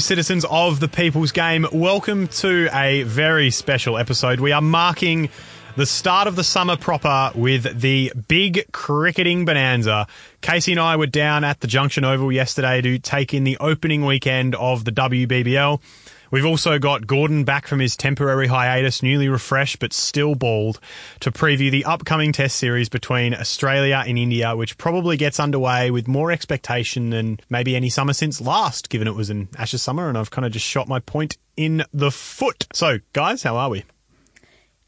Citizens 0.00 0.44
of 0.50 0.80
the 0.80 0.88
People's 0.88 1.32
Game. 1.32 1.66
Welcome 1.72 2.28
to 2.28 2.68
a 2.72 3.02
very 3.04 3.50
special 3.50 3.98
episode. 3.98 4.40
We 4.40 4.52
are 4.52 4.60
marking 4.60 5.28
the 5.76 5.86
start 5.86 6.26
of 6.26 6.36
the 6.36 6.44
summer 6.44 6.76
proper 6.76 7.30
with 7.34 7.80
the 7.80 8.12
big 8.28 8.70
cricketing 8.72 9.44
bonanza. 9.44 10.06
Kasey 10.42 10.72
and 10.72 10.80
I 10.80 10.96
were 10.96 11.06
down 11.06 11.44
at 11.44 11.60
the 11.60 11.66
Junction 11.66 12.04
Oval 12.04 12.32
yesterday 12.32 12.80
to 12.80 12.98
take 12.98 13.34
in 13.34 13.44
the 13.44 13.58
opening 13.58 14.04
weekend 14.04 14.54
of 14.54 14.84
the 14.84 14.92
WBBL. 14.92 15.80
We've 16.30 16.46
also 16.46 16.78
got 16.78 17.06
Gordon 17.06 17.44
back 17.44 17.66
from 17.66 17.78
his 17.78 17.96
temporary 17.96 18.46
hiatus, 18.46 19.02
newly 19.02 19.28
refreshed 19.28 19.78
but 19.78 19.92
still 19.92 20.34
bald, 20.34 20.80
to 21.20 21.30
preview 21.30 21.70
the 21.70 21.84
upcoming 21.84 22.32
test 22.32 22.56
series 22.56 22.88
between 22.88 23.34
Australia 23.34 24.02
and 24.06 24.18
India, 24.18 24.56
which 24.56 24.78
probably 24.78 25.16
gets 25.16 25.38
underway 25.38 25.90
with 25.90 26.08
more 26.08 26.32
expectation 26.32 27.10
than 27.10 27.38
maybe 27.48 27.76
any 27.76 27.88
summer 27.88 28.12
since 28.12 28.40
last, 28.40 28.88
given 28.88 29.08
it 29.08 29.14
was 29.14 29.30
an 29.30 29.48
Ashes 29.56 29.82
summer, 29.82 30.08
and 30.08 30.18
I've 30.18 30.30
kind 30.30 30.44
of 30.44 30.52
just 30.52 30.66
shot 30.66 30.88
my 30.88 31.00
point 31.00 31.36
in 31.56 31.84
the 31.92 32.10
foot. 32.10 32.66
So, 32.72 32.98
guys, 33.12 33.42
how 33.42 33.56
are 33.56 33.70
we? 33.70 33.84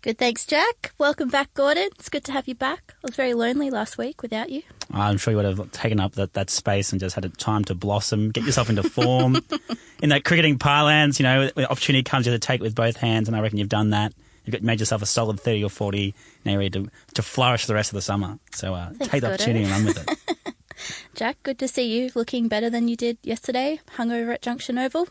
Good, 0.01 0.19
thanks, 0.19 0.47
Jack. 0.47 0.93
Welcome 0.99 1.29
back, 1.29 1.53
Gordon. 1.55 1.89
It's 1.99 2.09
good 2.09 2.25
to 2.25 2.33
have 2.33 2.47
you 2.47 2.55
back. 2.55 2.95
I 2.97 3.07
was 3.09 3.17
very 3.17 3.35
lonely 3.35 3.71
last 3.71 3.99
week 3.99 4.23
without 4.23 4.51
you. 4.51 4.63
I'm 4.93 5.19
sure 5.19 5.33
you 5.33 5.37
would 5.37 5.45
have 5.45 5.71
taken 5.73 6.01
up 6.01 6.13
that, 6.13 6.33
that 6.35 6.51
space 6.51 6.93
and 6.93 7.01
just 7.01 7.15
had 7.15 7.25
a 7.25 7.29
time 7.29 7.65
to 7.67 7.75
blossom, 7.75 8.31
get 8.31 8.45
yourself 8.45 8.71
into 8.71 8.83
form. 8.83 9.39
In 10.03 10.11
that 10.11 10.25
cricketing 10.25 10.59
parlance, 10.59 11.19
you 11.19 11.25
know, 11.25 11.51
when 11.55 11.67
opportunity 11.67 12.03
comes, 12.03 12.25
you 12.25 12.33
have 12.33 12.41
to 12.41 12.47
take 12.47 12.61
it 12.61 12.63
with 12.63 12.75
both 12.75 12.97
hands, 12.97 13.29
and 13.29 13.37
I 13.37 13.41
reckon 13.41 13.59
you've 13.59 13.69
done 13.69 13.91
that. 13.91 14.15
You've 14.45 14.53
got, 14.53 14.63
made 14.63 14.81
yourself 14.81 15.03
a 15.03 15.07
solid 15.07 15.41
30 15.41 15.65
or 15.65 15.71
40, 15.71 16.15
now 16.45 16.53
you're 16.53 16.61
ready 16.61 16.71
to, 16.85 16.91
to 17.15 17.23
flourish 17.23 17.67
the 17.67 17.75
rest 17.75 17.91
of 17.91 17.97
the 17.97 18.03
summer. 18.03 18.39
So 18.53 18.75
uh, 18.75 18.91
Thanks, 18.91 19.09
take 19.09 19.21
the 19.21 19.29
Gordon. 19.29 19.35
opportunity 19.35 19.65
and 19.65 19.73
run 19.73 19.85
with 19.85 20.09
it. 20.09 20.55
Jack, 21.15 21.37
good 21.43 21.59
to 21.59 21.69
see 21.69 21.83
you 21.83 22.11
looking 22.15 22.49
better 22.49 22.71
than 22.71 22.89
you 22.89 22.97
did 22.97 23.19
yesterday, 23.23 23.81
hungover 23.97 24.33
at 24.33 24.41
Junction 24.43 24.79
Oval. 24.79 25.09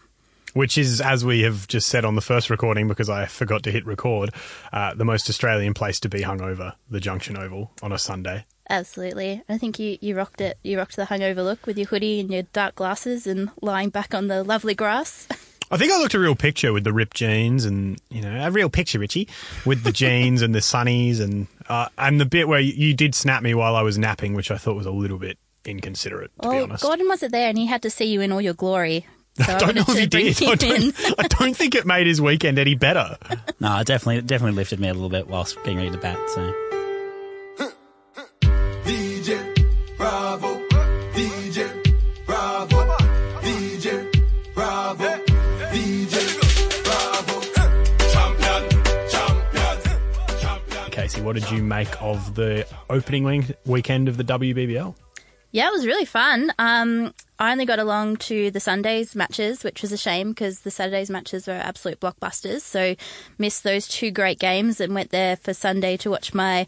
Which 0.53 0.77
is, 0.77 1.01
as 1.01 1.23
we 1.23 1.41
have 1.41 1.67
just 1.67 1.87
said 1.87 2.03
on 2.03 2.15
the 2.15 2.21
first 2.21 2.49
recording, 2.49 2.87
because 2.87 3.09
I 3.09 3.25
forgot 3.25 3.63
to 3.63 3.71
hit 3.71 3.85
record, 3.85 4.31
uh, 4.73 4.95
the 4.95 5.05
most 5.05 5.29
Australian 5.29 5.73
place 5.75 5.99
to 5.99 6.09
be 6.09 6.21
hungover, 6.21 6.73
the 6.89 6.99
Junction 6.99 7.37
Oval, 7.37 7.71
on 7.83 7.91
a 7.91 7.99
Sunday. 7.99 8.45
Absolutely. 8.69 9.43
I 9.47 9.57
think 9.57 9.79
you, 9.79 9.97
you 10.01 10.15
rocked 10.15 10.41
it. 10.41 10.57
You 10.63 10.77
rocked 10.77 10.95
the 10.95 11.05
hungover 11.05 11.43
look 11.43 11.65
with 11.65 11.77
your 11.77 11.87
hoodie 11.87 12.19
and 12.19 12.29
your 12.31 12.43
dark 12.43 12.75
glasses 12.75 13.25
and 13.27 13.49
lying 13.61 13.89
back 13.89 14.13
on 14.13 14.27
the 14.27 14.43
lovely 14.43 14.75
grass. 14.75 15.27
I 15.69 15.77
think 15.77 15.91
I 15.91 15.97
looked 15.99 16.13
a 16.13 16.19
real 16.19 16.35
picture 16.35 16.71
with 16.71 16.83
the 16.85 16.93
ripped 16.93 17.15
jeans 17.17 17.65
and, 17.65 17.99
you 18.09 18.21
know, 18.21 18.45
a 18.45 18.51
real 18.51 18.69
picture, 18.69 18.99
Richie, 18.99 19.27
with 19.65 19.83
the 19.83 19.91
jeans 19.91 20.41
and 20.41 20.55
the 20.55 20.59
sunnies 20.59 21.19
and, 21.19 21.47
uh, 21.67 21.89
and 21.97 22.21
the 22.21 22.25
bit 22.25 22.47
where 22.47 22.59
you, 22.59 22.73
you 22.73 22.93
did 22.93 23.13
snap 23.13 23.43
me 23.43 23.53
while 23.53 23.75
I 23.75 23.81
was 23.81 23.97
napping, 23.97 24.33
which 24.33 24.49
I 24.49 24.57
thought 24.57 24.75
was 24.75 24.85
a 24.85 24.91
little 24.91 25.17
bit 25.17 25.37
inconsiderate, 25.65 26.31
to 26.41 26.49
be 26.49 26.59
honest. 26.59 26.83
Gordon 26.83 27.07
wasn't 27.09 27.33
there 27.33 27.49
and 27.49 27.57
he 27.57 27.65
had 27.65 27.81
to 27.81 27.89
see 27.89 28.05
you 28.05 28.21
in 28.21 28.31
all 28.31 28.41
your 28.41 28.53
glory. 28.53 29.05
So 29.45 29.53
I 29.53 29.59
don't 29.59 29.75
know 29.75 29.83
if 29.87 29.95
he 29.99 30.07
did. 30.07 30.41
I 30.41 30.55
don't, 30.55 30.95
I 31.19 31.27
don't 31.27 31.55
think 31.55 31.75
it 31.75 31.85
made 31.85 32.07
his 32.07 32.19
weekend 32.19 32.57
any 32.57 32.73
better. 32.73 33.17
no, 33.59 33.77
it 33.77 33.85
definitely, 33.85 34.23
definitely 34.23 34.55
lifted 34.55 34.79
me 34.79 34.87
a 34.87 34.93
little 34.95 35.09
bit 35.09 35.27
whilst 35.27 35.57
getting 35.57 35.77
ready 35.77 35.91
to 35.91 35.97
bat. 35.99 36.17
So 36.31 36.76
what 51.27 51.35
did 51.35 51.51
you 51.51 51.61
make 51.61 52.01
of 52.01 52.35
the 52.35 52.65
opening 52.89 53.53
weekend 53.65 54.07
of 54.07 54.15
the 54.15 54.23
WBBL? 54.23 54.95
Yeah, 55.51 55.67
it 55.67 55.71
was 55.73 55.85
really 55.85 56.05
fun. 56.05 56.53
Um, 56.57 57.13
I 57.37 57.51
only 57.51 57.65
got 57.65 57.79
along 57.79 58.17
to 58.17 58.49
the 58.49 58.61
Sundays 58.61 59.13
matches, 59.13 59.61
which 59.61 59.81
was 59.81 59.91
a 59.91 59.97
shame 59.97 60.29
because 60.29 60.61
the 60.61 60.71
Saturdays 60.71 61.09
matches 61.09 61.45
were 61.45 61.51
absolute 61.51 61.99
blockbusters. 61.99 62.61
So 62.61 62.95
missed 63.37 63.65
those 63.65 63.89
two 63.89 64.09
great 64.09 64.39
games 64.39 64.79
and 64.79 64.95
went 64.95 65.11
there 65.11 65.35
for 65.35 65.53
Sunday 65.53 65.97
to 65.97 66.09
watch 66.09 66.33
my 66.33 66.65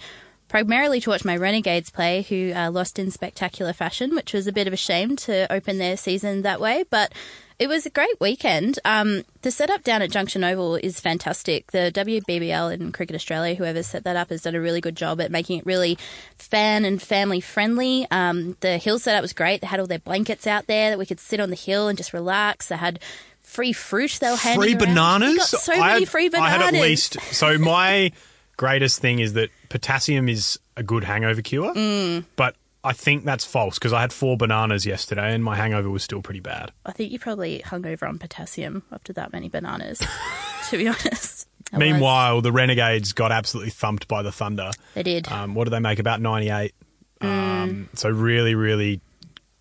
primarily 0.50 1.00
to 1.00 1.09
watch 1.09 1.24
my 1.24 1.38
Renegades 1.38 1.90
play, 1.90 2.24
who 2.24 2.52
uh, 2.53 2.70
lost 2.70 3.00
in 3.00 3.12
spectacular 3.12 3.72
fashion, 3.72 4.14
which 4.14 4.34
was 4.34 4.46
a 4.46 4.52
bit 4.52 4.68
of 4.68 4.74
a 4.74 4.78
shame 4.78 5.16
to 5.16 5.50
open 5.53 5.78
their 5.78 5.96
season 5.96 6.41
that 6.41 6.59
way. 6.59 6.84
But 6.90 7.14
it 7.59 7.68
was 7.68 7.86
a 7.86 7.90
great 7.90 8.20
weekend. 8.22 8.80
Um, 8.86 9.24
the 9.42 9.52
setup 9.52 9.84
down 9.84 10.02
at 10.02 10.09
Junction 10.12 10.44
Oval 10.44 10.75
is 10.78 11.00
fantastic. 11.00 11.72
The 11.72 11.92
WBBL 11.94 12.74
and 12.74 12.94
Cricket 12.94 13.16
Australia, 13.16 13.56
whoever 13.56 13.84
set 13.84 14.06
that 14.06 14.16
up, 14.16 14.30
has 14.30 14.42
done 14.44 14.56
a 14.56 14.62
really 14.62 14.81
good 14.81 14.96
job 14.96 15.20
at 15.22 15.30
making 15.30 15.59
it 15.59 15.66
really 15.66 15.97
fan 16.36 16.86
and 16.86 17.02
family 17.02 17.42
friendly. 17.42 18.08
Um, 18.12 18.56
the 18.62 18.78
hill 18.78 18.97
setup 18.97 19.22
was 19.22 19.34
great. 19.34 19.62
They 19.62 19.68
had 19.68 19.80
all 19.80 19.88
their 19.88 20.00
blankets 20.00 20.47
out 20.47 20.68
there 20.68 20.90
that 20.90 20.97
we 21.00 21.06
could 21.06 21.20
sit 21.20 21.40
on 21.40 21.50
the 21.50 21.56
hill 21.56 21.88
and 21.90 21.97
just 21.97 22.14
relax. 22.14 22.68
They 22.70 22.78
had 22.78 23.00
free 23.42 23.74
fruit 23.74 24.18
they 24.22 24.30
were 24.30 24.38
handing 24.38 24.62
free 24.62 24.72
around. 24.74 24.96
bananas. 24.96 25.31
We 25.31 25.38
got 25.38 25.47
so 25.47 25.74
I 25.74 25.80
many 25.80 26.00
had, 26.02 26.09
free 26.09 26.30
bananas. 26.30 26.53
I 26.53 26.66
had 26.66 26.76
at 26.76 26.81
least. 26.81 27.20
So 27.34 27.58
my 27.58 28.12
greatest 28.58 29.00
thing 29.00 29.20
is 29.20 29.34
that 29.34 29.50
potassium 29.70 30.30
is 30.30 30.59
a 30.78 30.84
good 30.84 31.03
hangover 31.03 31.41
cure, 31.41 31.74
Mm. 31.76 32.26
but 32.36 32.56
I 32.84 32.94
think 32.94 33.25
that's 33.25 33.45
false 33.45 33.78
because 33.78 33.91
I 33.91 34.01
had 34.01 34.13
four 34.13 34.38
bananas 34.38 34.85
yesterday 34.85 35.34
and 35.34 35.44
my 35.44 35.56
hangover 35.56 35.90
was 35.90 36.03
still 36.03 36.22
pretty 36.22 36.40
bad. 36.40 36.72
I 36.85 36.94
think 36.94 37.12
you 37.12 37.19
probably 37.19 37.59
hung 37.59 37.85
over 37.85 38.06
on 38.06 38.19
potassium 38.19 38.84
after 38.91 39.12
that 39.13 39.34
many 39.34 39.50
bananas. 39.50 40.01
to 40.69 40.78
be 40.78 40.88
honest. 40.88 41.47
I 41.73 41.78
was. 41.78 41.79
Meanwhile, 41.79 42.41
the 42.41 42.51
Renegades 42.51 43.13
got 43.13 43.31
absolutely 43.31 43.72
thumped 43.72 44.07
by 44.07 44.23
the 44.23 44.31
Thunder. 44.31 44.72
they 44.94 45.03
did. 45.03 45.28
Um, 45.31 45.56
what 45.56 45.66
did 45.66 45.72
they 45.72 45.79
make? 45.79 46.00
About 46.00 46.22
ninety-eight. 46.22 46.73
Mm. 47.22 47.28
Um, 47.28 47.90
so 47.94 48.09
really, 48.09 48.56
really 48.56 49.01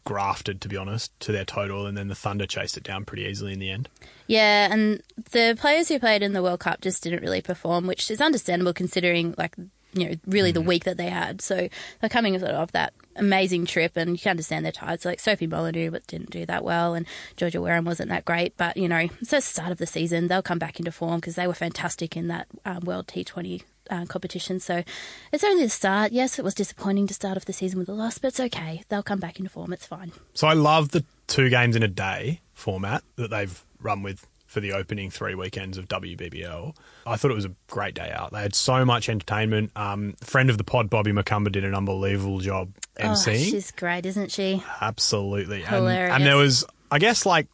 grafted, 0.04 0.62
to 0.62 0.68
be 0.68 0.76
honest, 0.76 1.18
to 1.20 1.32
their 1.32 1.44
total, 1.44 1.86
and 1.86 1.96
then 1.98 2.08
the 2.08 2.14
Thunder 2.14 2.46
chased 2.46 2.76
it 2.76 2.82
down 2.82 3.04
pretty 3.04 3.24
easily 3.24 3.52
in 3.52 3.58
the 3.58 3.70
end. 3.70 3.88
Yeah, 4.26 4.72
and 4.72 5.02
the 5.32 5.56
players 5.58 5.88
who 5.88 5.98
played 5.98 6.22
in 6.22 6.32
the 6.32 6.42
World 6.42 6.60
Cup 6.60 6.80
just 6.80 7.02
didn't 7.02 7.20
really 7.20 7.42
perform, 7.42 7.86
which 7.86 8.10
is 8.10 8.20
understandable 8.20 8.72
considering 8.72 9.34
like 9.36 9.56
you 9.92 10.08
know 10.08 10.14
really 10.26 10.52
the 10.52 10.60
week 10.60 10.84
that 10.84 10.96
they 10.96 11.08
had. 11.08 11.40
So 11.40 11.68
they're 12.00 12.10
coming 12.10 12.38
sort 12.38 12.52
of 12.52 12.60
off 12.60 12.72
that 12.72 12.92
amazing 13.16 13.66
trip, 13.66 13.96
and 13.96 14.10
you 14.12 14.18
can 14.18 14.30
understand 14.30 14.64
they're 14.64 14.72
tired. 14.72 15.00
So 15.00 15.08
like 15.08 15.20
Sophie 15.20 15.46
Molyneux, 15.46 15.90
but 15.90 16.06
didn't 16.06 16.30
do 16.30 16.46
that 16.46 16.64
well, 16.64 16.94
and 16.94 17.06
Georgia 17.36 17.60
Wareham 17.60 17.84
wasn't 17.84 18.08
that 18.10 18.24
great. 18.24 18.56
But 18.56 18.76
you 18.76 18.88
know, 18.88 19.08
it's 19.20 19.30
the 19.30 19.40
start 19.40 19.72
of 19.72 19.78
the 19.78 19.86
season; 19.86 20.28
they'll 20.28 20.42
come 20.42 20.58
back 20.58 20.78
into 20.78 20.92
form 20.92 21.20
because 21.20 21.34
they 21.34 21.46
were 21.46 21.54
fantastic 21.54 22.16
in 22.16 22.28
that 22.28 22.46
um, 22.64 22.80
World 22.80 23.08
T 23.08 23.24
Twenty. 23.24 23.62
Uh, 23.90 24.04
competition, 24.04 24.60
so 24.60 24.84
it's 25.32 25.42
only 25.42 25.62
the 25.62 25.70
start. 25.70 26.12
Yes, 26.12 26.38
it 26.38 26.44
was 26.44 26.52
disappointing 26.52 27.06
to 27.06 27.14
start 27.14 27.38
off 27.38 27.46
the 27.46 27.54
season 27.54 27.78
with 27.78 27.88
a 27.88 27.94
loss, 27.94 28.18
but 28.18 28.28
it's 28.28 28.38
okay. 28.38 28.82
They'll 28.90 29.02
come 29.02 29.18
back 29.18 29.38
into 29.38 29.48
form. 29.48 29.72
It's 29.72 29.86
fine. 29.86 30.12
So 30.34 30.46
I 30.46 30.52
love 30.52 30.90
the 30.90 31.06
two 31.26 31.48
games 31.48 31.74
in 31.74 31.82
a 31.82 31.88
day 31.88 32.42
format 32.52 33.02
that 33.16 33.30
they've 33.30 33.64
run 33.80 34.02
with 34.02 34.26
for 34.48 34.58
the 34.60 34.72
opening 34.72 35.10
three 35.10 35.34
weekends 35.36 35.78
of 35.78 35.86
WBBL. 35.88 36.74
I 37.06 37.16
thought 37.16 37.30
it 37.30 37.34
was 37.34 37.44
a 37.44 37.54
great 37.68 37.94
day 37.94 38.10
out. 38.12 38.32
They 38.32 38.40
had 38.40 38.54
so 38.54 38.84
much 38.84 39.08
entertainment. 39.08 39.70
Um, 39.76 40.14
friend 40.24 40.48
of 40.50 40.58
the 40.58 40.64
pod, 40.64 40.88
Bobby 40.90 41.12
McCumber, 41.12 41.52
did 41.52 41.64
an 41.64 41.74
unbelievable 41.74 42.40
job 42.40 42.72
Oh, 43.00 43.14
she's 43.14 43.70
great, 43.70 44.06
isn't 44.06 44.32
she? 44.32 44.64
Absolutely. 44.80 45.58
And, 45.62 45.74
Hilarious. 45.74 46.14
and 46.14 46.26
there 46.26 46.36
was, 46.36 46.64
I 46.90 46.98
guess, 46.98 47.24
like 47.24 47.46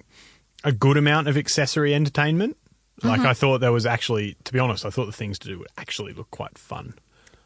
a 0.62 0.72
good 0.72 0.97
amount 0.97 1.28
of 1.28 1.37
accessory 1.37 1.94
entertainment. 1.94 2.56
Like 3.03 3.19
Mm-hmm. 3.19 3.26
I 3.28 3.34
thought 3.34 3.59
there 3.59 3.72
was 3.72 3.84
actually, 3.87 4.37
to 4.44 4.53
be 4.53 4.59
honest, 4.61 4.87
I 4.87 4.91
thought 4.91 5.06
the 5.06 5.12
things 5.12 5.38
to 5.41 5.49
do 5.49 5.59
would 5.59 5.69
actually 5.76 6.12
look 6.15 6.31
quite 6.31 6.56
fun. 6.56 6.94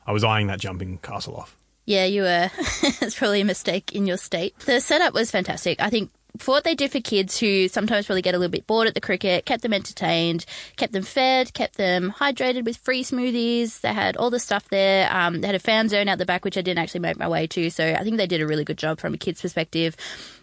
I 0.07 0.13
was 0.13 0.23
eyeing 0.23 0.47
that 0.49 0.61
jumping 0.61 0.99
castle 0.99 1.35
off. 1.37 1.57
Yeah, 1.87 2.05
you 2.05 2.21
were. 2.23 2.51
it's 2.83 3.19
probably 3.19 3.41
a 3.41 3.45
mistake 3.47 3.93
in 3.95 4.07
your 4.07 4.19
state. 4.19 4.59
The 4.61 4.79
setup 4.81 5.15
was 5.15 5.31
fantastic. 5.31 5.81
I 5.81 5.89
think 5.89 6.11
for 6.37 6.53
what 6.53 6.65
they 6.65 6.75
did 6.75 6.93
for 6.93 7.01
kids 7.01 7.39
who 7.39 7.69
sometimes 7.69 8.09
really 8.09 8.23
get 8.23 8.35
a 8.35 8.39
little 8.39 8.51
bit 8.51 8.67
bored 8.67 8.87
at 8.87 8.95
the 8.95 9.01
cricket, 9.01 9.47
kept 9.47 9.63
them 9.63 9.73
entertained, 9.73 10.45
kept 10.77 10.93
them 10.93 11.03
fed, 11.03 11.53
kept 11.53 11.77
them 11.77 12.13
hydrated 12.17 12.65
with 12.65 12.77
free 12.77 13.03
smoothies. 13.03 13.81
They 13.81 13.93
had 13.93 14.17
all 14.17 14.31
the 14.31 14.39
stuff 14.39 14.69
there. 14.69 15.13
Um, 15.13 15.41
they 15.41 15.47
had 15.47 15.57
a 15.57 15.61
fan 15.61 15.89
zone 15.89 16.09
out 16.09 16.19
the 16.19 16.27
back, 16.27 16.45
which 16.45 16.57
I 16.57 16.63
didn't 16.63 16.79
actually 16.79 17.01
make 17.01 17.19
my 17.19 17.29
way 17.29 17.47
to. 17.49 17.71
So 17.71 17.93
I 17.93 18.05
think 18.05 18.19
they 18.19 18.27
did 18.27 18.41
a 18.41 18.47
really 18.47 18.65
good 18.65 18.79
job 18.79 19.01
from 19.01 19.15
a 19.15 19.19
kid's 19.19 19.41
perspective. 19.41 19.97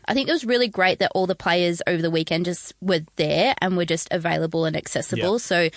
I 0.08 0.14
think 0.14 0.30
it 0.30 0.32
was 0.32 0.46
really 0.46 0.68
great 0.68 1.00
that 1.00 1.12
all 1.16 1.28
the 1.28 1.36
players 1.36 1.82
over 1.88 2.02
the 2.02 2.12
weekend 2.12 2.46
just 2.46 2.74
were 2.82 3.02
there 3.16 3.56
and 3.62 3.76
were 3.76 3.86
just 3.86 4.08
available 4.12 4.66
and 4.66 4.76
accessible. 4.76 5.34
Yeah. 5.34 5.38
So 5.38 5.70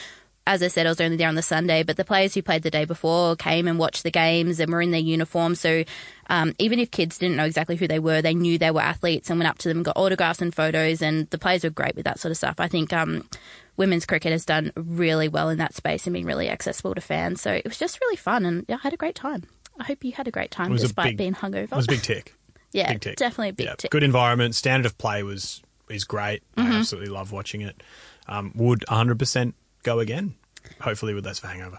as 0.48 0.62
I 0.62 0.68
said, 0.68 0.86
I 0.86 0.88
was 0.88 1.00
only 1.00 1.18
there 1.18 1.28
on 1.28 1.34
the 1.34 1.42
Sunday, 1.42 1.82
but 1.82 1.98
the 1.98 2.06
players 2.06 2.32
who 2.32 2.40
played 2.40 2.62
the 2.62 2.70
day 2.70 2.86
before 2.86 3.36
came 3.36 3.68
and 3.68 3.78
watched 3.78 4.02
the 4.02 4.10
games 4.10 4.58
and 4.60 4.72
were 4.72 4.80
in 4.80 4.92
their 4.92 5.00
uniform. 5.00 5.54
So 5.54 5.84
um, 6.30 6.54
even 6.58 6.78
if 6.78 6.90
kids 6.90 7.18
didn't 7.18 7.36
know 7.36 7.44
exactly 7.44 7.76
who 7.76 7.86
they 7.86 7.98
were, 7.98 8.22
they 8.22 8.32
knew 8.32 8.56
they 8.56 8.70
were 8.70 8.80
athletes 8.80 9.28
and 9.28 9.38
went 9.38 9.50
up 9.50 9.58
to 9.58 9.68
them 9.68 9.78
and 9.78 9.84
got 9.84 9.98
autographs 9.98 10.40
and 10.40 10.54
photos. 10.54 11.02
And 11.02 11.28
the 11.28 11.36
players 11.36 11.64
were 11.64 11.70
great 11.70 11.96
with 11.96 12.06
that 12.06 12.18
sort 12.18 12.30
of 12.30 12.38
stuff. 12.38 12.54
I 12.58 12.66
think 12.66 12.94
um, 12.94 13.28
women's 13.76 14.06
cricket 14.06 14.32
has 14.32 14.46
done 14.46 14.72
really 14.74 15.28
well 15.28 15.50
in 15.50 15.58
that 15.58 15.74
space 15.74 16.06
and 16.06 16.14
been 16.14 16.24
really 16.24 16.48
accessible 16.48 16.94
to 16.94 17.02
fans. 17.02 17.42
So 17.42 17.52
it 17.52 17.64
was 17.66 17.78
just 17.78 18.00
really 18.00 18.16
fun, 18.16 18.46
and 18.46 18.64
yeah, 18.68 18.76
I 18.76 18.78
had 18.78 18.94
a 18.94 18.98
great 18.98 19.16
time. 19.16 19.44
I 19.78 19.84
hope 19.84 20.02
you 20.02 20.12
had 20.12 20.26
a 20.26 20.32
great 20.32 20.50
time 20.50 20.74
despite 20.74 21.10
big- 21.10 21.18
being 21.18 21.34
hungover. 21.34 21.72
It 21.72 21.76
was 21.76 21.84
a 21.84 21.88
big 21.88 22.02
tick. 22.02 22.34
yeah, 22.72 22.92
big 22.92 23.02
tick. 23.02 23.16
definitely 23.16 23.50
a 23.50 23.52
big 23.52 23.66
yeah, 23.66 23.74
tick. 23.76 23.90
good 23.90 24.02
environment. 24.02 24.54
Standard 24.54 24.86
of 24.86 24.96
play 24.96 25.22
was 25.22 25.62
is 25.90 26.04
great. 26.04 26.42
Mm-hmm. 26.56 26.72
I 26.72 26.78
absolutely 26.78 27.10
love 27.10 27.32
watching 27.32 27.60
it. 27.60 27.82
Um, 28.26 28.52
would 28.54 28.80
100% 28.88 29.52
go 29.82 30.00
again. 30.00 30.34
Hopefully 30.80 31.14
with 31.14 31.26
less 31.26 31.40
hangover. 31.40 31.78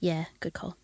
Yeah, 0.00 0.24
good 0.40 0.54
call. 0.54 0.76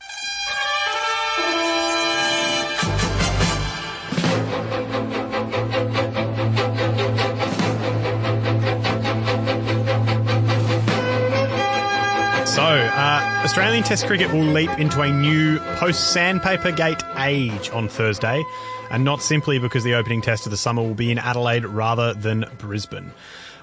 So, 12.57 12.63
uh, 12.63 13.43
Australian 13.45 13.83
Test 13.83 14.07
cricket 14.07 14.33
will 14.33 14.41
leap 14.41 14.71
into 14.79 15.03
a 15.03 15.11
new 15.11 15.59
post 15.77 16.13
sandpaper 16.13 16.73
gate 16.73 17.03
age 17.19 17.69
on 17.69 17.87
Thursday, 17.87 18.43
and 18.91 19.05
not 19.05 19.21
simply 19.21 19.59
because 19.59 19.85
the 19.85 19.95
opening 19.95 20.23
test 20.23 20.47
of 20.47 20.51
the 20.51 20.57
summer 20.57 20.83
will 20.83 20.95
be 20.95 21.11
in 21.11 21.19
Adelaide 21.19 21.67
rather 21.67 22.15
than 22.15 22.47
Brisbane. 22.57 23.13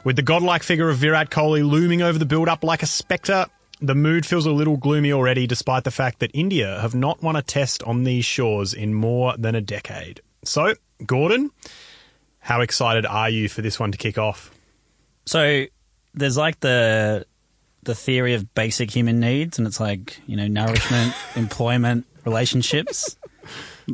With 0.04 0.16
the 0.16 0.22
godlike 0.22 0.62
figure 0.62 0.90
of 0.90 0.98
Virat 0.98 1.32
Kohli 1.32 1.68
looming 1.68 2.04
over 2.04 2.20
the 2.20 2.26
build 2.26 2.48
up 2.48 2.64
like 2.64 2.84
a 2.84 2.86
spectre, 2.86 3.48
the 3.84 3.94
mood 3.94 4.26
feels 4.26 4.46
a 4.46 4.52
little 4.52 4.78
gloomy 4.78 5.12
already, 5.12 5.46
despite 5.46 5.84
the 5.84 5.92
fact 5.92 6.20
that 6.20 6.32
India 6.34 6.80
have 6.80 6.96
not 6.96 7.22
won 7.22 7.36
a 7.36 7.42
test 7.42 7.84
on 7.84 8.06
these 8.06 8.24
shores 8.24 8.74
in 8.74 8.94
more 8.94 9.36
than 9.38 9.56
a 9.56 9.62
decade. 9.62 10.22
So, 10.46 10.76
Gordon, 11.06 11.52
how 12.40 12.62
excited 12.62 13.06
are 13.06 13.30
you 13.30 13.50
for 13.50 13.62
this 13.62 13.80
one 13.80 13.92
to 13.92 13.98
kick 13.98 14.18
off? 14.18 14.52
So 15.26 15.66
there's 16.14 16.38
like 16.38 16.62
the 16.62 17.26
the 17.84 17.94
theory 17.94 18.34
of 18.36 18.54
basic 18.56 18.90
human 18.90 19.20
needs, 19.20 19.58
and 19.58 19.68
it's 19.68 19.82
like 19.82 20.22
you 20.28 20.38
know 20.38 20.48
nourishment, 20.48 21.14
employment, 21.36 22.06
relationships. 22.26 23.18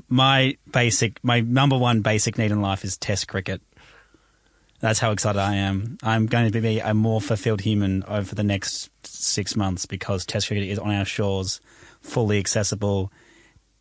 My 0.08 0.56
basic, 0.72 1.24
my 1.24 1.40
number 1.40 1.76
one 1.76 2.02
basic 2.02 2.38
need 2.38 2.52
in 2.52 2.62
life 2.62 2.84
is 2.84 2.96
Test 2.96 3.28
cricket. 3.28 3.60
That's 4.80 5.00
how 5.00 5.12
excited 5.12 5.40
I 5.40 5.56
am. 5.56 5.98
I'm 6.04 6.26
going 6.26 6.52
to 6.52 6.62
be 6.62 6.80
a 6.80 6.94
more 6.94 7.20
fulfilled 7.20 7.62
human 7.62 8.04
over 8.06 8.34
the 8.34 8.44
next 8.44 8.90
six 9.06 9.56
months 9.56 9.86
because 9.86 10.26
Test 10.26 10.48
cricket 10.48 10.70
is 10.70 10.80
on 10.80 10.92
our 10.92 11.06
shores, 11.06 11.60
fully 12.02 12.40
accessible. 12.40 13.12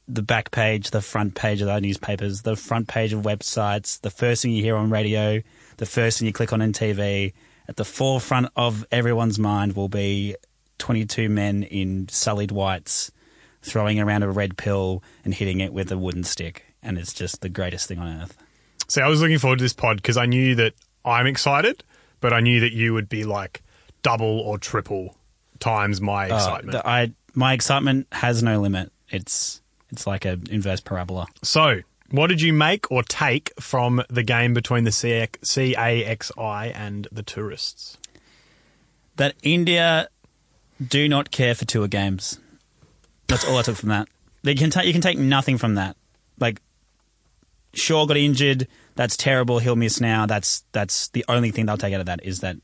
The 0.08 0.22
back 0.22 0.50
page, 0.50 0.90
the 0.90 1.02
front 1.02 1.34
page 1.34 1.60
of 1.60 1.68
our 1.68 1.80
newspapers, 1.80 2.42
the 2.42 2.56
front 2.56 2.88
page 2.88 3.12
of 3.12 3.22
websites, 3.22 4.00
the 4.00 4.10
first 4.10 4.42
thing 4.42 4.52
you 4.52 4.62
hear 4.62 4.76
on 4.76 4.90
radio, 4.90 5.40
the 5.76 5.86
first 5.86 6.18
thing 6.18 6.26
you 6.26 6.32
click 6.32 6.52
on 6.52 6.62
in 6.62 6.72
TV, 6.72 7.32
at 7.68 7.76
the 7.76 7.84
forefront 7.84 8.48
of 8.56 8.84
everyone's 8.90 9.38
mind 9.38 9.76
will 9.76 9.88
be 9.88 10.34
22 10.78 11.28
men 11.28 11.62
in 11.62 12.08
sullied 12.08 12.50
whites 12.50 13.12
throwing 13.62 14.00
around 14.00 14.22
a 14.22 14.30
red 14.30 14.56
pill 14.56 15.02
and 15.24 15.34
hitting 15.34 15.60
it 15.60 15.72
with 15.72 15.92
a 15.92 15.98
wooden 15.98 16.24
stick. 16.24 16.64
And 16.82 16.98
it's 16.98 17.12
just 17.12 17.40
the 17.40 17.48
greatest 17.48 17.86
thing 17.86 17.98
on 17.98 18.22
earth. 18.22 18.36
See, 18.88 19.02
I 19.02 19.08
was 19.08 19.20
looking 19.20 19.38
forward 19.38 19.58
to 19.58 19.64
this 19.64 19.74
pod 19.74 19.96
because 19.96 20.16
I 20.16 20.26
knew 20.26 20.54
that 20.54 20.72
I'm 21.04 21.26
excited, 21.26 21.82
but 22.20 22.32
I 22.32 22.40
knew 22.40 22.60
that 22.60 22.72
you 22.72 22.94
would 22.94 23.08
be 23.08 23.24
like 23.24 23.62
double 24.02 24.40
or 24.40 24.58
triple 24.58 25.16
times 25.60 26.00
my 26.00 26.28
Uh, 26.30 26.34
excitement. 26.36 26.72
the- 26.72 26.86
I, 26.86 27.12
my 27.34 27.52
excitement 27.52 28.06
has 28.12 28.42
no 28.42 28.60
limit. 28.60 28.92
It's, 29.10 29.60
it's 29.90 30.06
like 30.06 30.24
an 30.24 30.44
inverse 30.50 30.80
parabola. 30.80 31.26
So, 31.42 31.80
what 32.10 32.28
did 32.28 32.40
you 32.40 32.52
make 32.52 32.90
or 32.90 33.02
take 33.02 33.52
from 33.60 34.02
the 34.08 34.22
game 34.22 34.54
between 34.54 34.84
the 34.84 34.90
CAXI 34.90 36.72
and 36.74 37.08
the 37.12 37.22
tourists? 37.22 37.98
That 39.16 39.34
India 39.42 40.08
do 40.86 41.08
not 41.08 41.30
care 41.30 41.54
for 41.54 41.64
tour 41.64 41.88
games. 41.88 42.38
That's 43.26 43.44
all 43.44 43.56
I 43.58 43.62
took 43.62 43.76
from 43.76 43.88
that. 43.90 44.08
They 44.42 44.54
can 44.54 44.70
ta- 44.70 44.82
you 44.82 44.92
can 44.92 45.02
take 45.02 45.18
nothing 45.18 45.58
from 45.58 45.74
that. 45.74 45.96
Like, 46.38 46.60
Shaw 47.74 48.06
got 48.06 48.16
injured. 48.16 48.66
That's 48.98 49.16
terrible. 49.16 49.60
He'll 49.60 49.76
miss 49.76 50.00
now. 50.00 50.26
That's 50.26 50.64
that's 50.72 51.06
the 51.10 51.24
only 51.28 51.52
thing 51.52 51.66
they'll 51.66 51.76
take 51.76 51.94
out 51.94 52.00
of 52.00 52.06
that 52.06 52.24
is 52.24 52.40
that 52.40 52.56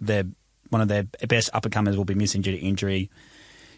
their 0.00 0.24
one 0.70 0.80
of 0.80 0.88
their 0.88 1.04
best 1.28 1.48
uppercomers 1.52 1.96
will 1.96 2.04
be 2.04 2.16
missing 2.16 2.42
due 2.42 2.50
to 2.50 2.58
injury. 2.58 3.08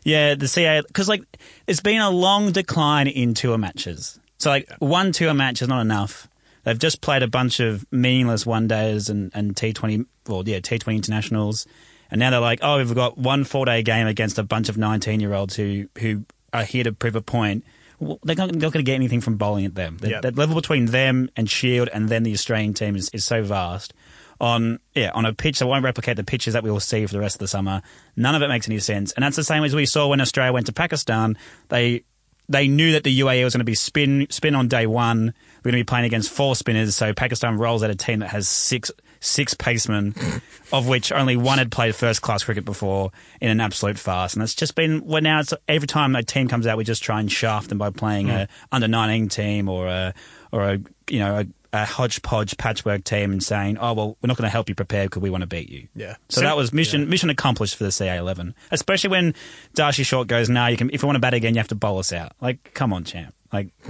Yeah, 0.05 0.35
the 0.35 0.49
CA 0.49 0.81
because 0.87 1.07
like 1.07 1.23
it's 1.67 1.81
been 1.81 2.01
a 2.01 2.09
long 2.09 2.51
decline 2.51 3.09
in 3.09 3.35
tour 3.35 3.59
matches. 3.59 4.19
So 4.39 4.49
like 4.49 4.67
one 4.79 5.13
tour 5.13 5.35
match 5.35 5.61
is 5.61 5.69
not 5.69 5.83
enough. 5.83 6.31
They've 6.65 6.79
just 6.79 7.03
played 7.03 7.23
a 7.23 7.29
bunch 7.29 7.61
of 7.61 7.85
meaningless 7.93 8.47
one 8.47 8.69
days 8.69 9.11
and, 9.11 9.31
and 9.35 9.55
T 9.55 9.75
twenty 9.75 10.07
well 10.27 10.43
yeah 10.49 10.61
T 10.61 10.79
twenty 10.79 10.97
internationals, 10.97 11.67
and 12.11 12.19
now 12.19 12.31
they're 12.31 12.41
like 12.41 12.61
oh 12.63 12.79
we've 12.79 12.95
got 12.95 13.19
one 13.19 13.45
four 13.45 13.67
day 13.67 13.83
game 13.83 14.07
against 14.07 14.39
a 14.39 14.43
bunch 14.43 14.71
of 14.71 14.79
nineteen 14.79 15.21
year 15.21 15.35
olds 15.35 15.57
who 15.57 15.91
who 15.99 16.25
are 16.55 16.65
here 16.65 16.85
to 16.85 16.93
prove 16.93 17.17
a 17.17 17.21
point. 17.21 17.65
They're 18.01 18.37
not, 18.37 18.53
not 18.53 18.61
going 18.61 18.73
to 18.73 18.83
get 18.83 18.95
anything 18.95 19.21
from 19.21 19.37
bowling 19.37 19.65
at 19.67 19.75
them. 19.75 19.99
The, 19.99 20.11
Yeah. 20.11 20.21
the 20.21 20.31
level 20.31 20.55
between 20.55 20.87
them 20.87 21.31
and 21.37 21.51
Shield 21.51 21.89
and 21.93 22.09
then 22.09 22.23
the 22.23 22.33
Australian 22.33 22.75
team 22.75 22.95
is, 22.97 23.11
is 23.13 23.25
so 23.25 23.43
vast. 23.43 23.93
On 24.41 24.79
yeah, 24.95 25.11
on 25.15 25.27
a 25.27 25.33
pitch 25.35 25.59
that 25.59 25.67
won't 25.67 25.83
replicate 25.85 26.17
the 26.17 26.23
pitches 26.23 26.55
that 26.55 26.63
we 26.63 26.71
will 26.71 26.79
see 26.79 27.05
for 27.07 27.13
the 27.13 27.19
rest 27.19 27.35
of 27.35 27.41
the 27.41 27.49
summer. 27.49 27.83
None 28.15 28.37
of 28.37 28.43
it 28.43 28.47
makes 28.49 28.69
any 28.69 28.79
sense, 28.79 29.11
and 29.13 29.25
that's 29.25 29.35
the 29.35 29.43
same 29.43 29.65
as 29.65 29.75
we 29.75 29.85
saw 29.85 30.07
when 30.07 30.21
Australia 30.21 30.53
went 30.53 30.67
to 30.67 30.73
Pakistan. 30.73 31.37
They 31.71 32.05
they 32.49 32.69
knew 32.69 32.93
that 32.93 33.03
the 33.03 33.19
UAE 33.19 33.43
was 33.43 33.55
going 33.55 33.61
to 33.61 33.65
be 33.65 33.75
spin 33.75 34.29
spin 34.31 34.55
on 34.55 34.69
day 34.69 34.87
one. 34.87 35.35
We're 35.65 35.73
going 35.73 35.81
to 35.81 35.85
be 35.85 35.85
playing 35.85 36.05
against 36.05 36.31
four 36.31 36.55
spinners, 36.55 36.95
so 36.95 37.13
Pakistan 37.13 37.59
rolls 37.59 37.83
out 37.83 37.91
a 37.91 37.97
team 37.97 38.21
that 38.21 38.29
has 38.29 38.47
six 38.47 38.93
six 39.21 39.55
pacemen, 39.55 40.43
of 40.73 40.89
which 40.89 41.13
only 41.13 41.37
one 41.37 41.59
had 41.59 41.71
played 41.71 41.95
first 41.95 42.23
class 42.23 42.45
cricket 42.45 42.65
before 42.65 43.11
in 43.41 43.51
an 43.51 43.61
absolute 43.61 43.99
farce. 43.99 44.35
And 44.35 44.43
it's 44.43 44.55
just 44.55 44.75
been 44.75 45.05
well 45.05 45.23
now. 45.23 45.41
It's 45.41 45.55
every 45.67 45.89
time 45.89 46.15
a 46.17 46.23
team 46.23 46.49
comes 46.49 46.67
out, 46.67 46.77
we 46.77 46.85
just 46.85 47.03
try 47.03 47.21
and 47.21 47.31
shaft 47.31 47.69
them 47.69 47.79
by 47.79 47.91
playing 47.91 48.31
a 48.31 48.47
hmm. 48.47 48.53
under 48.73 48.89
nineteen 48.89 49.29
team 49.29 49.69
or 49.69 49.87
a 49.87 50.15
or 50.53 50.63
a 50.63 50.79
you 51.09 51.19
know 51.19 51.41
a, 51.41 51.47
a 51.73 51.85
hodgepodge 51.85 52.57
patchwork 52.57 53.05
team 53.05 53.33
and 53.33 53.43
saying, 53.43 53.79
oh 53.79 53.93
well, 53.93 54.17
we're 54.23 54.29
not 54.29 54.37
going 54.37 54.47
to 54.47 54.53
help 54.53 54.69
you 54.69 54.75
prepare 54.75 55.07
because 55.07 55.23
we 55.23 55.31
want 55.31 55.43
to 55.43 55.47
beat 55.47 55.69
you. 55.69 55.89
Yeah. 55.95 56.17
So 56.29 56.41
Sim- 56.41 56.45
that 56.45 56.57
was 56.57 56.73
mission 56.73 57.09
mission 57.09 57.31
accomplished 57.31 57.77
for 57.77 57.85
the 57.85 57.91
CA11. 57.91 58.55
Especially 58.71 59.11
when 59.11 59.35
Darcy 59.75 60.03
Short 60.03 60.29
goes, 60.29 60.49
"Nah, 60.49 60.69
you 60.69 60.77
can. 60.77 60.91
If 60.93 61.03
you 61.03 61.07
want 61.07 61.17
to 61.17 61.21
bat 61.21 61.35
again, 61.35 61.55
you 61.55 61.59
have 61.59 61.69
to 61.69 61.75
bowl 61.75 61.99
us 61.99 62.13
out." 62.13 62.33
Like, 62.41 62.73
come 62.75 62.93
on, 62.93 63.05
champ. 63.05 63.35
Like, 63.53 63.69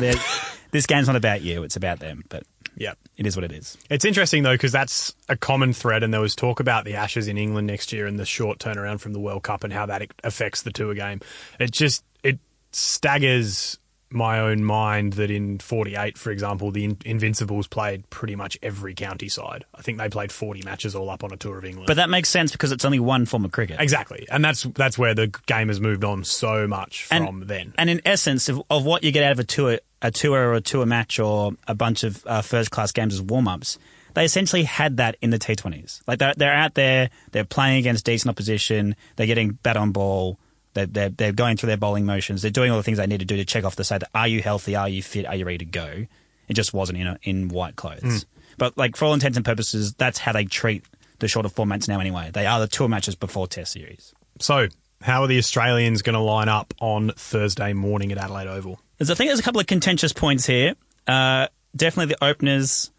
this 0.70 0.86
game's 0.86 1.06
not 1.06 1.16
about 1.16 1.42
you; 1.42 1.62
it's 1.62 1.76
about 1.76 2.00
them. 2.00 2.24
But 2.28 2.44
Yeah. 2.78 2.94
it 3.16 3.26
is 3.26 3.36
what 3.36 3.44
it 3.44 3.52
is. 3.52 3.76
It's 3.90 4.04
interesting 4.04 4.42
though 4.42 4.54
because 4.54 4.72
that's 4.72 5.14
a 5.28 5.36
common 5.36 5.72
thread, 5.72 6.02
and 6.02 6.12
there 6.14 6.20
was 6.20 6.34
talk 6.34 6.60
about 6.60 6.84
the 6.84 6.94
Ashes 6.94 7.28
in 7.28 7.36
England 7.36 7.66
next 7.66 7.92
year 7.92 8.06
and 8.06 8.18
the 8.18 8.24
short 8.24 8.58
turnaround 8.58 9.00
from 9.00 9.12
the 9.12 9.20
World 9.20 9.42
Cup 9.42 9.64
and 9.64 9.72
how 9.72 9.86
that 9.86 10.02
affects 10.24 10.62
the 10.62 10.70
tour 10.70 10.94
game. 10.94 11.20
It 11.58 11.72
just 11.72 12.04
it 12.22 12.38
staggers 12.72 13.78
my 14.10 14.40
own 14.40 14.64
mind 14.64 15.12
that 15.14 15.30
in 15.30 15.58
'48, 15.58 16.16
for 16.16 16.30
example, 16.30 16.70
the 16.70 16.84
In- 16.84 16.96
Invincibles 17.04 17.66
played 17.66 18.08
pretty 18.08 18.36
much 18.36 18.56
every 18.62 18.94
county 18.94 19.28
side. 19.28 19.66
I 19.74 19.82
think 19.82 19.98
they 19.98 20.08
played 20.08 20.32
40 20.32 20.62
matches 20.62 20.94
all 20.94 21.10
up 21.10 21.22
on 21.22 21.30
a 21.30 21.36
tour 21.36 21.58
of 21.58 21.64
England. 21.66 21.86
But 21.88 21.96
that 21.96 22.08
makes 22.08 22.30
sense 22.30 22.52
because 22.52 22.72
it's 22.72 22.86
only 22.86 23.00
one 23.00 23.26
form 23.26 23.44
of 23.44 23.52
cricket. 23.52 23.78
exactly, 23.80 24.26
and 24.30 24.42
that's 24.42 24.62
that's 24.62 24.96
where 24.96 25.14
the 25.14 25.26
game 25.46 25.68
has 25.68 25.78
moved 25.80 26.04
on 26.04 26.24
so 26.24 26.66
much 26.66 27.06
and, 27.10 27.26
from 27.26 27.46
then. 27.46 27.74
And 27.76 27.90
in 27.90 28.00
essence, 28.06 28.48
of, 28.48 28.62
of 28.70 28.84
what 28.86 29.04
you 29.04 29.12
get 29.12 29.24
out 29.24 29.32
of 29.32 29.40
a 29.40 29.44
tour, 29.44 29.78
a 30.02 30.10
tour 30.10 30.50
or 30.50 30.54
a 30.54 30.60
tour 30.60 30.86
match 30.86 31.18
or 31.18 31.52
a 31.66 31.74
bunch 31.74 32.04
of 32.04 32.24
uh, 32.26 32.42
first 32.42 32.70
class 32.70 32.92
games 32.92 33.14
as 33.14 33.22
warm 33.22 33.48
ups, 33.48 33.78
they 34.14 34.24
essentially 34.24 34.64
had 34.64 34.96
that 34.98 35.16
in 35.20 35.30
the 35.30 35.38
T20s. 35.38 36.00
Like 36.06 36.18
they're, 36.18 36.34
they're 36.36 36.54
out 36.54 36.74
there, 36.74 37.10
they're 37.32 37.44
playing 37.44 37.78
against 37.78 38.04
decent 38.04 38.30
opposition, 38.30 38.96
they're 39.16 39.26
getting 39.26 39.52
bat 39.52 39.76
on 39.76 39.92
ball, 39.92 40.38
they're, 40.74 40.86
they're, 40.86 41.08
they're 41.08 41.32
going 41.32 41.56
through 41.56 41.68
their 41.68 41.76
bowling 41.76 42.06
motions, 42.06 42.42
they're 42.42 42.50
doing 42.50 42.70
all 42.70 42.76
the 42.76 42.82
things 42.82 42.98
they 42.98 43.06
need 43.06 43.20
to 43.20 43.26
do 43.26 43.36
to 43.36 43.44
check 43.44 43.64
off 43.64 43.76
the 43.76 43.84
side 43.84 44.02
that 44.02 44.10
are 44.14 44.28
you 44.28 44.42
healthy, 44.42 44.74
are 44.76 44.88
you 44.88 45.02
fit, 45.02 45.26
are 45.26 45.34
you 45.34 45.44
ready 45.44 45.58
to 45.58 45.64
go? 45.64 46.06
It 46.48 46.54
just 46.54 46.72
wasn't 46.72 46.98
in, 46.98 47.06
a, 47.06 47.18
in 47.22 47.48
white 47.48 47.76
clothes. 47.76 48.24
But 48.56 48.76
like 48.76 48.96
for 48.96 49.04
all 49.06 49.14
intents 49.14 49.36
and 49.36 49.44
purposes, 49.44 49.94
that's 49.94 50.18
how 50.18 50.32
they 50.32 50.44
treat 50.44 50.84
the 51.18 51.28
shorter 51.28 51.48
formats 51.48 51.88
now 51.88 52.00
anyway. 52.00 52.30
They 52.32 52.46
are 52.46 52.60
the 52.60 52.68
tour 52.68 52.88
matches 52.88 53.14
before 53.14 53.46
Test 53.46 53.72
series. 53.72 54.14
So, 54.40 54.68
how 55.02 55.22
are 55.22 55.28
the 55.28 55.38
Australians 55.38 56.02
going 56.02 56.14
to 56.14 56.20
line 56.20 56.48
up 56.48 56.74
on 56.80 57.12
Thursday 57.16 57.72
morning 57.72 58.10
at 58.10 58.18
Adelaide 58.18 58.48
Oval? 58.48 58.80
There's, 58.98 59.10
I 59.10 59.14
think 59.14 59.28
there's 59.28 59.40
a 59.40 59.42
couple 59.42 59.60
of 59.60 59.66
contentious 59.66 60.12
points 60.12 60.46
here. 60.46 60.74
Uh, 61.06 61.48
definitely 61.74 62.14
the 62.14 62.24
openers. 62.24 62.90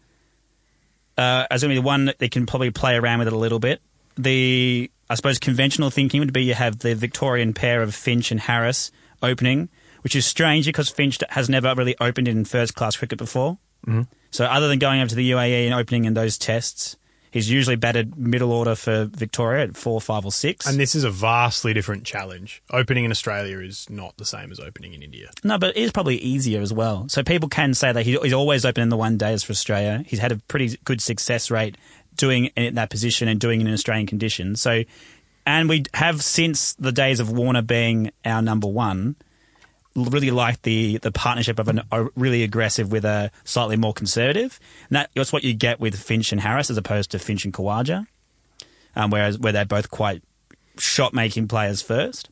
Uh, 1.16 1.46
to 1.46 1.68
be 1.68 1.74
the 1.74 1.82
one 1.82 2.06
that 2.06 2.18
they 2.18 2.28
can 2.28 2.46
probably 2.46 2.70
play 2.70 2.96
around 2.96 3.18
with 3.18 3.28
it 3.28 3.34
a 3.34 3.38
little 3.38 3.58
bit. 3.58 3.82
The 4.16 4.90
I 5.10 5.14
suppose 5.14 5.38
conventional 5.38 5.90
thinking 5.90 6.20
would 6.20 6.32
be 6.32 6.44
you 6.44 6.54
have 6.54 6.78
the 6.78 6.94
Victorian 6.94 7.52
pair 7.52 7.82
of 7.82 7.94
Finch 7.94 8.30
and 8.30 8.40
Harris 8.40 8.90
opening, 9.22 9.68
which 10.02 10.16
is 10.16 10.24
strange 10.24 10.66
because 10.66 10.88
Finch 10.88 11.18
has 11.30 11.48
never 11.48 11.74
really 11.74 11.96
opened 12.00 12.28
in 12.28 12.44
first 12.44 12.74
class 12.74 12.96
cricket 12.96 13.18
before. 13.18 13.58
Mm-hmm. 13.86 14.02
So 14.30 14.44
other 14.44 14.68
than 14.68 14.78
going 14.78 15.00
over 15.00 15.08
to 15.08 15.14
the 15.14 15.32
UAE 15.32 15.66
and 15.66 15.74
opening 15.74 16.04
in 16.04 16.14
those 16.14 16.38
tests, 16.38 16.96
he's 17.30 17.50
usually 17.50 17.76
batted 17.76 18.16
middle 18.16 18.52
order 18.52 18.74
for 18.74 19.04
Victoria 19.04 19.64
at 19.64 19.76
four, 19.76 20.00
five, 20.00 20.24
or 20.24 20.32
six. 20.32 20.66
And 20.66 20.78
this 20.78 20.94
is 20.94 21.04
a 21.04 21.10
vastly 21.10 21.72
different 21.72 22.04
challenge. 22.04 22.62
Opening 22.70 23.04
in 23.04 23.10
Australia 23.10 23.58
is 23.60 23.88
not 23.88 24.16
the 24.16 24.24
same 24.24 24.50
as 24.50 24.60
opening 24.60 24.94
in 24.94 25.02
India. 25.02 25.30
No, 25.44 25.58
but 25.58 25.76
it 25.76 25.80
is 25.80 25.92
probably 25.92 26.16
easier 26.16 26.60
as 26.60 26.72
well. 26.72 27.08
So 27.08 27.22
people 27.22 27.48
can 27.48 27.74
say 27.74 27.92
that 27.92 28.04
he's 28.04 28.32
always 28.32 28.64
open 28.64 28.82
in 28.82 28.88
the 28.88 28.96
one 28.96 29.16
days 29.16 29.42
for 29.42 29.52
Australia. 29.52 30.04
He's 30.06 30.20
had 30.20 30.32
a 30.32 30.36
pretty 30.36 30.78
good 30.84 31.00
success 31.00 31.50
rate 31.50 31.76
doing 32.16 32.46
it 32.46 32.52
in 32.56 32.74
that 32.74 32.90
position 32.90 33.28
and 33.28 33.40
doing 33.40 33.60
it 33.60 33.66
in 33.66 33.72
Australian 33.72 34.06
conditions. 34.06 34.60
So, 34.60 34.82
and 35.46 35.68
we 35.68 35.84
have 35.94 36.22
since 36.22 36.74
the 36.74 36.92
days 36.92 37.20
of 37.20 37.30
Warner 37.30 37.62
being 37.62 38.10
our 38.24 38.42
number 38.42 38.66
one, 38.66 39.16
really 39.94 40.30
like 40.30 40.62
the 40.62 40.98
the 40.98 41.10
partnership 41.10 41.58
of 41.58 41.68
an, 41.68 41.82
a 41.90 42.06
really 42.16 42.42
aggressive 42.42 42.92
with 42.92 43.04
a 43.04 43.30
slightly 43.44 43.76
more 43.76 43.92
conservative. 43.92 44.58
And 44.88 44.96
that, 44.96 45.10
that's 45.14 45.32
what 45.32 45.44
you 45.44 45.54
get 45.54 45.80
with 45.80 45.98
Finch 45.98 46.32
and 46.32 46.40
Harris 46.40 46.70
as 46.70 46.76
opposed 46.76 47.10
to 47.12 47.18
Finch 47.18 47.44
and 47.44 47.52
Khawaja, 47.52 48.06
um, 48.96 49.10
whereas 49.10 49.38
where 49.38 49.52
they're 49.52 49.64
both 49.64 49.90
quite 49.90 50.22
shot 50.78 51.12
making 51.12 51.48
players 51.48 51.82
first. 51.82 52.30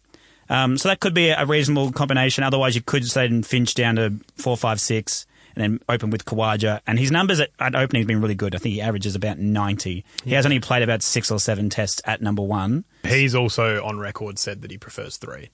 Um, 0.51 0.79
so 0.79 0.89
that 0.89 1.01
could 1.01 1.15
be 1.15 1.29
a 1.29 1.45
reasonable 1.45 1.93
combination. 1.93 2.43
Otherwise, 2.43 2.75
you 2.75 2.81
could 2.81 3.07
say 3.07 3.43
Finch 3.43 3.75
down 3.75 3.97
to 3.97 4.15
four, 4.37 4.57
five, 4.57 4.81
six, 4.81 5.27
and 5.55 5.63
then 5.63 5.81
open 5.89 6.11
with 6.11 6.25
Khawaja. 6.25 6.81
And 6.87 6.99
his 6.99 7.11
numbers 7.11 7.41
at, 7.41 7.51
at 7.59 7.75
opening 7.75 8.03
have 8.03 8.07
been 8.07 8.21
really 8.21 8.35
good. 8.35 8.55
I 8.55 8.59
think 8.59 8.75
he 8.75 8.81
averages 8.81 9.15
about 9.15 9.39
90. 9.39 10.05
He 10.25 10.33
has 10.33 10.47
only 10.47 10.61
played 10.61 10.83
about 10.83 11.03
six 11.03 11.31
or 11.31 11.39
seven 11.39 11.69
tests 11.69 12.01
at 12.05 12.23
number 12.23 12.43
one. 12.43 12.85
He's 13.07 13.35
also 13.35 13.85
on 13.85 13.99
record 13.99 14.39
said 14.39 14.63
that 14.63 14.71
he 14.71 14.79
prefers 14.79 15.17
three. 15.17 15.51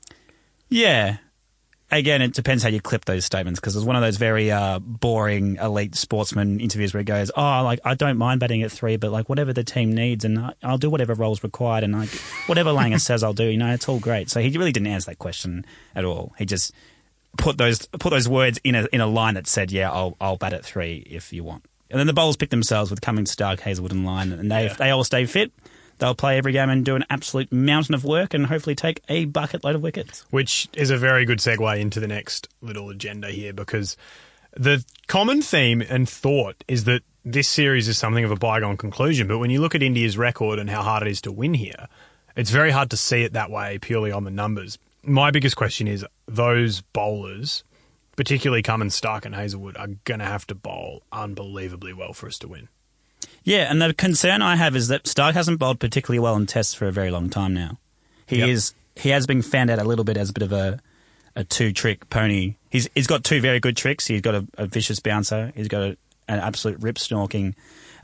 Yeah. 0.69 1.17
Again, 1.99 2.23
it 2.23 2.33
depends 2.33 2.63
how 2.63 2.69
you 2.69 2.81
clip 2.81 3.05
those 3.05 3.25
statements 3.25 3.61
because 3.61 3.77
it's 3.77 3.85
one 3.85 3.95
of 3.97 4.03
those 4.03 4.17
very 4.17 4.51
uh, 4.51 4.79
boring 4.81 5.57
elite 5.57 5.95
sportsman 5.95 6.59
interviews 6.61 6.93
where 6.93 7.01
he 7.01 7.05
goes, 7.05 7.31
"Oh, 7.37 7.63
like 7.63 7.81
I 7.85 7.95
don't 7.95 8.19
mind 8.19 8.41
batting 8.41 8.63
at 8.63 8.73
three, 8.73 8.97
but 8.97 9.13
like 9.13 9.29
whatever 9.29 9.53
the 9.53 9.65
team 9.65 9.93
needs, 9.93 10.25
and 10.25 10.39
I- 10.39 10.55
I'll 10.63 10.79
do 10.79 10.91
whatever 10.91 11.15
roles 11.15 11.43
required, 11.45 11.85
and 11.85 11.93
like 11.93 12.09
whatever 12.47 12.71
Langer 12.71 13.01
says, 13.01 13.23
I'll 13.23 13.33
do. 13.33 13.45
You 13.45 13.57
know, 13.59 13.73
it's 13.73 13.89
all 13.89 14.01
great." 14.01 14.29
So 14.31 14.41
he 14.41 14.49
really 14.59 14.73
didn't 14.73 14.89
answer 14.89 15.11
that 15.13 15.19
question 15.19 15.65
at 15.95 16.05
all. 16.05 16.35
He 16.37 16.45
just 16.47 16.73
put 17.39 17.59
those 17.59 17.87
put 17.87 18.11
those 18.11 18.29
words 18.29 18.59
in 18.65 18.75
a 18.75 18.87
in 18.93 19.01
a 19.01 19.07
line 19.07 19.35
that 19.35 19.47
said, 19.47 19.71
"Yeah, 19.71 19.91
I'll 19.91 20.17
I'll 20.21 20.37
bat 20.37 20.53
at 20.53 20.65
three 20.65 21.07
if 21.09 21.33
you 21.33 21.45
want." 21.45 21.65
And 21.91 22.01
then 22.01 22.07
the 22.09 22.13
bowlers 22.13 22.37
pick 22.37 22.51
themselves 22.51 22.91
with 22.91 23.01
Cummins, 23.03 23.31
Stark, 23.31 23.61
Hazlewood, 23.61 23.93
and 23.93 24.05
Lyon, 24.05 24.33
and 24.33 24.51
they 24.51 24.67
if 24.67 24.79
they 24.79 24.91
all 24.91 25.05
stay 25.05 25.27
fit. 25.27 25.53
They'll 25.99 26.15
play 26.15 26.39
every 26.39 26.53
game 26.53 26.71
and 26.71 26.85
do 26.85 26.97
an 26.97 27.05
absolute 27.09 27.53
mountain 27.53 27.95
of 27.95 28.05
work 28.05 28.35
and 28.35 28.47
hopefully 28.47 28.75
take 28.75 29.01
a 29.09 29.27
bucket 29.27 29.65
load 29.65 29.77
of 29.77 29.83
wickets. 29.83 30.25
which 30.31 30.69
is 30.75 30.91
a 30.91 30.97
very 30.99 31.25
good 31.25 31.39
segue 31.39 31.79
into 31.79 32.01
the 32.01 32.09
next 32.09 32.49
little 32.61 32.91
agenda 32.91 33.31
here 33.31 33.53
because 33.53 33.97
the 34.57 34.85
common 35.07 35.43
theme 35.43 35.83
and 35.83 36.09
thought 36.09 36.63
is 36.69 36.85
that 36.85 37.03
this 37.25 37.49
series 37.49 37.89
is 37.89 37.97
something 37.97 38.25
of 38.25 38.31
a 38.31 38.37
bygone 38.37 38.77
conclusion. 38.77 39.27
But 39.27 39.39
when 39.39 39.51
you 39.51 39.61
look 39.61 39.75
at 39.75 39.83
India's 39.83 40.19
record 40.19 40.59
and 40.59 40.69
how 40.69 40.83
hard 40.83 41.03
it 41.03 41.09
is 41.09 41.21
to 41.23 41.33
win 41.33 41.55
here, 41.55 41.89
it's 42.37 42.51
very 42.51 42.71
hard 42.71 42.91
to 42.91 42.97
see 42.97 43.23
it 43.23 43.33
that 43.33 43.51
way 43.51 43.79
purely 43.79 44.13
on 44.13 44.25
the 44.25 44.31
numbers. 44.31 44.79
My 45.03 45.31
biggest 45.31 45.57
question 45.57 45.87
is 45.87 46.05
those 46.27 46.81
bowlers, 46.81 47.65
particularly 48.17 48.63
Cummins, 48.63 48.95
Stark, 48.95 49.25
and 49.25 49.35
Hazlewood, 49.35 49.77
are 49.77 49.89
going 50.05 50.21
to 50.21 50.27
have 50.27 50.47
to 50.49 50.55
bowl 50.55 51.03
unbelievably 51.13 51.93
well 51.95 52.13
for 52.13 52.27
us 52.27 52.39
to 52.41 52.49
win. 52.49 52.69
Yeah, 53.45 53.71
and 53.71 53.81
the 53.81 53.93
concern 53.95 54.43
I 54.43 54.57
have 54.57 54.75
is 54.75 54.89
that 54.89 55.07
Stark 55.07 55.35
hasn't 55.35 55.59
bowled 55.59 55.79
particularly 55.79 56.19
well 56.19 56.35
in 56.37 56.47
tests 56.47 56.73
for 56.75 56.87
a 56.87 56.93
very 56.93 57.11
long 57.11 57.29
time 57.31 57.53
now. 57.55 57.79
He 58.27 58.39
Yep. 58.39 58.49
is 58.49 58.75
he 58.97 59.11
has 59.11 59.27
been 59.27 59.43
found 59.43 59.71
out 59.71 59.79
a 59.79 59.85
little 59.85 60.05
bit 60.05 60.17
as 60.17 60.31
a 60.31 60.33
bit 60.33 60.43
of 60.43 60.53
a 60.53 60.81
a 61.37 61.45
two 61.45 61.73
trick 61.73 62.09
pony. 62.11 62.55
He's 62.71 62.89
he's 62.95 63.07
got 63.07 63.23
two 63.23 63.41
very 63.41 63.61
good 63.61 63.77
tricks. 63.77 64.07
He's 64.07 64.21
got 64.23 64.35
a, 64.35 64.47
a 64.57 64.67
vicious 64.67 64.99
bouncer. 65.01 65.53
He's 65.55 65.69
got 65.69 65.83
a, 65.83 65.97
an 66.27 66.39
absolute 66.41 66.81
rip 66.81 66.97
snorking 66.97 67.55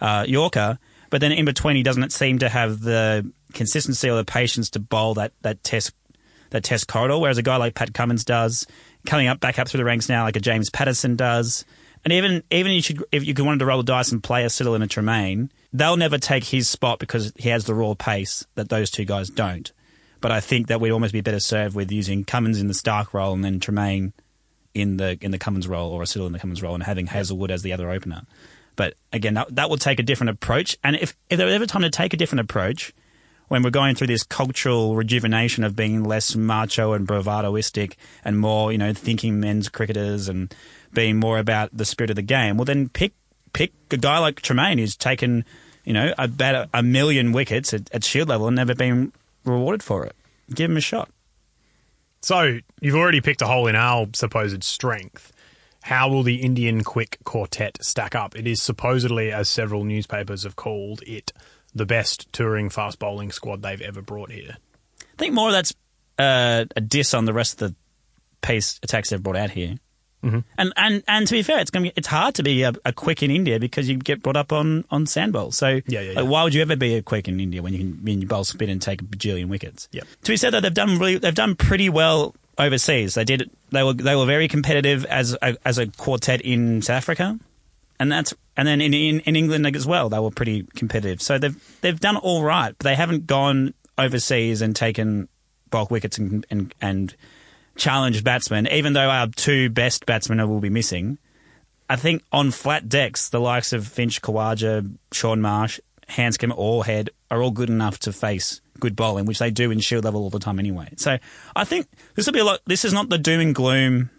uh, 0.00 0.24
Yorker. 0.28 0.78
But 1.10 1.20
then 1.20 1.32
in 1.32 1.44
between, 1.44 1.74
he 1.76 1.82
doesn't 1.82 2.12
seem 2.12 2.38
to 2.40 2.48
have 2.48 2.80
the 2.80 3.28
consistency 3.54 4.08
or 4.10 4.16
the 4.16 4.24
patience 4.24 4.68
to 4.70 4.78
bowl 4.80 5.14
that 5.14 5.32
that 5.42 5.64
test 5.64 5.92
that 6.50 6.64
test 6.64 6.86
corridor. 6.86 7.18
Whereas 7.18 7.38
a 7.38 7.42
guy 7.42 7.56
like 7.56 7.74
Pat 7.74 7.94
Cummins 7.94 8.24
does, 8.24 8.66
coming 9.06 9.26
up 9.28 9.40
back 9.40 9.58
up 9.58 9.68
through 9.68 9.78
the 9.78 9.84
ranks 9.84 10.08
now, 10.08 10.24
like 10.24 10.36
a 10.36 10.40
James 10.40 10.68
Pattinson 10.70 11.16
does. 11.16 11.64
And 12.04 12.12
even 12.12 12.42
even 12.50 12.72
you 12.72 12.82
should 12.82 13.04
if 13.12 13.24
you 13.26 13.44
wanted 13.44 13.58
to 13.58 13.66
roll 13.66 13.78
the 13.78 13.84
dice 13.84 14.10
and 14.10 14.22
play 14.22 14.44
a 14.44 14.48
Siddle 14.48 14.74
and 14.74 14.84
a 14.84 14.86
Tremain, 14.86 15.50
they'll 15.72 15.96
never 15.96 16.18
take 16.18 16.44
his 16.44 16.68
spot 16.68 16.98
because 16.98 17.32
he 17.36 17.50
has 17.50 17.64
the 17.64 17.74
raw 17.74 17.94
pace 17.94 18.46
that 18.54 18.68
those 18.68 18.90
two 18.90 19.04
guys 19.04 19.28
don't. 19.28 19.70
But 20.20 20.32
I 20.32 20.40
think 20.40 20.66
that 20.68 20.80
we'd 20.80 20.90
almost 20.90 21.12
be 21.12 21.20
better 21.20 21.40
served 21.40 21.74
with 21.74 21.90
using 21.90 22.24
Cummins 22.24 22.60
in 22.60 22.68
the 22.68 22.74
Stark 22.74 23.14
role 23.14 23.32
and 23.32 23.44
then 23.44 23.60
Tremain 23.60 24.12
in 24.74 24.96
the 24.96 25.18
in 25.20 25.30
the 25.30 25.38
Cummins 25.38 25.68
role 25.68 25.92
or 25.92 26.02
a 26.02 26.06
Siddle 26.06 26.26
in 26.26 26.32
the 26.32 26.38
Cummins 26.38 26.62
role 26.62 26.74
and 26.74 26.84
having 26.84 27.06
Hazlewood 27.06 27.50
as 27.50 27.62
the 27.62 27.72
other 27.72 27.90
opener. 27.90 28.22
But 28.76 28.94
again, 29.12 29.34
that, 29.34 29.54
that 29.56 29.68
will 29.68 29.76
take 29.76 29.98
a 29.98 30.02
different 30.02 30.30
approach. 30.30 30.78
And 30.82 30.96
if, 30.96 31.14
if 31.28 31.36
there 31.36 31.44
was 31.44 31.54
ever 31.54 31.66
time 31.66 31.82
to 31.82 31.90
take 31.90 32.14
a 32.14 32.16
different 32.16 32.40
approach, 32.40 32.94
when 33.48 33.62
we're 33.62 33.70
going 33.70 33.96
through 33.96 34.06
this 34.06 34.22
cultural 34.22 34.94
rejuvenation 34.94 35.64
of 35.64 35.74
being 35.74 36.04
less 36.04 36.36
macho 36.36 36.92
and 36.92 37.06
bravadoistic 37.06 37.94
and 38.24 38.38
more, 38.38 38.70
you 38.70 38.78
know, 38.78 38.94
thinking 38.94 39.40
men's 39.40 39.68
cricketers 39.68 40.28
and 40.28 40.54
being 40.92 41.18
more 41.18 41.38
about 41.38 41.70
the 41.76 41.84
spirit 41.84 42.10
of 42.10 42.16
the 42.16 42.22
game, 42.22 42.56
well, 42.56 42.64
then 42.64 42.88
pick 42.88 43.12
pick 43.52 43.72
a 43.90 43.96
guy 43.96 44.18
like 44.18 44.40
Tremain 44.42 44.78
who's 44.78 44.96
taken, 44.96 45.44
you 45.84 45.92
know, 45.92 46.14
about 46.18 46.54
a, 46.54 46.68
a 46.74 46.82
million 46.82 47.32
wickets 47.32 47.74
at, 47.74 47.92
at 47.92 48.04
shield 48.04 48.28
level 48.28 48.46
and 48.46 48.56
never 48.56 48.74
been 48.74 49.12
rewarded 49.44 49.82
for 49.82 50.04
it. 50.04 50.14
Give 50.54 50.70
him 50.70 50.76
a 50.76 50.80
shot. 50.80 51.10
So 52.22 52.58
you've 52.80 52.96
already 52.96 53.20
picked 53.20 53.42
a 53.42 53.46
hole 53.46 53.66
in 53.66 53.76
our 53.76 54.06
supposed 54.14 54.62
strength. 54.62 55.32
How 55.82 56.10
will 56.10 56.22
the 56.22 56.42
Indian 56.42 56.84
quick 56.84 57.18
quartet 57.24 57.78
stack 57.82 58.14
up? 58.14 58.36
It 58.36 58.46
is 58.46 58.60
supposedly, 58.60 59.32
as 59.32 59.48
several 59.48 59.84
newspapers 59.84 60.42
have 60.42 60.54
called 60.54 61.02
it, 61.06 61.32
the 61.74 61.86
best 61.86 62.30
touring 62.32 62.68
fast 62.68 62.98
bowling 62.98 63.32
squad 63.32 63.62
they've 63.62 63.80
ever 63.80 64.02
brought 64.02 64.30
here. 64.30 64.56
I 65.00 65.16
think 65.16 65.32
more 65.32 65.48
of 65.48 65.52
that's 65.54 65.72
uh, 66.18 66.66
a 66.76 66.80
diss 66.80 67.14
on 67.14 67.24
the 67.24 67.32
rest 67.32 67.62
of 67.62 67.70
the 67.70 67.76
pace 68.42 68.78
attacks 68.82 69.10
they've 69.10 69.22
brought 69.22 69.36
out 69.36 69.50
here. 69.50 69.76
Mm-hmm. 70.24 70.40
And, 70.58 70.72
and 70.76 71.02
and 71.08 71.26
to 71.26 71.32
be 71.32 71.42
fair, 71.42 71.60
it's 71.60 71.70
be 71.70 71.92
it's 71.96 72.08
hard 72.08 72.34
to 72.34 72.42
be 72.42 72.62
a, 72.62 72.72
a 72.84 72.92
quick 72.92 73.22
in 73.22 73.30
India 73.30 73.58
because 73.58 73.88
you 73.88 73.96
get 73.96 74.22
brought 74.22 74.36
up 74.36 74.52
on 74.52 74.84
on 74.90 75.06
sand 75.06 75.32
bowls. 75.32 75.56
So 75.56 75.80
Yeah, 75.86 76.00
yeah, 76.00 76.08
like, 76.08 76.16
yeah. 76.16 76.22
why 76.22 76.44
would 76.44 76.52
you 76.52 76.60
ever 76.60 76.76
be 76.76 76.94
a 76.96 77.02
quick 77.02 77.26
in 77.26 77.40
India 77.40 77.62
when 77.62 77.72
you 77.72 77.78
can 77.78 78.04
when 78.04 78.20
you 78.20 78.26
bowl 78.26 78.44
spin 78.44 78.68
and 78.68 78.82
take 78.82 79.00
a 79.00 79.04
bajillion 79.04 79.48
wickets? 79.48 79.88
Yep. 79.92 80.06
To 80.24 80.32
be 80.32 80.36
said 80.36 80.50
though, 80.50 80.60
they've 80.60 80.74
done 80.74 80.98
really 80.98 81.18
they've 81.18 81.34
done 81.34 81.54
pretty 81.56 81.88
well 81.88 82.34
overseas. 82.58 83.14
They 83.14 83.24
did 83.24 83.50
they 83.70 83.82
were 83.82 83.94
they 83.94 84.14
were 84.14 84.26
very 84.26 84.46
competitive 84.46 85.06
as 85.06 85.36
a, 85.40 85.56
as 85.64 85.78
a 85.78 85.86
quartet 85.86 86.42
in 86.42 86.82
South 86.82 86.96
Africa, 86.96 87.38
and 87.98 88.12
that's 88.12 88.34
and 88.56 88.68
then 88.68 88.82
in, 88.82 88.92
in 88.92 89.20
in 89.20 89.36
England 89.36 89.66
as 89.74 89.86
well 89.86 90.10
they 90.10 90.18
were 90.18 90.30
pretty 90.30 90.64
competitive. 90.74 91.22
So 91.22 91.38
they've 91.38 91.78
they've 91.80 92.00
done 92.00 92.18
all 92.18 92.42
right, 92.42 92.74
but 92.76 92.84
they 92.84 92.94
haven't 92.94 93.26
gone 93.26 93.72
overseas 93.96 94.60
and 94.60 94.76
taken 94.76 95.28
bulk 95.70 95.90
wickets 95.90 96.18
and 96.18 96.44
and, 96.50 96.74
and 96.82 97.16
challenged 97.80 98.22
batsmen. 98.22 98.68
Even 98.68 98.92
though 98.92 99.08
our 99.08 99.26
two 99.26 99.70
best 99.70 100.06
batsmen 100.06 100.46
will 100.48 100.60
be 100.60 100.70
missing, 100.70 101.18
I 101.88 101.96
think 101.96 102.22
on 102.30 102.50
flat 102.50 102.88
decks 102.88 103.30
the 103.30 103.40
likes 103.40 103.72
of 103.72 103.88
Finch, 103.88 104.22
Khawaja, 104.22 104.94
Shaun 105.12 105.40
Marsh, 105.40 105.80
Handscomb, 106.06 106.52
or 106.56 106.84
Head 106.84 107.10
are 107.30 107.42
all 107.42 107.50
good 107.50 107.70
enough 107.70 107.98
to 108.00 108.12
face 108.12 108.60
good 108.78 108.94
bowling, 108.94 109.24
which 109.24 109.38
they 109.38 109.50
do 109.50 109.70
in 109.70 109.80
shield 109.80 110.04
level 110.04 110.22
all 110.22 110.30
the 110.30 110.38
time 110.38 110.58
anyway. 110.58 110.90
So 110.96 111.18
I 111.56 111.64
think 111.64 111.86
this 112.14 112.26
will 112.26 112.32
be 112.32 112.40
a 112.40 112.44
lot. 112.44 112.60
This 112.66 112.84
is 112.84 112.92
not 112.92 113.08
the 113.08 113.18
doom 113.18 113.40
and 113.40 113.54
gloom 113.54 114.10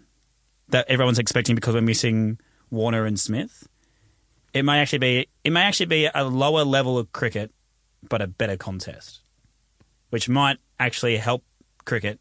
that 0.68 0.88
everyone's 0.88 1.18
expecting 1.18 1.54
because 1.54 1.74
we're 1.74 1.80
missing 1.82 2.38
Warner 2.70 3.04
and 3.04 3.18
Smith. 3.18 3.68
It 4.52 4.64
may 4.64 4.80
actually 4.80 4.98
be 4.98 5.28
it 5.44 5.50
may 5.50 5.62
actually 5.62 5.86
be 5.86 6.08
a 6.12 6.24
lower 6.24 6.64
level 6.64 6.98
of 6.98 7.12
cricket, 7.12 7.52
but 8.08 8.20
a 8.20 8.26
better 8.26 8.56
contest, 8.56 9.20
which 10.10 10.28
might 10.28 10.58
actually 10.78 11.16
help 11.16 11.44
cricket 11.84 12.20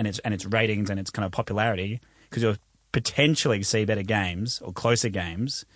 and 0.00 0.08
its 0.08 0.18
and 0.20 0.32
its 0.32 0.46
ratings 0.46 0.88
and 0.88 0.98
its 0.98 1.10
kind 1.10 1.26
of 1.26 1.30
popularity 1.30 2.00
because 2.28 2.42
you'll 2.42 2.56
potentially 2.90 3.62
see 3.62 3.84
better 3.84 4.02
games 4.02 4.58
or 4.64 4.72
closer 4.72 5.10
games. 5.10 5.66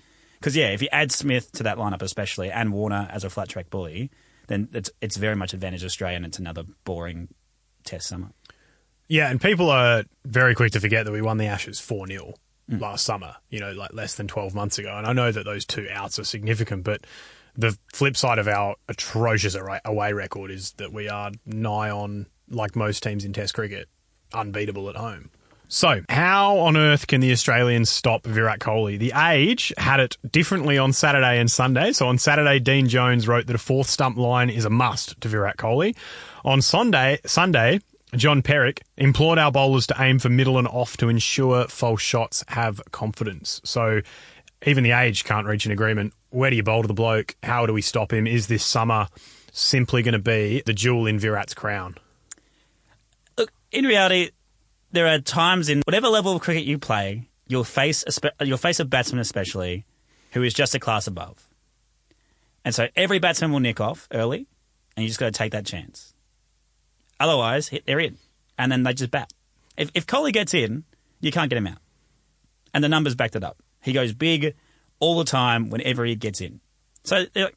Because 0.40 0.57
yeah, 0.57 0.69
if 0.69 0.81
you 0.81 0.88
add 0.90 1.12
Smith 1.12 1.52
to 1.52 1.62
that 1.64 1.76
lineup, 1.76 2.00
especially 2.00 2.50
and 2.50 2.73
Warner 2.73 3.07
as 3.12 3.23
a 3.23 3.28
flat 3.28 3.50
track 3.50 3.69
bully, 3.69 4.11
then 4.47 4.71
it's 4.73 4.90
it's 5.02 5.19
very 5.19 5.37
much 5.37 5.52
advantage 5.52 5.85
Australia, 5.85 6.16
and 6.16 6.25
it's 6.25 6.38
another 6.38 6.64
boring 6.85 7.28
Test 7.85 8.09
summer. 8.09 8.31
Yeah, 9.09 9.28
and 9.31 9.38
people 9.38 9.69
are 9.69 10.04
very 10.25 10.54
quick 10.54 10.73
to 10.73 10.81
forget 10.81 11.04
that 11.04 11.12
we 11.12 11.21
won 11.21 11.37
the 11.37 11.45
Ashes 11.45 11.78
4 11.81 12.07
0 12.07 12.33
mm. 12.71 12.81
last 12.81 13.04
summer, 13.04 13.37
you 13.50 13.61
know, 13.61 13.73
like 13.73 13.93
less 13.93 14.14
than 14.14 14.26
12 14.26 14.54
months 14.54 14.78
ago. 14.78 14.97
And 14.97 15.07
I 15.07 15.12
know 15.12 15.31
that 15.31 15.45
those 15.45 15.66
two 15.66 15.87
outs 15.93 16.19
are 16.19 16.25
significant, 16.25 16.83
but 16.83 17.07
the 17.54 17.76
flip 17.93 18.16
side 18.16 18.38
of 18.38 18.49
our 18.49 18.76
atrocious 18.88 19.54
away 19.85 20.14
record 20.14 20.50
is 20.50 20.73
that 20.78 20.95
we 20.95 21.11
are 21.11 21.31
nigh 21.45 21.90
on, 21.90 22.25
like 22.49 22.75
most 22.75 23.02
teams 23.02 23.26
in 23.26 23.35
Test 23.35 23.52
cricket, 23.52 23.90
unbeatable 24.34 24.88
at 24.90 24.96
home. 24.96 25.30
So, 25.68 26.02
how 26.08 26.58
on 26.58 26.76
earth 26.76 27.06
can 27.06 27.20
the 27.20 27.32
Australians 27.32 27.88
stop 27.88 28.26
Virat 28.26 28.60
Kohli? 28.60 28.98
The 28.98 29.12
Age 29.16 29.72
had 29.78 29.98
it 29.98 30.16
differently 30.30 30.76
on 30.78 30.92
Saturday 30.92 31.38
and 31.40 31.50
Sunday. 31.50 31.92
So, 31.92 32.06
on 32.06 32.18
Saturday, 32.18 32.60
Dean 32.60 32.86
Jones 32.86 33.26
wrote 33.26 33.46
that 33.46 33.56
a 33.56 33.58
fourth 33.58 33.88
stump 33.88 34.18
line 34.18 34.50
is 34.50 34.64
a 34.64 34.70
must 34.70 35.20
to 35.22 35.28
Virat 35.28 35.56
Kohli. 35.56 35.96
On 36.44 36.60
Sunday, 36.60 37.18
Sunday, 37.24 37.80
Jon 38.14 38.42
Pierik 38.42 38.80
implored 38.96 39.38
our 39.38 39.50
bowlers 39.50 39.86
to 39.88 39.96
aim 39.98 40.18
for 40.18 40.28
middle 40.28 40.58
and 40.58 40.68
off 40.68 40.96
to 40.98 41.08
ensure 41.08 41.66
false 41.66 42.02
shots 42.02 42.44
have 42.48 42.80
confidence. 42.92 43.60
So, 43.64 44.02
even 44.66 44.84
the 44.84 44.92
Age 44.92 45.24
can't 45.24 45.46
reach 45.46 45.66
an 45.66 45.72
agreement. 45.72 46.12
Where 46.30 46.50
do 46.50 46.56
you 46.56 46.62
bowl 46.62 46.82
to 46.82 46.88
the 46.88 46.94
bloke? 46.94 47.36
How 47.42 47.66
do 47.66 47.72
we 47.72 47.82
stop 47.82 48.12
him? 48.12 48.26
Is 48.26 48.46
this 48.46 48.64
summer 48.64 49.08
simply 49.52 50.02
going 50.02 50.12
to 50.12 50.18
be 50.18 50.62
the 50.66 50.72
jewel 50.72 51.06
in 51.06 51.18
Virat's 51.18 51.54
crown? 51.54 51.96
In 53.75 53.87
reality, 53.87 54.31
there 54.93 55.09
are 55.09 55.19
times 55.19 55.69
in 55.69 55.83
whatever 55.85 56.07
level 56.07 56.37
of 56.37 56.40
cricket 56.40 56.62
you 56.62 56.78
play, 56.78 57.28
you'll 57.49 57.64
face 57.64 58.04
a 58.07 58.45
you'll 58.47 58.57
face 58.57 58.78
a 58.78 58.85
batsman 58.85 59.19
especially 59.19 59.85
who 60.31 60.45
is 60.45 60.54
just 60.54 60.76
a 60.76 60.78
class 60.78 61.09
above, 61.09 61.49
and 62.64 62.73
so 62.73 62.87
every 62.95 63.19
batsman 63.19 63.50
will 63.50 63.59
nick 63.59 63.81
off 63.81 64.07
early, 64.12 64.47
and 64.97 65.02
you 65.02 65.09
just 65.09 65.19
got 65.19 65.26
to 65.26 65.33
take 65.33 65.50
that 65.50 65.66
chance. 65.66 66.14
Otherwise, 67.19 67.73
they're 67.85 67.99
in, 67.99 68.16
and 68.57 68.71
then 68.71 68.85
they 68.85 68.95
just 68.95 69.11
bat. 69.11 69.33
If 69.76 69.90
if 69.93 70.07
Kohli 70.07 70.33
gets 70.33 70.54
in, 70.54 70.85
you 71.21 71.33
can't 71.33 71.50
get 71.50 71.57
him 71.57 71.66
out, 71.66 71.78
and 72.73 72.85
the 72.85 72.88
numbers 72.88 73.16
backed 73.16 73.35
it 73.35 73.43
up. 73.43 73.61
He 73.83 73.93
goes 73.93 74.12
big 74.12 74.54
all 75.00 75.19
the 75.19 75.25
time 75.25 75.69
whenever 75.69 76.04
he 76.04 76.14
gets 76.14 76.40
in. 76.40 76.61
So, 77.02 77.26
uh, 77.35 77.49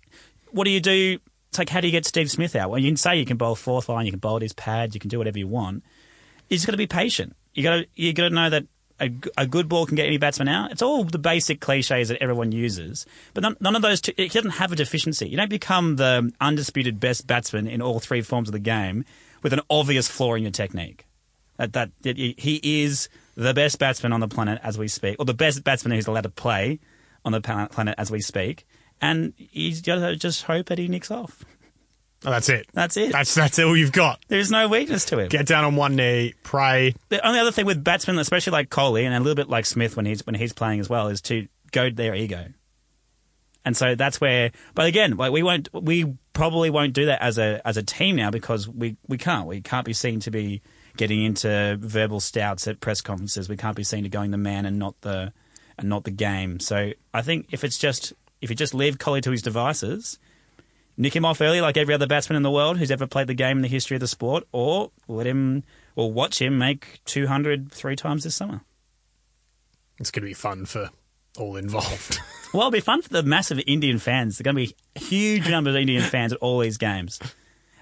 what 0.49 0.63
do 0.63 0.71
you 0.71 0.79
do? 0.79 1.19
It's 1.49 1.59
like 1.59 1.69
how 1.69 1.79
do 1.79 1.87
you 1.87 1.91
get 1.91 2.07
Steve 2.07 2.31
Smith 2.31 2.55
out? 2.55 2.71
Well, 2.71 2.79
you 2.79 2.89
can 2.89 2.97
say 2.97 3.17
you 3.17 3.25
can 3.25 3.37
bowl 3.37 3.53
fourth 3.53 3.87
line, 3.87 4.07
you 4.07 4.11
can 4.11 4.19
bowl 4.19 4.37
at 4.37 4.41
his 4.41 4.53
pad, 4.53 4.95
you 4.95 4.99
can 4.99 5.09
do 5.09 5.19
whatever 5.19 5.37
you 5.37 5.47
want 5.47 5.83
you 6.49 6.57
just 6.57 6.65
got 6.65 6.71
to 6.71 6.77
be 6.77 6.87
patient. 6.87 7.35
You 7.53 7.63
got 7.63 7.75
to 7.77 7.87
you 7.95 8.13
got 8.13 8.29
to 8.29 8.35
know 8.35 8.49
that 8.49 8.65
a 8.99 9.45
good 9.45 9.69
ball 9.69 9.85
can 9.85 9.95
get 9.95 10.07
any 10.07 10.17
batsman 10.17 10.47
out. 10.47 10.71
It's 10.71 10.81
all 10.81 11.03
the 11.03 11.19
basic 11.19 11.59
cliches 11.59 12.09
that 12.09 12.21
everyone 12.21 12.51
uses, 12.51 13.05
but 13.33 13.43
none, 13.43 13.55
none 13.59 13.75
of 13.75 13.81
those. 13.81 14.01
T- 14.01 14.13
it 14.17 14.31
doesn't 14.31 14.51
have 14.51 14.71
a 14.71 14.75
deficiency. 14.75 15.29
You 15.29 15.37
don't 15.37 15.49
become 15.49 15.97
the 15.97 16.31
undisputed 16.41 16.99
best 16.99 17.27
batsman 17.27 17.67
in 17.67 17.81
all 17.81 17.99
three 17.99 18.21
forms 18.21 18.49
of 18.49 18.53
the 18.53 18.59
game 18.59 19.05
with 19.43 19.53
an 19.53 19.61
obvious 19.69 20.07
flaw 20.07 20.33
in 20.33 20.43
your 20.43 20.51
technique. 20.51 21.05
That 21.57 21.73
that, 21.73 21.91
he 22.03 22.59
is 22.63 23.09
the 23.35 23.53
best 23.53 23.77
batsman 23.79 24.13
on 24.13 24.19
the 24.19 24.27
planet 24.27 24.59
as 24.63 24.77
we 24.77 24.87
speak, 24.87 25.17
or 25.19 25.25
the 25.25 25.33
best 25.33 25.63
batsman 25.63 25.95
who's 25.95 26.07
allowed 26.07 26.21
to 26.21 26.29
play 26.29 26.79
on 27.23 27.31
the 27.31 27.41
planet 27.41 27.95
as 27.97 28.09
we 28.09 28.21
speak, 28.21 28.65
and 29.01 29.33
he's 29.37 29.81
got 29.81 29.95
to 29.95 30.15
just 30.15 30.43
hope 30.43 30.67
that 30.67 30.77
he 30.79 30.87
nicks 30.87 31.11
off. 31.11 31.43
Oh, 32.25 32.31
that's 32.31 32.49
it. 32.49 32.67
That's 32.73 32.97
it. 32.97 33.11
That's 33.11 33.33
that's 33.35 33.59
all 33.59 33.77
you've 33.77 33.91
got. 33.91 34.19
There's 34.27 34.49
no 34.49 34.67
weakness 34.67 35.05
to 35.05 35.19
him. 35.19 35.29
Get 35.29 35.45
down 35.45 35.63
on 35.63 35.75
one 35.75 35.95
knee, 35.95 36.33
pray. 36.43 36.95
the 37.09 37.25
only 37.25 37.39
other 37.39 37.51
thing 37.51 37.65
with 37.65 37.83
batsmen, 37.83 38.17
especially 38.17 38.51
like 38.51 38.69
Kohli 38.69 39.03
and 39.03 39.13
a 39.13 39.19
little 39.19 39.35
bit 39.35 39.49
like 39.49 39.65
Smith 39.65 39.95
when 39.95 40.05
he's 40.05 40.25
when 40.25 40.35
he's 40.35 40.53
playing 40.53 40.79
as 40.79 40.89
well, 40.89 41.09
is 41.09 41.21
to 41.21 41.47
goad 41.71 41.95
their 41.95 42.15
ego. 42.15 42.47
And 43.63 43.75
so 43.75 43.95
that's 43.95 44.21
where, 44.21 44.51
but 44.75 44.85
again, 44.87 45.17
like 45.17 45.31
we 45.31 45.43
won't, 45.43 45.67
we 45.73 46.15
probably 46.33 46.69
won't 46.69 46.93
do 46.93 47.07
that 47.07 47.21
as 47.21 47.37
a 47.37 47.61
as 47.65 47.77
a 47.77 47.83
team 47.83 48.15
now 48.15 48.31
because 48.31 48.67
we 48.67 48.95
we 49.07 49.17
can't, 49.17 49.45
we 49.45 49.61
can't 49.61 49.85
be 49.85 49.93
seen 49.93 50.19
to 50.21 50.31
be 50.31 50.61
getting 50.95 51.23
into 51.23 51.77
verbal 51.79 52.19
stouts 52.19 52.67
at 52.67 52.79
press 52.79 53.01
conferences. 53.01 53.47
We 53.47 53.57
can't 53.57 53.75
be 53.75 53.83
seen 53.83 54.03
to 54.03 54.09
going 54.09 54.31
the 54.31 54.37
man 54.37 54.65
and 54.65 54.79
not 54.79 54.99
the 55.01 55.33
and 55.77 55.89
not 55.89 56.03
the 56.03 56.11
game. 56.11 56.59
So 56.59 56.93
I 57.13 57.21
think 57.21 57.47
if 57.51 57.63
it's 57.63 57.77
just 57.77 58.13
if 58.41 58.49
you 58.49 58.55
just 58.55 58.73
leave 58.73 58.97
Kohli 58.97 59.21
to 59.23 59.31
his 59.31 59.41
devices, 59.41 60.17
nick 60.97 61.15
him 61.15 61.25
off 61.25 61.39
early 61.39 61.61
like 61.61 61.77
every 61.77 61.93
other 61.93 62.07
batsman 62.07 62.35
in 62.35 62.43
the 62.43 62.51
world 62.51 62.77
who's 62.77 62.91
ever 62.91 63.07
played 63.07 63.27
the 63.27 63.33
game 63.33 63.57
in 63.57 63.61
the 63.61 63.69
history 63.69 63.95
of 63.95 64.01
the 64.01 64.07
sport, 64.07 64.45
or 64.51 64.91
let 65.07 65.27
him 65.27 65.63
or 65.95 66.11
watch 66.11 66.41
him 66.41 66.57
make 66.57 66.99
200 67.05 67.71
three 67.71 67.95
times 67.95 68.23
this 68.23 68.35
summer. 68.35 68.61
It's 69.99 70.11
going 70.11 70.21
to 70.23 70.27
be 70.27 70.33
fun 70.33 70.65
for 70.65 70.89
all 71.37 71.55
involved. 71.55 72.19
Well, 72.53 72.61
it'll 72.61 72.71
be 72.71 72.79
fun 72.79 73.01
for 73.01 73.09
the 73.09 73.23
massive 73.23 73.59
Indian 73.67 73.99
fans. 73.99 74.37
There 74.37 74.43
are 74.49 74.53
going 74.53 74.67
to 74.67 74.73
be 74.73 74.99
huge 74.99 75.49
numbers 75.49 75.75
of 75.75 75.81
Indian 75.81 76.01
fans 76.01 76.31
at 76.31 76.39
all 76.39 76.59
these 76.59 76.77
games, 76.77 77.19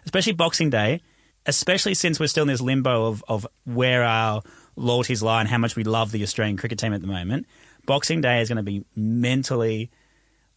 especially 0.05 0.33
Boxing 0.33 0.71
Day, 0.71 1.01
especially 1.45 1.93
since 1.93 2.19
we're 2.19 2.25
still 2.25 2.41
in 2.41 2.47
this 2.47 2.61
limbo 2.61 3.05
of, 3.05 3.23
of 3.27 3.45
where 3.65 4.03
our 4.03 4.41
loyalties 4.75 5.21
lie 5.21 5.39
and 5.39 5.47
how 5.47 5.59
much 5.59 5.75
we 5.75 5.83
love 5.83 6.11
the 6.11 6.23
Australian 6.23 6.57
cricket 6.57 6.79
team 6.79 6.93
at 6.93 7.01
the 7.01 7.07
moment. 7.07 7.45
Boxing 7.85 8.21
Day 8.21 8.41
is 8.41 8.49
going 8.49 8.57
to 8.57 8.63
be 8.63 8.83
mentally 8.95 9.91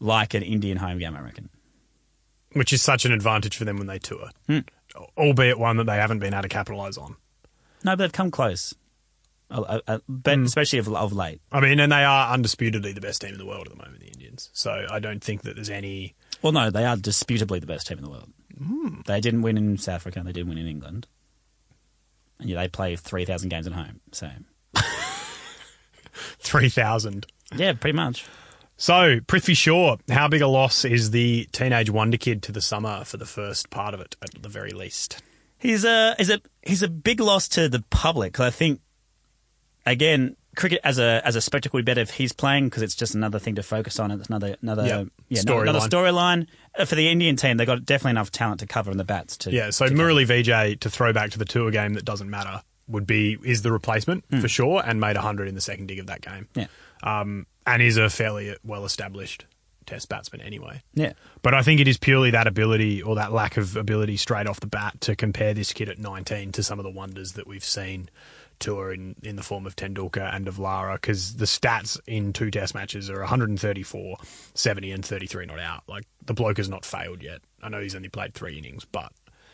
like 0.00 0.32
an 0.32 0.42
Indian 0.42 0.78
home 0.78 0.98
game, 0.98 1.14
I 1.14 1.20
reckon. 1.20 1.50
Which 2.52 2.72
is 2.72 2.82
such 2.82 3.04
an 3.04 3.12
advantage 3.12 3.56
for 3.56 3.64
them 3.64 3.76
when 3.78 3.86
they 3.86 3.98
tour, 3.98 4.30
Hmm. 4.46 4.60
albeit 5.16 5.58
one 5.58 5.76
that 5.76 5.84
they 5.84 5.96
haven't 5.96 6.18
been 6.20 6.32
able 6.34 6.42
to 6.42 6.48
capitalise 6.48 6.96
on. 6.98 7.16
No, 7.84 7.92
but 7.92 7.96
they've 7.98 8.12
come 8.12 8.30
close, 8.30 8.74
uh, 9.50 9.80
uh, 9.86 9.98
but 10.08 10.38
especially 10.40 10.78
of, 10.80 10.88
of 10.92 11.12
late. 11.12 11.40
I 11.52 11.60
mean, 11.60 11.78
and 11.80 11.92
they 11.92 12.04
are 12.04 12.32
undisputedly 12.32 12.92
the 12.92 13.00
best 13.00 13.20
team 13.20 13.32
in 13.32 13.38
the 13.38 13.46
world 13.46 13.66
at 13.66 13.72
the 13.76 13.82
moment, 13.82 14.00
the 14.00 14.08
Indians. 14.08 14.50
So 14.52 14.86
I 14.90 14.98
don't 14.98 15.22
think 15.22 15.42
that 15.42 15.54
there's 15.54 15.70
any. 15.70 16.14
Well, 16.42 16.52
no, 16.52 16.70
they 16.70 16.84
are 16.84 16.96
disputably 16.96 17.58
the 17.60 17.66
best 17.66 17.86
team 17.86 17.98
in 17.98 18.04
the 18.04 18.10
world. 18.10 18.32
They 19.06 19.20
didn't 19.20 19.42
win 19.42 19.56
in 19.56 19.78
South 19.78 19.94
Africa. 19.96 20.22
They 20.24 20.32
didn't 20.32 20.48
win 20.48 20.58
in 20.58 20.66
England. 20.66 21.06
And 22.40 22.48
yeah, 22.50 22.60
they 22.60 22.68
play 22.68 22.96
3,000 22.96 23.48
games 23.48 23.66
at 23.68 23.72
home. 23.72 24.00
So, 24.12 24.28
3,000. 26.40 27.26
yeah, 27.56 27.72
pretty 27.74 27.96
much. 27.96 28.24
So, 28.80 29.18
Prithvi 29.20 29.56
Shaw, 29.56 29.96
how 30.08 30.28
big 30.28 30.40
a 30.40 30.46
loss 30.46 30.84
is 30.84 31.10
the 31.10 31.48
teenage 31.50 31.90
wonder 31.90 32.16
kid 32.16 32.44
to 32.44 32.52
the 32.52 32.60
summer 32.62 33.02
for 33.04 33.16
the 33.16 33.26
first 33.26 33.70
part 33.70 33.92
of 33.92 34.00
it, 34.00 34.14
at 34.22 34.40
the 34.40 34.48
very 34.48 34.70
least? 34.70 35.20
He's 35.58 35.84
a 35.84 36.14
he's 36.16 36.30
a 36.30 36.40
he's 36.62 36.82
a 36.82 36.88
big 36.88 37.18
loss 37.18 37.48
to 37.48 37.68
the 37.68 37.82
public. 37.90 38.38
I 38.38 38.50
think 38.50 38.80
again, 39.84 40.36
cricket 40.54 40.80
as 40.84 41.00
a 41.00 41.20
as 41.24 41.34
a 41.34 41.40
spectacle 41.40 41.76
would 41.78 41.84
be 41.84 41.90
better 41.90 42.02
if 42.02 42.10
he's 42.10 42.32
playing 42.32 42.66
because 42.66 42.82
it's 42.82 42.94
just 42.94 43.16
another 43.16 43.40
thing 43.40 43.56
to 43.56 43.64
focus 43.64 43.98
on. 43.98 44.12
It's 44.12 44.28
another 44.28 44.56
another 44.62 44.86
Yeah. 44.86 45.04
yeah, 45.28 45.40
another- 45.42 45.62
another 45.62 45.80
Storyline. 45.80 46.46
Uh, 46.78 46.84
for 46.84 46.94
the 46.94 47.08
Indian 47.08 47.34
team. 47.34 47.56
They 47.56 47.64
got 47.66 47.84
definitely 47.84 48.10
enough 48.12 48.30
talent 48.30 48.60
to 48.60 48.66
cover 48.68 48.92
in 48.92 48.98
the 48.98 49.04
bats. 49.04 49.36
To 49.38 49.50
Yeah, 49.50 49.70
so 49.70 49.88
to 49.88 49.94
Murali 49.94 50.24
Vijay, 50.24 50.78
to 50.78 50.88
throw 50.88 51.12
back 51.12 51.30
to 51.32 51.38
the 51.38 51.44
tour 51.44 51.72
game 51.72 51.94
that 51.94 52.04
doesn't 52.04 52.30
matter, 52.30 52.62
would 52.86 53.06
be 53.08 53.36
is 53.44 53.62
the 53.62 53.72
replacement 53.72 54.24
for 54.40 54.46
sure, 54.48 54.80
and 54.86 55.00
made 55.00 55.16
100 55.16 55.48
in 55.48 55.56
the 55.56 55.60
second 55.60 55.88
dig 55.88 55.98
of 55.98 56.06
that 56.06 56.20
game. 56.20 56.46
Yeah. 56.54 56.66
Um, 57.02 57.46
and 57.66 57.82
is 57.82 57.96
a 57.96 58.08
fairly 58.08 58.56
well 58.64 58.84
established 58.84 59.44
test 59.86 60.08
batsman 60.08 60.40
anyway. 60.42 60.82
Yeah. 60.94 61.12
But 61.42 61.54
I 61.54 61.62
think 61.62 61.80
it 61.80 61.88
is 61.88 61.96
purely 61.98 62.30
that 62.32 62.46
ability 62.46 63.02
or 63.02 63.14
that 63.16 63.32
lack 63.32 63.56
of 63.56 63.76
ability 63.76 64.16
straight 64.18 64.46
off 64.46 64.60
the 64.60 64.66
bat 64.66 65.00
to 65.02 65.16
compare 65.16 65.54
this 65.54 65.72
kid 65.72 65.88
at 65.88 65.98
19 65.98 66.52
to 66.52 66.62
some 66.62 66.78
of 66.78 66.84
the 66.84 66.90
wonders 66.90 67.32
that 67.32 67.46
we've 67.46 67.64
seen 67.64 68.10
tour 68.58 68.92
in, 68.92 69.14
in 69.22 69.36
the 69.36 69.42
form 69.42 69.66
of 69.66 69.76
Tendulkar 69.76 70.34
and 70.34 70.48
of 70.48 70.58
Lara 70.58 70.94
because 70.94 71.36
the 71.36 71.44
stats 71.44 71.98
in 72.06 72.32
two 72.32 72.50
test 72.50 72.74
matches 72.74 73.08
are 73.08 73.20
134, 73.20 74.16
70 74.54 74.92
and 74.92 75.04
33 75.04 75.46
not 75.46 75.58
out. 75.60 75.84
Like 75.86 76.04
the 76.26 76.34
bloke 76.34 76.56
has 76.58 76.68
not 76.68 76.84
failed 76.84 77.22
yet. 77.22 77.40
I 77.62 77.68
know 77.68 77.80
he's 77.80 77.94
only 77.94 78.08
played 78.08 78.34
three 78.34 78.58
innings, 78.58 78.84
but 78.84 79.12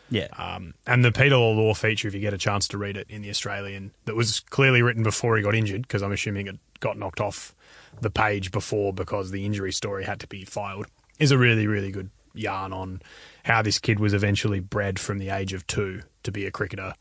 Yeah. 0.09 0.27
um, 0.37 0.73
and 0.87 1.05
the 1.05 1.11
Peter 1.11 1.35
Lalor 1.35 1.77
feature, 1.77 2.07
if 2.07 2.13
you 2.13 2.19
get 2.19 2.33
a 2.33 2.37
chance 2.37 2.67
to 2.69 2.77
read 2.77 2.97
it 2.97 3.07
in 3.09 3.21
the 3.21 3.29
Australian, 3.29 3.91
that 4.05 4.15
was 4.15 4.39
clearly 4.41 4.81
written 4.81 5.03
before 5.03 5.37
he 5.37 5.43
got 5.43 5.55
injured, 5.55 5.83
because 5.83 6.01
I'm 6.01 6.11
assuming 6.11 6.47
it 6.47 6.57
got 6.85 6.99
knocked 6.99 7.19
off 7.19 7.55
the 7.99 8.11
page 8.11 8.51
before 8.51 8.93
because 8.93 9.31
the 9.31 9.43
injury 9.43 9.71
story 9.71 10.03
had 10.05 10.19
to 10.19 10.27
be 10.27 10.45
filed, 10.45 10.85
is 11.17 11.31
a 11.31 11.37
really, 11.37 11.65
really 11.65 11.91
good 11.91 12.11
yarn 12.35 12.71
on 12.71 13.01
how 13.43 13.63
this 13.63 13.79
kid 13.79 13.99
was 13.99 14.13
eventually 14.13 14.59
bred 14.59 14.99
from 14.99 15.17
the 15.17 15.29
age 15.29 15.51
of 15.51 15.65
two 15.65 16.01
to 16.21 16.31
be 16.31 16.45
a 16.45 16.51
cricketer. 16.51 16.93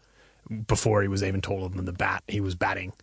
Before 0.66 1.03
he 1.03 1.09
was 1.09 1.23
even 1.23 1.42
taller 1.42 1.68
than 1.68 1.85
the 1.85 1.92
bat, 1.92 2.23
he 2.29 2.40
was 2.40 2.55
batting. 2.55 2.94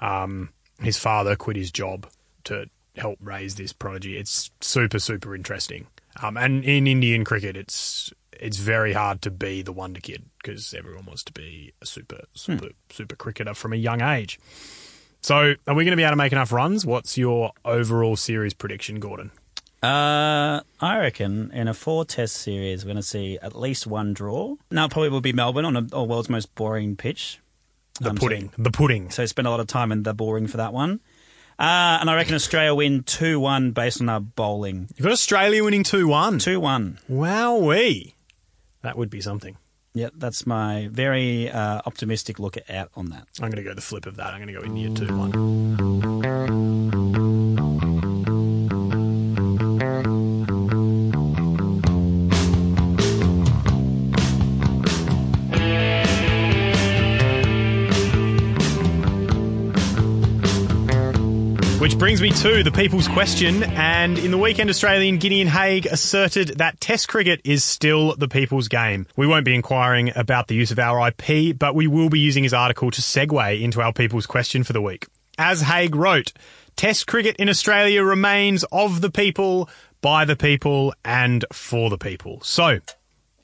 Um, 0.00 0.50
his 0.80 0.96
father 0.96 1.34
quit 1.34 1.56
his 1.56 1.72
job 1.72 2.06
to 2.44 2.70
help 2.96 3.18
raise 3.20 3.56
this 3.56 3.72
prodigy. 3.72 4.16
It's 4.16 4.52
super, 4.60 5.00
super 5.00 5.34
interesting. 5.34 5.88
Um, 6.22 6.36
and 6.36 6.64
in 6.64 6.86
Indian 6.86 7.24
cricket, 7.24 7.56
it's 7.56 8.12
it's 8.32 8.58
very 8.58 8.92
hard 8.92 9.22
to 9.22 9.30
be 9.32 9.62
the 9.62 9.72
wonder 9.72 10.00
kid 10.00 10.24
because 10.40 10.72
everyone 10.72 11.06
wants 11.06 11.24
to 11.24 11.32
be 11.32 11.72
a 11.82 11.86
super, 11.86 12.20
super, 12.34 12.68
super 12.90 13.16
cricketer 13.16 13.54
from 13.54 13.72
a 13.72 13.76
young 13.76 14.00
age. 14.00 14.38
So, 15.28 15.52
are 15.66 15.74
we 15.74 15.84
going 15.84 15.92
to 15.92 15.96
be 15.98 16.04
able 16.04 16.12
to 16.12 16.16
make 16.16 16.32
enough 16.32 16.52
runs? 16.52 16.86
What's 16.86 17.18
your 17.18 17.52
overall 17.62 18.16
series 18.16 18.54
prediction, 18.54 18.98
Gordon? 18.98 19.30
Uh, 19.82 20.62
I 20.80 20.98
reckon 21.00 21.50
in 21.52 21.68
a 21.68 21.74
four 21.74 22.06
test 22.06 22.34
series, 22.34 22.82
we're 22.82 22.88
going 22.94 22.96
to 22.96 23.02
see 23.02 23.38
at 23.42 23.54
least 23.54 23.86
one 23.86 24.14
draw. 24.14 24.54
No, 24.70 24.86
it 24.86 24.90
probably 24.90 25.10
will 25.10 25.20
be 25.20 25.34
Melbourne 25.34 25.66
on 25.66 25.90
a, 25.92 26.02
world's 26.02 26.30
most 26.30 26.54
boring 26.54 26.96
pitch. 26.96 27.40
The 28.00 28.08
Um, 28.08 28.16
so- 28.16 28.20
pudding. 28.22 28.52
the 28.56 28.70
pudding. 28.70 29.10
So 29.10 29.26
spend 29.26 29.46
a 29.46 29.50
lot 29.50 29.60
of 29.60 29.66
time 29.66 29.92
in 29.92 30.02
the 30.02 30.14
boring 30.14 30.46
for 30.46 30.56
that 30.56 30.72
one. 30.72 31.00
Uh, 31.58 31.98
and 32.00 32.08
I 32.08 32.14
reckon 32.14 32.34
Australia 32.34 32.74
win 32.74 33.02
2 33.02 33.38
1 33.38 33.72
based 33.72 34.00
on 34.00 34.08
our 34.08 34.20
bowling. 34.20 34.88
You've 34.96 35.04
got 35.04 35.12
Australia 35.12 35.62
winning 35.62 35.82
2 35.82 36.08
1. 36.08 36.38
2 36.38 36.58
1. 36.58 37.00
Wowee. 37.10 38.14
That 38.80 38.96
would 38.96 39.10
be 39.10 39.20
something. 39.20 39.58
Yeah, 39.98 40.10
that's 40.14 40.46
my 40.46 40.88
very 40.92 41.50
uh, 41.50 41.82
optimistic 41.84 42.38
look 42.38 42.56
out 42.70 42.92
on 42.94 43.10
that. 43.10 43.26
I'm 43.40 43.50
going 43.50 43.64
to 43.64 43.68
go 43.68 43.74
the 43.74 43.80
flip 43.80 44.06
of 44.06 44.14
that. 44.14 44.28
I'm 44.28 44.40
going 44.40 44.46
to 44.46 44.60
go 44.60 44.64
India 44.64 44.88
2 44.94 45.16
1. 45.16 45.67
Brings 62.08 62.22
me 62.22 62.30
to 62.30 62.62
the 62.62 62.72
people's 62.72 63.06
question. 63.06 63.62
And 63.62 64.18
in 64.18 64.30
the 64.30 64.38
weekend, 64.38 64.70
Australian 64.70 65.18
Gideon 65.18 65.46
Haigh 65.46 65.80
asserted 65.80 66.56
that 66.56 66.80
Test 66.80 67.06
cricket 67.06 67.42
is 67.44 67.62
still 67.62 68.16
the 68.16 68.28
people's 68.28 68.68
game. 68.68 69.06
We 69.14 69.26
won't 69.26 69.44
be 69.44 69.54
inquiring 69.54 70.12
about 70.16 70.48
the 70.48 70.54
use 70.54 70.70
of 70.70 70.78
our 70.78 71.06
IP, 71.08 71.58
but 71.58 71.74
we 71.74 71.86
will 71.86 72.08
be 72.08 72.18
using 72.18 72.44
his 72.44 72.54
article 72.54 72.90
to 72.92 73.02
segue 73.02 73.60
into 73.60 73.82
our 73.82 73.92
people's 73.92 74.24
question 74.24 74.64
for 74.64 74.72
the 74.72 74.80
week. 74.80 75.06
As 75.36 75.60
Haigh 75.60 75.88
wrote, 75.88 76.32
Test 76.76 77.06
cricket 77.06 77.36
in 77.36 77.50
Australia 77.50 78.02
remains 78.02 78.64
of 78.72 79.02
the 79.02 79.10
people, 79.10 79.68
by 80.00 80.24
the 80.24 80.34
people, 80.34 80.94
and 81.04 81.44
for 81.52 81.90
the 81.90 81.98
people. 81.98 82.40
So, 82.40 82.78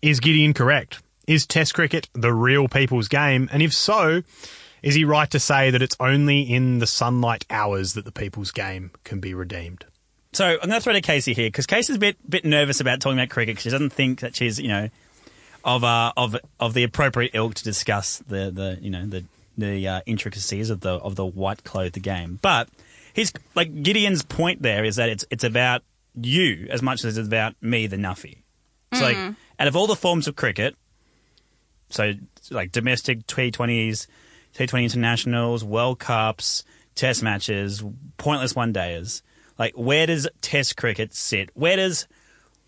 is 0.00 0.20
Gideon 0.20 0.54
correct? 0.54 1.02
Is 1.26 1.46
Test 1.46 1.74
cricket 1.74 2.08
the 2.14 2.32
real 2.32 2.68
people's 2.68 3.08
game? 3.08 3.46
And 3.52 3.60
if 3.60 3.74
so, 3.74 4.22
is 4.84 4.94
he 4.94 5.04
right 5.04 5.30
to 5.30 5.40
say 5.40 5.70
that 5.70 5.80
it's 5.80 5.96
only 5.98 6.42
in 6.42 6.78
the 6.78 6.86
sunlight 6.86 7.46
hours 7.48 7.94
that 7.94 8.04
the 8.04 8.12
people's 8.12 8.50
game 8.50 8.90
can 9.02 9.18
be 9.18 9.32
redeemed? 9.32 9.86
So 10.34 10.44
I'm 10.44 10.68
going 10.68 10.72
to 10.72 10.80
throw 10.80 10.92
to 10.92 11.00
Kasey 11.00 11.34
here 11.34 11.48
because 11.48 11.66
Kasey's 11.66 11.96
a 11.96 11.98
bit 11.98 12.18
bit 12.28 12.44
nervous 12.44 12.80
about 12.80 13.00
talking 13.00 13.18
about 13.18 13.30
cricket 13.30 13.52
because 13.52 13.62
she 13.62 13.70
doesn't 13.70 13.92
think 13.92 14.20
that 14.20 14.36
she's 14.36 14.58
you 14.58 14.68
know 14.68 14.90
of 15.64 15.84
uh, 15.84 16.12
of 16.16 16.36
of 16.60 16.74
the 16.74 16.82
appropriate 16.82 17.30
ilk 17.34 17.54
to 17.54 17.64
discuss 17.64 18.18
the 18.18 18.50
the 18.50 18.78
you 18.82 18.90
know 18.90 19.06
the 19.06 19.24
the 19.56 19.88
uh, 19.88 20.00
intricacies 20.04 20.68
of 20.68 20.80
the 20.80 20.90
of 20.90 21.16
the 21.16 21.24
white 21.24 21.64
clothed 21.64 22.02
game. 22.02 22.38
But 22.42 22.68
his 23.14 23.32
like 23.54 23.82
Gideon's 23.82 24.22
point 24.22 24.60
there 24.60 24.84
is 24.84 24.96
that 24.96 25.08
it's 25.08 25.24
it's 25.30 25.44
about 25.44 25.82
you 26.20 26.66
as 26.70 26.82
much 26.82 27.04
as 27.04 27.16
it's 27.16 27.26
about 27.26 27.54
me, 27.62 27.86
the 27.86 27.96
nuffy. 27.96 28.38
It's 28.92 29.00
like 29.00 29.16
out 29.58 29.66
of 29.66 29.74
all 29.74 29.86
the 29.86 29.96
forms 29.96 30.28
of 30.28 30.36
cricket, 30.36 30.76
so 31.90 32.12
like 32.50 32.70
domestic 32.70 33.26
T20s, 33.26 34.06
T20 34.54 34.84
internationals, 34.84 35.64
World 35.64 35.98
Cups, 35.98 36.64
Test 36.94 37.22
matches, 37.22 37.82
pointless 38.18 38.54
one 38.54 38.72
days. 38.72 39.22
Like, 39.58 39.74
where 39.74 40.06
does 40.06 40.28
Test 40.40 40.76
cricket 40.76 41.12
sit? 41.14 41.50
Where 41.54 41.76
does 41.76 42.06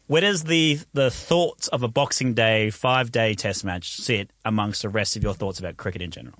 where 0.08 0.20
does 0.20 0.44
the 0.44 0.78
the 0.94 1.10
thoughts 1.10 1.68
of 1.68 1.82
a 1.82 1.88
Boxing 1.88 2.34
Day 2.34 2.70
five 2.70 3.10
day 3.12 3.34
Test 3.34 3.64
match 3.64 3.92
sit 3.96 4.30
amongst 4.44 4.82
the 4.82 4.88
rest 4.88 5.16
of 5.16 5.22
your 5.22 5.34
thoughts 5.34 5.58
about 5.58 5.76
cricket 5.76 6.02
in 6.02 6.10
general? 6.10 6.36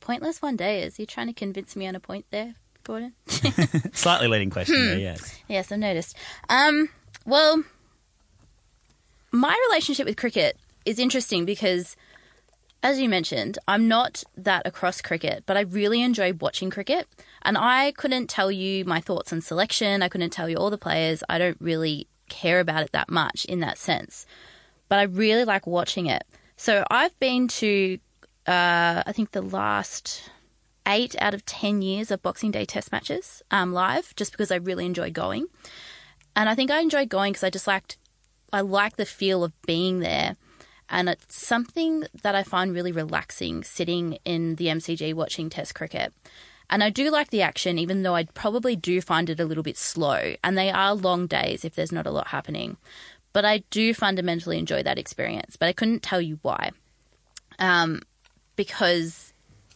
Pointless 0.00 0.40
one 0.40 0.56
day. 0.56 0.82
Is 0.82 0.98
you 0.98 1.06
trying 1.06 1.26
to 1.26 1.32
convince 1.32 1.76
me 1.76 1.86
on 1.86 1.94
a 1.94 2.00
point 2.00 2.24
there, 2.30 2.54
Gordon? 2.84 3.12
Slightly 3.92 4.28
leading 4.28 4.50
question 4.50 4.76
Hmm. 4.76 4.86
there, 4.86 4.98
yes. 4.98 5.38
yes, 5.48 5.72
I've 5.72 5.78
noticed. 5.78 6.16
Um, 6.48 6.88
well, 7.24 7.62
my 9.32 9.56
relationship 9.68 10.06
with 10.06 10.16
cricket 10.16 10.56
is 10.84 10.98
interesting 10.98 11.44
because, 11.44 11.96
as 12.82 13.00
you 13.00 13.08
mentioned, 13.08 13.58
I'm 13.66 13.88
not 13.88 14.22
that 14.36 14.66
across 14.66 15.00
cricket, 15.00 15.44
but 15.46 15.56
I 15.56 15.62
really 15.62 16.02
enjoy 16.02 16.32
watching 16.34 16.70
cricket. 16.70 17.08
And 17.42 17.56
I 17.58 17.92
couldn't 17.92 18.28
tell 18.28 18.50
you 18.50 18.84
my 18.84 19.00
thoughts 19.00 19.32
on 19.32 19.40
selection. 19.40 20.02
I 20.02 20.08
couldn't 20.08 20.30
tell 20.30 20.48
you 20.48 20.56
all 20.56 20.70
the 20.70 20.78
players. 20.78 21.22
I 21.28 21.38
don't 21.38 21.56
really 21.60 22.06
care 22.28 22.60
about 22.60 22.82
it 22.82 22.92
that 22.92 23.10
much 23.10 23.44
in 23.46 23.60
that 23.60 23.78
sense. 23.78 24.26
But 24.88 24.98
I 24.98 25.02
really 25.02 25.44
like 25.44 25.66
watching 25.66 26.06
it. 26.06 26.24
So 26.56 26.84
I've 26.90 27.18
been 27.18 27.48
to, 27.48 27.98
uh, 28.46 29.02
I 29.06 29.12
think, 29.12 29.32
the 29.32 29.42
last 29.42 30.30
eight 30.86 31.16
out 31.20 31.34
of 31.34 31.44
10 31.44 31.82
years 31.82 32.10
of 32.10 32.22
Boxing 32.22 32.50
Day 32.50 32.64
test 32.64 32.92
matches 32.92 33.42
um, 33.50 33.72
live 33.72 34.14
just 34.16 34.32
because 34.32 34.50
I 34.50 34.56
really 34.56 34.86
enjoy 34.86 35.10
going. 35.10 35.46
And 36.34 36.48
I 36.48 36.54
think 36.54 36.70
I 36.70 36.80
enjoy 36.80 37.06
going 37.06 37.32
because 37.32 37.44
I 37.44 37.50
just 37.50 37.66
liked, 37.66 37.96
I 38.52 38.60
like 38.60 38.96
the 38.96 39.06
feel 39.06 39.42
of 39.42 39.60
being 39.62 40.00
there. 40.00 40.36
And 40.88 41.08
it's 41.08 41.36
something 41.36 42.04
that 42.22 42.34
I 42.34 42.42
find 42.42 42.72
really 42.72 42.92
relaxing 42.92 43.64
sitting 43.64 44.18
in 44.24 44.54
the 44.54 44.66
MCG 44.66 45.14
watching 45.14 45.50
Test 45.50 45.74
cricket. 45.74 46.12
And 46.68 46.82
I 46.82 46.90
do 46.90 47.10
like 47.10 47.30
the 47.30 47.42
action, 47.42 47.78
even 47.78 48.02
though 48.02 48.14
I 48.14 48.24
probably 48.24 48.76
do 48.76 49.00
find 49.00 49.30
it 49.30 49.40
a 49.40 49.44
little 49.44 49.62
bit 49.62 49.76
slow. 49.76 50.34
And 50.42 50.56
they 50.56 50.70
are 50.70 50.94
long 50.94 51.26
days 51.26 51.64
if 51.64 51.74
there's 51.74 51.92
not 51.92 52.06
a 52.06 52.10
lot 52.10 52.28
happening. 52.28 52.76
But 53.32 53.44
I 53.44 53.58
do 53.70 53.94
fundamentally 53.94 54.58
enjoy 54.58 54.82
that 54.82 54.98
experience. 54.98 55.56
But 55.56 55.68
I 55.68 55.72
couldn't 55.72 56.02
tell 56.02 56.20
you 56.20 56.38
why. 56.42 56.70
Um, 57.58 58.02
because 58.56 59.25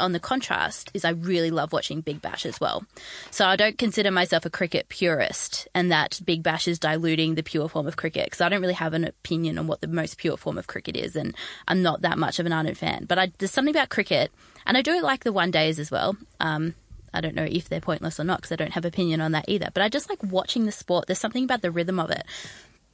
on 0.01 0.13
the 0.13 0.21
contrast 0.21 0.91
is 0.95 1.05
I 1.05 1.11
really 1.11 1.51
love 1.51 1.73
watching 1.73 2.01
Big 2.01 2.21
Bash 2.21 2.45
as 2.47 2.61
well. 2.61 2.85
So 3.31 3.47
I 3.47 3.57
don't 3.57 3.79
consider 3.79 4.11
myself 4.11 4.45
a 4.45 4.51
cricket 4.51 4.89
purist 4.89 5.69
and 5.75 5.91
that 5.93 6.21
Big 6.25 6.43
Bash 6.43 6.67
is 6.67 6.79
diluting 6.79 7.35
the 7.35 7.43
pure 7.43 7.69
form 7.69 7.87
of 7.87 7.97
cricket 7.97 8.25
because 8.25 8.41
I 8.41 8.49
don't 8.49 8.61
really 8.61 8.75
have 8.75 8.95
an 8.95 9.05
opinion 9.05 9.59
on 9.59 9.67
what 9.67 9.81
the 9.81 9.87
most 9.87 10.19
pure 10.19 10.37
form 10.37 10.59
of 10.59 10.67
cricket 10.67 10.97
is 10.97 11.17
and 11.17 11.37
I'm 11.69 11.83
not 11.83 12.03
that 12.03 12.19
much 12.19 12.39
of 12.39 12.47
an 12.47 12.53
ardent 12.53 12.77
fan. 12.77 13.05
But 13.05 13.19
I, 13.19 13.33
there's 13.39 13.53
something 13.53 13.75
about 13.75 13.91
cricket 13.91 14.33
and 14.67 14.77
I 14.77 14.83
do 14.83 15.01
like 15.01 15.25
the 15.25 15.33
one 15.33 15.51
days 15.51 15.79
as 15.79 15.91
well. 15.91 16.17
Um, 16.41 16.75
I 17.13 17.21
don't 17.21 17.35
know 17.35 17.47
if 17.49 17.69
they're 17.69 17.81
pointless 17.81 18.21
or 18.21 18.25
not 18.25 18.39
because 18.39 18.53
I 18.53 18.57
don't 18.57 18.73
have 18.73 18.85
opinion 18.85 19.21
on 19.21 19.33
that 19.33 19.49
either. 19.49 19.69
But 19.73 19.83
I 19.83 19.89
just 19.89 20.09
like 20.09 20.23
watching 20.23 20.65
the 20.65 20.73
sport. 20.73 21.07
There's 21.07 21.19
something 21.19 21.45
about 21.45 21.63
the 21.63 21.71
rhythm 21.71 21.99
of 21.99 22.11
it. 22.11 22.25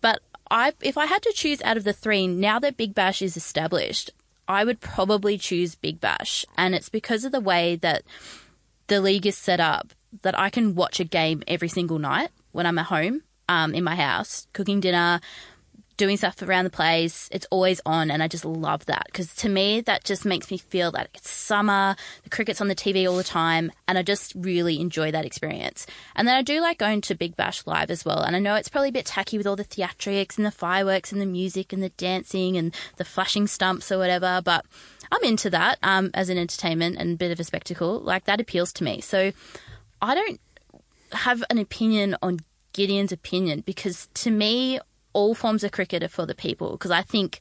But 0.01 0.21
I, 0.51 0.73
if 0.81 0.97
I 0.97 1.07
had 1.07 1.23
to 1.23 1.33
choose 1.35 1.61
out 1.63 1.77
of 1.77 1.85
the 1.85 1.93
three, 1.93 2.27
now 2.27 2.59
that 2.61 2.77
Big 2.77 2.95
Bash 2.95 3.23
is 3.23 3.37
established, 3.37 4.11
I 4.49 4.65
would 4.65 4.81
probably 4.81 5.39
choose 5.39 5.75
Big 5.75 6.01
Bash. 6.01 6.45
And 6.57 6.75
it's 6.75 6.89
because 6.89 7.25
of 7.25 7.33
the 7.33 7.41
way 7.41 7.77
that 7.77 8.03
the 8.87 9.01
league 9.01 9.27
is 9.27 9.37
set 9.37 9.61
up 9.61 9.93
that 10.23 10.39
I 10.39 10.51
can 10.51 10.75
watch 10.75 11.01
a 11.01 11.05
game 11.05 11.43
every 11.47 11.69
single 11.69 11.99
night 11.99 12.31
when 12.53 12.67
I'm 12.67 12.79
at 12.79 12.87
home 12.87 13.23
um, 13.49 13.75
in 13.75 13.85
my 13.85 13.97
house, 13.97 14.47
cooking 14.53 14.81
dinner, 14.81 15.21
doing 15.97 16.17
stuff 16.17 16.41
around 16.43 16.65
the 16.65 16.71
place. 16.71 17.29
It's 17.33 17.47
always 17.51 17.81
on, 17.87 18.11
and 18.11 18.23
I 18.23 18.29
just 18.29 18.45
love 18.45 18.87
that 18.87 19.05
because 19.07 19.35
to 19.37 19.49
me, 19.49 19.81
that 19.83 20.05
just 20.05 20.25
makes 20.25 20.51
me 20.51 20.59
feel 20.59 20.91
that 20.93 21.09
it's 21.15 21.31
summer, 21.31 21.97
the 22.23 22.31
cricket's 22.31 22.61
on 22.61 22.69
the 22.69 22.75
TV 22.75 23.09
all 23.09 23.17
the 23.17 23.25
time, 23.25 23.73
and 23.89 23.97
I 23.99 24.03
just 24.03 24.33
really 24.35 24.81
enjoy 24.81 25.11
that 25.11 25.25
experience. 25.25 25.87
And 26.15 26.27
then 26.27 26.37
I 26.37 26.43
do 26.43 26.61
like 26.61 26.79
going 26.79 27.01
to 27.03 27.15
Big 27.15 27.37
Bash 27.37 27.67
Live 27.67 27.91
as 27.91 28.05
well. 28.05 28.21
And 28.21 28.37
I 28.37 28.39
know 28.39 28.55
it's 28.55 28.69
probably 28.69 28.91
a 28.91 28.93
bit 28.93 29.07
tacky 29.07 29.39
with 29.39 29.47
all 29.47 29.57
the 29.57 29.65
theatrics 29.65 30.37
and 30.37 30.47
the 30.47 30.51
fireworks 30.51 31.13
and 31.13 31.21
the 31.21 31.27
music 31.27 31.73
and 31.73 31.83
the 31.83 31.91
dancing 31.91 32.57
and 32.57 32.75
the 32.97 33.05
flashing 33.05 33.47
stumps 33.47 33.91
or 33.91 33.99
whatever, 33.99 34.41
but 34.45 34.65
I'm 35.11 35.23
into 35.23 35.51
that 35.51 35.79
um, 35.83 36.11
as 36.15 36.29
an 36.29 36.39
entertainment 36.39 36.97
and 36.99 37.15
a 37.15 37.17
bit 37.17 37.31
of 37.31 37.41
a 37.41 37.45
spectacle. 37.45 38.01
Like 38.01 38.25
that 38.25 38.41
appeals 38.41 38.73
to 38.75 38.85
me. 38.85 39.01
So 39.01 39.33
I 40.03 40.15
don't 40.15 40.41
have 41.13 41.45
an 41.51 41.59
opinion 41.59 42.17
on 42.23 42.41
Gideon's 42.73 43.13
opinion 43.13 43.63
because 43.65 44.09
to 44.15 44.31
me, 44.31 44.81
all 45.17 45.35
forms 45.35 45.65
of 45.65 45.73
cricket 45.73 46.03
are 46.03 46.09
for 46.09 46.27
the 46.27 46.35
people. 46.35 46.73
Because 46.73 46.91
I 46.91 47.01
think 47.01 47.41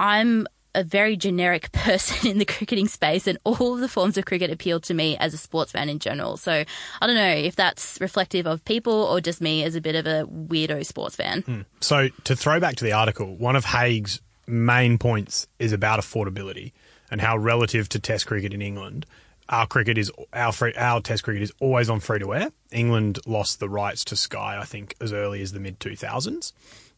I'm 0.00 0.46
a 0.74 0.82
very 0.82 1.16
generic 1.16 1.72
person 1.72 2.28
in 2.28 2.38
the 2.38 2.44
cricketing 2.44 2.88
space, 2.88 3.26
and 3.26 3.38
all 3.44 3.74
of 3.74 3.80
the 3.80 3.88
forms 3.88 4.16
of 4.16 4.24
cricket 4.24 4.50
appeal 4.50 4.80
to 4.80 4.94
me 4.94 5.16
as 5.18 5.34
a 5.34 5.38
sports 5.38 5.72
fan 5.72 5.88
in 5.88 5.98
general. 5.98 6.36
So 6.36 6.64
I 7.00 7.06
don't 7.06 7.16
know 7.16 7.28
if 7.28 7.54
that's 7.54 8.00
reflective 8.00 8.46
of 8.46 8.64
people 8.64 8.92
or 8.92 9.20
just 9.20 9.40
me 9.40 9.62
as 9.62 9.74
a 9.74 9.80
bit 9.80 9.94
of 9.94 10.06
a 10.06 10.26
weirdo 10.26 10.84
sports 10.86 11.16
fan. 11.16 11.42
Hmm. 11.42 11.60
So 11.80 12.08
to 12.24 12.34
throw 12.34 12.58
back 12.60 12.76
to 12.76 12.84
the 12.84 12.92
article, 12.92 13.36
one 13.36 13.56
of 13.56 13.66
Haigh's 13.66 14.20
main 14.46 14.96
points 14.96 15.48
is 15.58 15.72
about 15.72 16.00
affordability 16.00 16.72
and 17.10 17.20
how 17.20 17.36
relative 17.36 17.88
to 17.90 17.98
Test 17.98 18.26
cricket 18.26 18.54
in 18.54 18.62
England, 18.62 19.06
our 19.48 19.66
cricket 19.66 19.98
is 19.98 20.10
our 20.32 20.52
free, 20.52 20.72
our 20.74 21.00
Test 21.00 21.24
cricket 21.24 21.42
is 21.42 21.52
always 21.60 21.90
on 21.90 22.00
free 22.00 22.18
to 22.20 22.34
air. 22.34 22.50
England 22.72 23.18
lost 23.26 23.60
the 23.60 23.68
rights 23.68 24.04
to 24.04 24.16
Sky, 24.16 24.58
I 24.60 24.64
think, 24.64 24.94
as 25.00 25.12
early 25.12 25.42
as 25.42 25.52
the 25.52 25.60
mid 25.60 25.78
two 25.78 25.96
thousands 25.96 26.52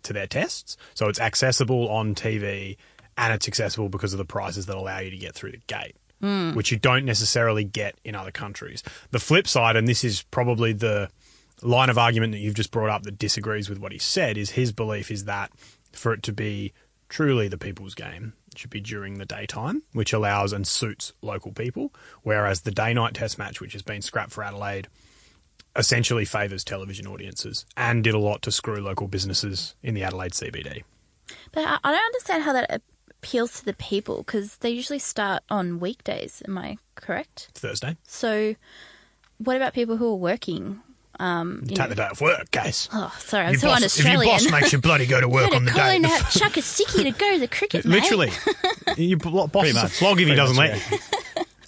to 0.05 0.13
their 0.13 0.27
tests, 0.27 0.77
so 0.95 1.09
it's 1.09 1.21
accessible 1.21 1.89
on 1.89 2.15
TV 2.15 2.77
and 3.17 3.33
it's 3.33 3.49
accessible 3.49 3.89
because 3.89 4.13
of 4.13 4.19
the 4.19 4.25
prices 4.25 4.67
that 4.67 4.77
allow 4.77 5.01
you 5.01 5.11
to 5.11 5.19
get 5.19 5.35
through 5.35 5.53
the 5.53 5.61
gate. 5.67 5.97
Hmm. 6.21 6.55
Which 6.55 6.73
you 6.73 6.79
don't 6.79 7.05
necessarily 7.05 7.63
get 7.63 7.95
in 8.05 8.17
other 8.17 8.33
countries. 8.33 8.83
The 9.13 9.21
flip 9.21 9.47
side, 9.47 9.77
and 9.77 9.87
this 9.87 10.03
is 10.03 10.23
probably 10.23 10.73
the 10.73 11.11
line 11.63 11.91
of 11.91 11.99
argument 11.99 12.33
that 12.33 12.39
you've 12.39 12.55
just 12.55 12.73
brought 12.73 12.91
up 12.91 13.03
that 13.05 13.19
disagrees 13.19 13.69
with 13.69 13.79
what 13.79 13.93
he 13.93 13.99
said 13.99 14.37
is 14.37 14.51
his 14.51 14.73
belief 14.73 15.11
is 15.11 15.25
that 15.25 15.53
for 15.93 16.13
it 16.13 16.23
to 16.25 16.33
be 16.33 16.73
truly 17.09 17.49
the 17.49 17.59
people's 17.59 17.95
game, 17.95 18.35
it 18.51 18.59
should 18.59 18.71
be 18.71 18.81
during 18.81 19.19
the 19.19 19.25
daytime, 19.25 19.83
which 19.93 20.13
allows 20.13 20.53
and 20.53 20.67
suits 20.67 21.13
local 21.23 21.53
people, 21.53 21.93
whereas 22.23 22.63
the 22.63 22.71
day 22.71 22.93
night 22.95 23.15
test 23.15 23.39
match, 23.39 23.61
which 23.61 23.73
has 23.73 23.83
been 23.83 24.03
scrapped 24.03 24.33
for 24.33 24.43
Adelaide, 24.43 24.89
essentially 25.79 26.25
favours 26.25 26.65
television 26.65 27.07
audiences 27.07 27.65
and 27.77 28.03
did 28.05 28.13
a 28.15 28.19
lot 28.19 28.43
to 28.43 28.51
screw 28.53 28.81
local 28.83 29.07
businesses 29.09 29.75
in 29.83 29.95
the 29.95 30.03
Adelaide 30.03 30.33
CBD. 30.33 30.83
But 31.53 31.65
I, 31.67 31.79
I 31.85 31.93
don't 31.93 32.05
understand 32.05 32.43
how 32.43 32.53
that 32.53 32.83
appeals 33.23 33.59
to 33.61 33.65
the 33.65 33.75
people 33.75 34.19
because 34.19 34.57
they 34.59 34.71
usually 34.71 34.99
start 34.99 35.43
on 35.51 35.79
weekdays. 35.81 36.43
Am 36.47 36.59
I 36.59 36.79
correct? 36.97 37.51
Thursday. 37.55 37.97
So, 38.05 38.55
what 39.39 39.57
about 39.57 39.73
people 39.73 39.97
who 39.97 40.09
are 40.11 40.17
working? 40.17 40.81
Um, 41.21 41.61
you 41.65 41.71
Take 41.71 41.79
know, 41.79 41.89
the 41.89 41.95
day 41.97 42.03
off 42.05 42.21
work, 42.21 42.49
guys. 42.53 42.89
oh, 42.93 43.13
sorry, 43.19 43.47
I'm 43.47 43.53
Your 43.53 43.61
so 43.61 43.67
boss- 43.69 43.77
un-Australian. 43.79 44.21
If 44.21 44.27
your 44.27 44.35
boss 44.35 44.51
makes 44.53 44.73
you 44.73 44.79
bloody 44.81 45.05
go 45.07 45.21
to 45.21 45.29
work 45.29 45.53
on 45.55 45.65
the 45.65 45.73
day. 45.73 45.97
in 45.97 46.05
out, 46.05 46.21
chuck 46.31 46.57
a 46.57 46.61
sickie 46.61 47.03
to 47.03 47.11
go 47.11 47.33
to 47.33 47.39
the 47.41 47.49
cricket, 47.49 47.85
mate. 47.85 48.03
Literally. 48.03 48.31
Your 48.97 49.19
bo- 49.19 49.49
boss 49.49 49.67
is 49.67 49.77
a 49.77 49.83
much. 49.83 49.93
flog 49.93 50.21
if 50.21 50.29
he 50.29 50.35
doesn't 50.37 50.57
let 50.57 50.77
you. 50.91 50.99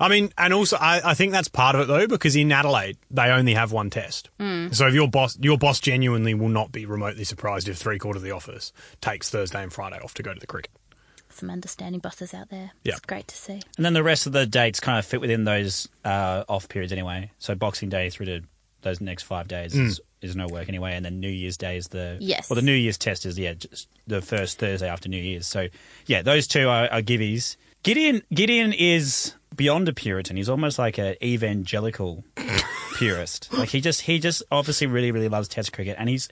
I 0.00 0.08
mean, 0.08 0.32
and 0.38 0.54
also, 0.54 0.76
I, 0.80 1.10
I 1.10 1.14
think 1.14 1.32
that's 1.32 1.48
part 1.48 1.76
of 1.76 1.82
it 1.82 1.86
though, 1.86 2.06
because 2.06 2.34
in 2.34 2.50
Adelaide 2.50 2.96
they 3.10 3.28
only 3.28 3.54
have 3.54 3.70
one 3.70 3.90
test. 3.90 4.30
Hmm. 4.40 4.68
So 4.72 4.86
if 4.88 4.94
your 4.94 5.08
boss, 5.08 5.38
your 5.40 5.58
boss 5.58 5.78
genuinely 5.78 6.34
will 6.34 6.48
not 6.48 6.72
be 6.72 6.86
remotely 6.86 7.24
surprised 7.24 7.68
if 7.68 7.76
three 7.76 7.98
quarters 7.98 8.22
of 8.22 8.24
the 8.24 8.32
office 8.32 8.72
takes 9.00 9.28
Thursday 9.28 9.62
and 9.62 9.72
Friday 9.72 9.98
off 10.02 10.14
to 10.14 10.22
go 10.22 10.32
to 10.32 10.40
the 10.40 10.46
cricket. 10.46 10.70
Some 11.28 11.50
understanding 11.50 12.00
bosses 12.00 12.34
out 12.34 12.48
there. 12.48 12.72
Yeah. 12.82 12.92
It's 12.92 13.00
great 13.00 13.28
to 13.28 13.36
see. 13.36 13.60
And 13.76 13.84
then 13.84 13.92
the 13.92 14.02
rest 14.02 14.26
of 14.26 14.32
the 14.32 14.46
dates 14.46 14.80
kind 14.80 14.98
of 14.98 15.06
fit 15.06 15.20
within 15.20 15.44
those 15.44 15.88
uh, 16.04 16.44
off 16.48 16.68
periods 16.68 16.92
anyway. 16.92 17.30
So 17.38 17.54
Boxing 17.54 17.88
Day 17.88 18.10
through 18.10 18.26
to 18.26 18.40
those 18.82 19.00
next 19.00 19.24
five 19.24 19.46
days 19.46 19.74
is, 19.74 20.00
is 20.22 20.34
no 20.34 20.46
work 20.48 20.68
anyway, 20.68 20.94
and 20.94 21.04
then 21.04 21.20
New 21.20 21.28
Year's 21.28 21.56
Day 21.56 21.76
is 21.76 21.88
the 21.88 22.16
Yes. 22.20 22.48
Well, 22.48 22.56
the 22.56 22.62
New 22.62 22.72
Year's 22.72 22.98
test 22.98 23.26
is 23.26 23.38
yeah, 23.38 23.52
just 23.54 23.88
the 24.06 24.22
first 24.22 24.58
Thursday 24.58 24.88
after 24.88 25.08
New 25.08 25.22
Year's. 25.22 25.46
So 25.46 25.68
yeah, 26.06 26.22
those 26.22 26.46
two 26.46 26.68
are, 26.68 26.88
are 26.88 27.02
giveies. 27.02 27.56
Gideon 27.82 28.22
Gideon 28.32 28.72
is 28.72 29.34
beyond 29.54 29.88
a 29.88 29.92
Puritan. 29.92 30.36
He's 30.36 30.48
almost 30.48 30.78
like 30.78 30.98
an 30.98 31.16
evangelical 31.22 32.24
purist. 32.96 33.52
Like 33.52 33.68
he 33.70 33.80
just 33.80 34.02
he 34.02 34.18
just 34.18 34.42
obviously 34.50 34.86
really 34.86 35.10
really 35.10 35.28
loves 35.28 35.48
Test 35.48 35.72
cricket, 35.72 35.96
and 35.98 36.08
he's 36.08 36.28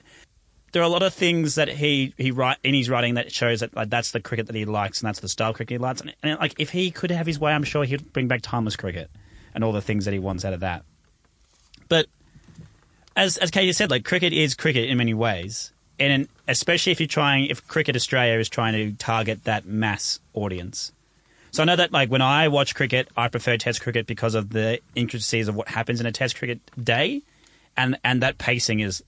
there 0.71 0.81
are 0.81 0.85
a 0.85 0.89
lot 0.89 1.03
of 1.03 1.13
things 1.13 1.55
that 1.55 1.67
he 1.67 2.13
he 2.17 2.31
write 2.31 2.57
in 2.63 2.73
his 2.73 2.89
writing 2.89 3.15
that 3.15 3.31
shows 3.31 3.61
that 3.61 3.75
like 3.75 3.89
that's 3.89 4.11
the 4.11 4.19
cricket 4.19 4.47
that 4.47 4.55
he 4.55 4.65
likes 4.65 5.01
and 5.01 5.07
that's 5.07 5.19
the 5.19 5.29
style 5.29 5.53
cricket 5.53 5.71
he 5.71 5.77
likes. 5.77 6.01
And, 6.01 6.15
and 6.23 6.39
like 6.39 6.55
if 6.59 6.69
he 6.69 6.91
could 6.91 7.11
have 7.11 7.25
his 7.25 7.39
way, 7.39 7.53
I'm 7.53 7.63
sure 7.63 7.83
he'd 7.83 8.13
bring 8.13 8.27
back 8.27 8.41
timeless 8.41 8.75
cricket 8.75 9.09
and 9.53 9.63
all 9.63 9.71
the 9.71 9.81
things 9.81 10.05
that 10.05 10.13
he 10.13 10.19
wants 10.19 10.45
out 10.45 10.53
of 10.53 10.59
that. 10.59 10.83
But 11.87 12.07
as 13.15 13.37
as 13.37 13.51
Katie 13.51 13.73
said, 13.73 13.89
like 13.89 14.05
cricket 14.05 14.33
is 14.33 14.53
cricket 14.53 14.89
in 14.89 14.97
many 14.97 15.13
ways, 15.13 15.73
and 15.99 16.27
especially 16.47 16.91
if 16.91 16.99
you're 16.99 17.07
trying, 17.07 17.45
if 17.45 17.67
Cricket 17.67 17.95
Australia 17.95 18.39
is 18.39 18.49
trying 18.49 18.73
to 18.73 18.93
target 18.97 19.43
that 19.45 19.65
mass 19.65 20.19
audience. 20.33 20.91
So 21.51 21.63
I 21.63 21.65
know 21.65 21.75
that 21.75 21.91
like 21.91 22.09
when 22.09 22.21
I 22.21 22.47
watch 22.47 22.75
cricket, 22.75 23.07
I 23.17 23.27
prefer 23.27 23.57
Test 23.57 23.81
cricket 23.81 24.07
because 24.07 24.35
of 24.35 24.49
the 24.51 24.79
intricacies 24.95 25.47
of 25.47 25.55
what 25.55 25.67
happens 25.67 25.99
in 25.99 26.05
a 26.05 26.11
Test 26.11 26.37
cricket 26.37 26.59
day, 26.81 27.21
and 27.75 27.97
and 28.03 28.21
that 28.21 28.37
pacing 28.37 28.79
is 28.79 29.03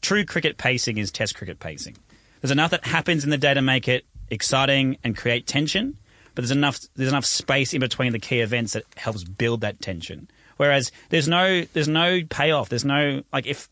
true 0.00 0.24
cricket 0.24 0.56
pacing 0.56 0.98
is 0.98 1.10
Test 1.10 1.34
cricket 1.34 1.58
pacing. 1.58 1.96
There's 2.40 2.50
enough 2.50 2.70
that 2.72 2.84
happens 2.84 3.24
in 3.24 3.30
the 3.30 3.38
day 3.38 3.54
to 3.54 3.62
make 3.62 3.88
it 3.88 4.04
exciting 4.30 4.98
and 5.04 5.16
create 5.16 5.46
tension, 5.46 5.98
but 6.34 6.42
there's 6.42 6.50
enough 6.50 6.80
there's 6.94 7.10
enough 7.10 7.24
space 7.24 7.72
in 7.72 7.80
between 7.80 8.12
the 8.12 8.18
key 8.18 8.40
events 8.40 8.72
that 8.72 8.84
helps 8.96 9.24
build 9.24 9.60
that 9.62 9.80
tension. 9.80 10.28
Whereas 10.56 10.92
there's 11.10 11.28
no 11.28 11.62
there's 11.72 11.88
no 11.88 12.20
payoff. 12.28 12.68
There's 12.68 12.84
no 12.84 13.22
like 13.32 13.46
if 13.46 13.68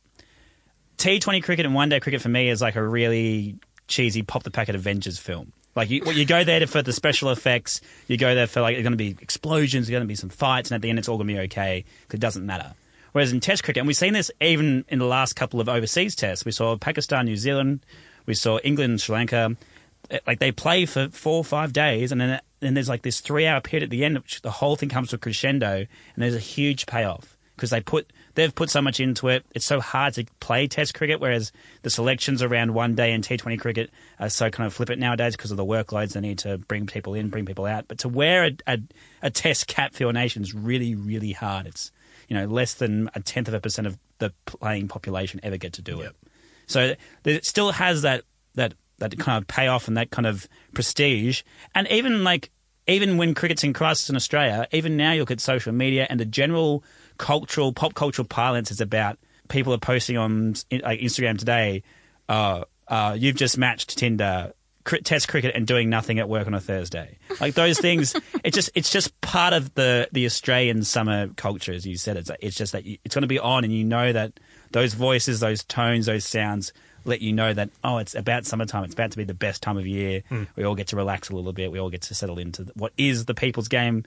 T20 0.98 1.42
cricket 1.42 1.66
and 1.66 1.75
one 1.75 1.88
day 1.88 2.01
cricket 2.01 2.20
for 2.20 2.29
me 2.29 2.48
is 2.48 2.61
like 2.61 2.77
a 2.77 2.87
really 2.87 3.57
cheesy 3.88 4.22
pop 4.22 4.42
the 4.42 4.51
packet 4.51 4.75
Avengers 4.75 5.18
film. 5.18 5.53
Like 5.75 5.89
you, 5.91 6.03
you 6.13 6.27
go 6.27 6.45
there 6.45 6.67
for 6.67 6.83
the 6.83 6.93
special 6.93 7.31
effects. 7.31 7.81
You 8.07 8.17
go 8.17 8.35
there 8.35 8.47
for 8.47 8.61
like 8.61 8.75
there's 8.75 8.83
going 8.83 8.93
to 8.93 8.97
be 8.99 9.17
explosions, 9.21 9.87
there's 9.87 9.95
going 9.95 10.03
to 10.03 10.09
be 10.09 10.15
some 10.15 10.29
fights, 10.29 10.71
and 10.71 10.75
at 10.77 10.83
the 10.83 10.91
end 10.91 10.99
it's 10.99 11.09
all 11.09 11.17
going 11.17 11.29
to 11.29 11.35
be 11.35 11.41
okay 11.41 11.85
because 12.03 12.19
it 12.19 12.21
doesn't 12.21 12.45
matter. 12.45 12.75
Whereas 13.13 13.33
in 13.33 13.41
Test 13.41 13.63
cricket, 13.65 13.81
and 13.81 13.87
we've 13.87 13.97
seen 13.97 14.13
this 14.13 14.31
even 14.41 14.85
in 14.89 14.99
the 14.99 15.07
last 15.07 15.35
couple 15.35 15.61
of 15.61 15.69
overseas 15.69 16.15
tests, 16.15 16.45
we 16.45 16.53
saw 16.53 16.77
Pakistan, 16.77 17.27
New 17.27 17.37
Zealand, 17.37 17.81
we 18.27 18.35
saw 18.35 18.59
England, 18.59 19.01
Sri 19.01 19.15
Lanka. 19.15 19.57
eh, 20.11 20.19
Like 20.27 20.39
they 20.39 20.53
play 20.53 20.87
for 20.87 21.09
four 21.09 21.37
or 21.39 21.45
five 21.45 21.73
days, 21.73 22.13
and 22.13 22.21
then 22.21 22.41
then 22.61 22.75
there's 22.75 22.89
like 22.89 23.03
this 23.03 23.21
three 23.21 23.47
hour 23.47 23.61
period 23.61 23.85
at 23.85 23.91
the 23.91 24.05
end, 24.05 24.19
which 24.19 24.43
the 24.43 24.51
whole 24.51 24.77
thing 24.77 24.89
comes 24.89 25.11
to 25.11 25.17
a 25.17 25.19
crescendo, 25.19 25.75
and 25.75 25.89
there's 26.17 26.35
a 26.35 26.39
huge 26.39 26.87
payoff 26.87 27.32
because 27.57 27.71
they 27.71 27.81
put 27.81 28.12
they've 28.35 28.55
put 28.55 28.71
so 28.71 28.83
much 28.83 29.01
into 29.01 29.29
it. 29.29 29.45
It's 29.55 29.65
so 29.65 29.81
hard 29.81 30.15
to 30.15 30.25
play 30.41 30.67
Test 30.67 30.95
cricket, 30.95 31.21
whereas 31.21 31.53
the 31.83 31.91
selections 31.91 32.43
around 32.43 32.75
one 32.75 32.95
day 32.95 33.12
in 33.12 33.23
T20 33.23 33.59
cricket 33.61 33.91
are 34.19 34.29
so 34.29 34.51
kind 34.51 34.67
of 34.67 34.75
flippant 34.75 35.01
nowadays 35.01 35.37
because 35.37 35.51
of 35.51 35.57
the 35.57 35.65
workloads. 35.65 36.12
They 36.12 36.21
need 36.21 36.38
to 36.38 36.59
bring 36.59 36.87
people 36.87 37.15
in, 37.15 37.29
bring 37.29 37.47
people 37.47 37.67
out. 37.67 37.88
But 37.88 37.99
to 37.99 38.09
wear 38.09 38.45
a, 38.45 38.53
a, 38.67 38.79
a 39.23 39.31
Test 39.31 39.67
cap 39.67 39.95
for 39.95 40.03
your 40.03 40.12
nation 40.12 40.43
is 40.43 40.55
really, 40.55 40.95
really 40.95 41.33
hard. 41.33 41.67
It's 41.67 41.93
you 42.29 42.37
know 42.37 42.47
less 42.47 42.75
than 42.75 43.11
a 43.15 43.21
tenth 43.21 43.49
of 43.49 43.55
a 43.55 43.61
percent 43.61 43.87
of 43.87 43.99
the 44.19 44.33
playing 44.47 44.88
population 44.88 45.41
ever 45.43 45.57
get 45.57 45.75
to 45.75 45.83
do 45.83 46.01
it. 46.01 46.15
So 46.67 46.95
it 47.25 47.45
still 47.45 47.73
has 47.73 48.03
that 48.03 48.25
that 48.55 48.75
that 48.99 49.19
kind 49.19 49.38
of 49.38 49.49
payoff 49.49 49.88
and 49.88 49.97
that 49.97 50.11
kind 50.11 50.27
of 50.27 50.49
prestige. 50.73 51.43
And 51.75 51.88
even 51.88 52.25
like 52.25 52.51
even 52.87 53.17
when 53.17 53.35
cricket's 53.35 53.65
in 53.65 53.73
crisis 53.73 54.11
in 54.11 54.17
Australia, 54.17 54.67
even 54.73 54.97
now 54.97 55.12
you 55.12 55.21
look 55.21 55.31
at 55.31 55.41
social 55.41 55.73
media 55.73 56.07
and 56.09 56.19
the 56.19 56.25
general 56.25 56.85
cultural 57.18 57.72
pop 57.72 57.94
cultural 57.94 58.27
parlance 58.27 58.70
is 58.70 58.81
about 58.81 59.18
people 59.48 59.72
are 59.75 59.79
posting 59.79 60.16
on 60.16 60.55
like 60.70 61.01
Instagram 61.01 61.38
today. 61.38 61.83
Uh, 62.29 62.64
uh, 62.88 63.16
you've 63.18 63.37
just 63.37 63.59
matched 63.59 63.98
Tinder. 63.98 64.53
cri- 64.85 65.01
Test 65.03 65.29
cricket 65.29 65.55
and 65.55 65.66
doing 65.66 65.88
nothing 65.90 66.18
at 66.18 66.29
work 66.29 66.46
on 66.46 66.55
a 66.55 66.61
Thursday, 66.61 67.18
like 67.40 67.55
those 67.55 67.79
things. 67.79 68.14
It 68.44 68.55
just 68.55 68.70
it's 68.75 68.90
just 68.90 69.18
part 69.20 69.53
of 69.53 69.72
the 69.75 70.09
the 70.11 70.27
Australian 70.27 70.83
summer 70.83 71.29
culture, 71.37 71.72
as 71.72 71.87
you 71.87 71.96
said. 71.96 72.16
It's 72.16 72.31
it's 72.40 72.57
just 72.57 72.72
that 72.72 72.85
you, 72.85 72.98
it's 73.05 73.14
going 73.14 73.22
to 73.22 73.29
be 73.29 73.38
on, 73.38 73.62
and 73.62 73.72
you 73.72 73.85
know 73.85 74.12
that 74.12 74.40
those 74.72 74.94
voices, 74.94 75.38
those 75.38 75.62
tones, 75.62 76.07
those 76.07 76.25
sounds 76.25 76.72
let 77.05 77.20
you 77.20 77.33
know 77.33 77.55
that 77.55 77.70
oh, 77.85 77.98
it's 77.98 78.16
about 78.16 78.46
summertime. 78.46 78.83
It's 78.83 78.94
about 78.94 79.12
to 79.12 79.16
be 79.16 79.22
the 79.25 79.33
best 79.35 79.62
time 79.62 79.77
of 79.77 79.87
year. 79.87 80.22
We 80.57 80.64
all 80.64 80.75
get 80.75 80.88
to 80.88 80.96
relax 80.96 81.31
a 81.31 81.37
little 81.37 81.53
bit. 81.53 81.70
We 81.70 81.79
all 81.79 81.90
get 81.90 82.03
to 82.03 82.14
settle 82.16 82.38
into 82.40 82.66
what 82.75 82.92
is 82.98 83.27
the 83.27 83.35
people's 83.35 83.68
game 83.68 84.03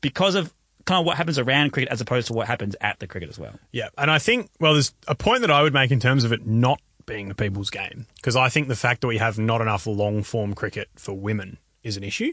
because 0.00 0.36
of 0.36 0.54
kind 0.88 1.00
of 1.00 1.06
what 1.06 1.18
happens 1.18 1.38
around 1.38 1.70
cricket 1.70 1.92
as 1.92 2.00
opposed 2.00 2.28
to 2.28 2.32
what 2.32 2.46
happens 2.46 2.74
at 2.80 2.98
the 2.98 3.06
cricket 3.06 3.28
as 3.28 3.38
well. 3.38 3.52
Yeah, 3.72 3.88
and 3.98 4.10
I 4.10 4.18
think 4.18 4.50
well, 4.58 4.72
there's 4.72 4.94
a 5.06 5.14
point 5.14 5.42
that 5.42 5.50
I 5.50 5.62
would 5.62 5.74
make 5.74 5.90
in 5.90 6.00
terms 6.00 6.24
of 6.24 6.32
it 6.32 6.46
not 6.46 6.80
being 7.04 7.28
the 7.28 7.34
people's 7.34 7.68
game 7.68 8.06
because 8.16 8.36
I 8.36 8.48
think 8.48 8.68
the 8.68 8.76
fact 8.76 9.02
that 9.02 9.06
we 9.06 9.18
have 9.18 9.38
not 9.38 9.60
enough 9.60 9.86
long 9.86 10.22
form 10.22 10.54
cricket 10.54 10.88
for 10.96 11.12
women 11.12 11.58
is 11.82 11.98
an 11.98 12.04
issue. 12.04 12.32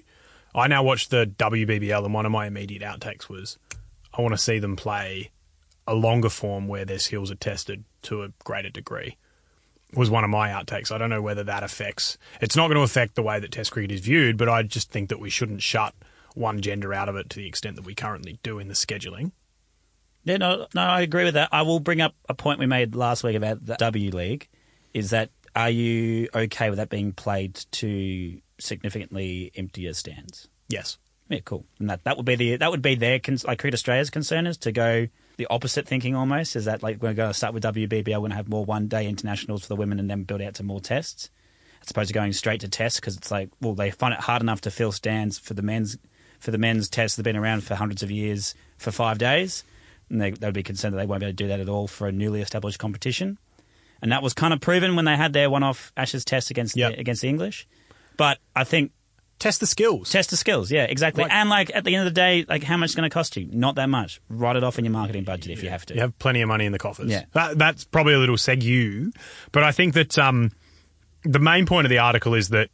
I 0.55 0.67
now 0.67 0.83
watch 0.83 1.09
the 1.09 1.25
WBBL, 1.25 2.05
and 2.05 2.13
one 2.13 2.25
of 2.25 2.31
my 2.31 2.47
immediate 2.47 2.81
outtakes 2.81 3.27
was 3.27 3.57
I 4.17 4.21
want 4.21 4.33
to 4.33 4.37
see 4.37 4.57
them 4.57 4.77
play 4.77 5.31
a 5.85 5.93
longer 5.93 6.29
form 6.29 6.69
where 6.69 6.85
their 6.85 6.99
skills 6.99 7.29
are 7.29 7.35
tested 7.35 7.83
to 8.03 8.23
a 8.23 8.29
greater 8.45 8.69
degree. 8.69 9.17
Was 9.93 10.09
one 10.09 10.23
of 10.23 10.29
my 10.29 10.49
outtakes. 10.49 10.91
I 10.91 10.97
don't 10.97 11.09
know 11.09 11.21
whether 11.21 11.43
that 11.43 11.61
affects. 11.61 12.17
It's 12.41 12.55
not 12.55 12.67
going 12.67 12.77
to 12.77 12.83
affect 12.83 13.15
the 13.15 13.21
way 13.21 13.39
that 13.39 13.51
Test 13.51 13.71
cricket 13.71 13.91
is 13.91 14.01
viewed, 14.01 14.37
but 14.37 14.49
I 14.49 14.63
just 14.63 14.91
think 14.91 15.09
that 15.09 15.19
we 15.19 15.29
shouldn't 15.29 15.61
shut 15.61 15.93
one 16.35 16.61
gender 16.61 16.93
out 16.93 17.09
of 17.09 17.15
it 17.15 17.29
to 17.31 17.37
the 17.37 17.47
extent 17.47 17.75
that 17.75 17.85
we 17.85 17.95
currently 17.95 18.39
do 18.43 18.59
in 18.59 18.67
the 18.67 18.73
scheduling. 18.73 19.31
Yeah, 20.23 20.37
no, 20.37 20.67
no, 20.73 20.81
I 20.81 21.01
agree 21.01 21.23
with 21.23 21.35
that. 21.35 21.49
I 21.51 21.61
will 21.61 21.79
bring 21.79 22.01
up 22.01 22.15
a 22.27 22.33
point 22.33 22.59
we 22.59 22.65
made 22.65 22.95
last 22.95 23.23
week 23.23 23.35
about 23.35 23.63
the 23.63 23.75
W 23.75 24.11
League. 24.11 24.47
Is 24.93 25.11
that 25.11 25.29
are 25.55 25.69
you 25.69 26.29
okay 26.33 26.69
with 26.69 26.77
that 26.77 26.89
being 26.89 27.13
played 27.13 27.55
to 27.71 28.39
significantly 28.59 29.51
emptier 29.55 29.93
stands? 29.93 30.47
Yes. 30.67 30.97
Yeah, 31.29 31.39
cool. 31.45 31.65
And 31.79 31.89
that 31.89 32.03
that 32.03 32.17
would 32.17 32.25
be 32.25 32.35
the 32.35 32.57
that 32.57 32.71
would 32.71 32.81
be 32.81 32.95
their 32.95 33.19
like 33.45 33.59
Cricket 33.59 33.73
Australia's 33.73 34.09
concern 34.09 34.45
is 34.47 34.57
to 34.59 34.71
go 34.71 35.07
the 35.37 35.47
opposite 35.49 35.87
thinking 35.87 36.15
almost. 36.15 36.55
Is 36.55 36.65
that 36.65 36.83
like 36.83 37.01
we're 37.01 37.13
going 37.13 37.29
to 37.29 37.33
start 37.33 37.53
with 37.53 37.63
WBBL, 37.63 38.07
we're 38.07 38.19
going 38.19 38.29
to 38.31 38.35
have 38.35 38.49
more 38.49 38.65
one 38.65 38.87
day 38.87 39.07
internationals 39.07 39.63
for 39.63 39.69
the 39.69 39.75
women 39.75 39.99
and 39.99 40.09
then 40.09 40.23
build 40.23 40.41
out 40.41 40.55
to 40.55 40.63
more 40.63 40.79
tests, 40.79 41.29
as 41.81 41.89
opposed 41.89 42.09
to 42.09 42.13
going 42.13 42.33
straight 42.33 42.61
to 42.61 42.69
tests 42.69 42.99
because 42.99 43.17
it's 43.17 43.31
like 43.31 43.49
well 43.61 43.73
they 43.73 43.91
find 43.91 44.13
it 44.13 44.19
hard 44.19 44.41
enough 44.41 44.61
to 44.61 44.71
fill 44.71 44.91
stands 44.91 45.39
for 45.39 45.55
the 45.55 45.63
men's 45.63 45.97
for 46.39 46.51
the 46.51 46.57
men's 46.57 46.89
tests 46.89 47.15
that 47.15 47.25
have 47.25 47.33
been 47.33 47.41
around 47.41 47.63
for 47.63 47.75
hundreds 47.75 48.03
of 48.03 48.11
years 48.11 48.55
for 48.77 48.91
five 48.91 49.17
days, 49.17 49.63
and 50.09 50.21
they 50.21 50.31
they 50.31 50.47
would 50.47 50.53
be 50.53 50.63
concerned 50.63 50.93
that 50.93 50.97
they 50.99 51.05
won't 51.05 51.19
be 51.21 51.25
able 51.25 51.33
to 51.37 51.43
do 51.43 51.47
that 51.47 51.59
at 51.59 51.69
all 51.69 51.87
for 51.87 52.07
a 52.07 52.11
newly 52.11 52.41
established 52.41 52.79
competition. 52.79 53.37
And 54.01 54.11
that 54.11 54.21
was 54.21 54.33
kind 54.33 54.53
of 54.53 54.59
proven 54.61 54.95
when 54.95 55.05
they 55.05 55.15
had 55.15 55.33
their 55.33 55.49
one-off 55.49 55.91
Ashes 55.97 56.25
test 56.25 56.51
against 56.51 56.75
Yep. 56.75 56.93
the, 56.93 56.99
against 56.99 57.21
the 57.21 57.29
English. 57.29 57.67
But 58.17 58.39
I 58.55 58.63
think 58.65 58.91
Test 59.37 59.59
the 59.59 59.67
skills. 59.67 60.11
Test 60.11 60.29
the 60.29 60.37
skills, 60.37 60.71
yeah, 60.71 60.83
exactly. 60.85 61.23
Like- 61.23 61.31
and 61.33 61.49
like 61.49 61.69
at 61.75 61.83
the 61.83 61.93
end 61.93 62.07
of 62.07 62.13
the 62.13 62.17
day, 62.17 62.45
like 62.47 62.63
how 62.63 62.77
much 62.77 62.91
is 62.91 62.95
going 62.95 63.09
to 63.09 63.13
cost 63.13 63.35
you? 63.35 63.49
Not 63.51 63.75
that 63.75 63.89
much. 63.89 64.21
Write 64.29 64.55
it 64.55 64.63
off 64.63 64.79
in 64.79 64.85
your 64.85 64.93
marketing 64.93 65.25
budget 65.25 65.51
if 65.51 65.61
you 65.61 65.69
have 65.69 65.85
to. 65.87 65.93
You 65.93 65.99
have 66.01 66.17
plenty 66.19 66.39
of 66.41 66.47
money 66.47 66.65
in 66.65 66.71
the 66.71 66.79
coffers. 66.79 67.11
Yeah. 67.11 67.25
That, 67.33 67.57
that's 67.57 67.83
probably 67.83 68.13
a 68.13 68.17
little 68.19 68.37
segue, 68.37 69.13
but 69.51 69.63
I 69.63 69.73
think 69.73 69.93
that 69.95 70.17
um, 70.17 70.51
the 71.23 71.39
main 71.39 71.65
point 71.65 71.85
of 71.85 71.89
the 71.89 71.97
article 71.97 72.33
is 72.33 72.47
that 72.49 72.69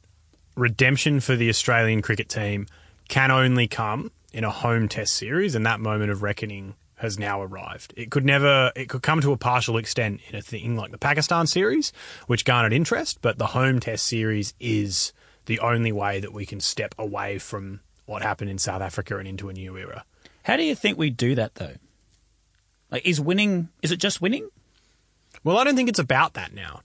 redemption 0.55 1.19
for 1.19 1.35
the 1.35 1.49
Australian 1.49 2.03
cricket 2.03 2.29
team 2.29 2.67
can 3.11 3.29
only 3.29 3.67
come 3.67 4.09
in 4.31 4.45
a 4.45 4.49
home 4.49 4.87
test 4.87 5.13
series, 5.13 5.53
and 5.53 5.65
that 5.65 5.81
moment 5.81 6.09
of 6.09 6.23
reckoning 6.23 6.75
has 6.95 7.19
now 7.19 7.41
arrived. 7.41 7.93
It 7.97 8.09
could 8.09 8.23
never, 8.23 8.71
it 8.73 8.87
could 8.87 9.03
come 9.03 9.19
to 9.19 9.33
a 9.33 9.37
partial 9.37 9.75
extent 9.77 10.21
in 10.29 10.35
a 10.35 10.41
thing 10.41 10.77
like 10.77 10.91
the 10.91 10.97
Pakistan 10.97 11.45
series, 11.45 11.91
which 12.27 12.45
garnered 12.45 12.71
interest, 12.71 13.19
but 13.21 13.37
the 13.37 13.47
home 13.47 13.81
test 13.81 14.07
series 14.07 14.53
is 14.61 15.11
the 15.45 15.59
only 15.59 15.91
way 15.91 16.21
that 16.21 16.31
we 16.31 16.45
can 16.45 16.61
step 16.61 16.95
away 16.97 17.37
from 17.37 17.81
what 18.05 18.21
happened 18.21 18.49
in 18.49 18.57
South 18.57 18.81
Africa 18.81 19.17
and 19.17 19.27
into 19.27 19.49
a 19.49 19.53
new 19.53 19.75
era. 19.77 20.05
How 20.43 20.55
do 20.55 20.63
you 20.63 20.73
think 20.73 20.97
we 20.97 21.09
do 21.09 21.35
that 21.35 21.55
though? 21.55 21.75
Like, 22.91 23.05
is 23.05 23.19
winning? 23.19 23.67
Is 23.81 23.91
it 23.91 23.97
just 23.97 24.21
winning? 24.21 24.47
Well, 25.43 25.57
I 25.57 25.65
don't 25.65 25.75
think 25.75 25.89
it's 25.89 25.99
about 25.99 26.35
that 26.35 26.53
now. 26.53 26.81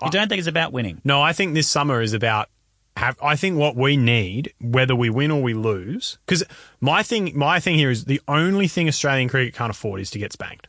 You 0.00 0.10
don't 0.10 0.28
think 0.28 0.38
it's 0.38 0.48
about 0.48 0.72
winning? 0.72 1.00
No, 1.02 1.22
I 1.22 1.32
think 1.32 1.54
this 1.54 1.68
summer 1.68 2.02
is 2.02 2.12
about 2.12 2.50
have. 2.96 3.18
I 3.22 3.36
think 3.36 3.56
what 3.56 3.76
we 3.76 3.96
need, 3.96 4.52
whether 4.60 4.96
we 4.96 5.10
win 5.10 5.30
or 5.30 5.42
we 5.42 5.54
lose, 5.54 6.18
because 6.26 6.42
my 6.80 7.02
thing, 7.02 7.32
my 7.36 7.60
thing 7.60 7.76
here 7.76 7.90
is 7.90 8.04
the 8.04 8.20
only 8.26 8.68
thing 8.68 8.88
Australian 8.88 9.28
cricket 9.28 9.54
can't 9.54 9.70
afford 9.70 10.00
is 10.00 10.10
to 10.12 10.18
get 10.18 10.32
spanked. 10.32 10.68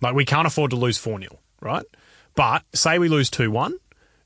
Like 0.00 0.14
we 0.14 0.24
can't 0.24 0.46
afford 0.46 0.70
to 0.70 0.76
lose 0.76 0.98
four 0.98 1.18
0 1.20 1.38
right? 1.60 1.84
But 2.34 2.64
say 2.74 2.98
we 2.98 3.08
lose 3.08 3.30
two 3.30 3.50
one, 3.50 3.78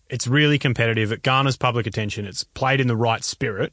it's 0.09 0.26
really 0.26 0.59
competitive. 0.59 1.12
It 1.12 1.22
garners 1.22 1.57
public 1.57 1.87
attention. 1.87 2.24
It's 2.24 2.44
played 2.44 2.81
in 2.81 2.88
the 2.88 2.96
right 2.96 3.22
spirit. 3.22 3.72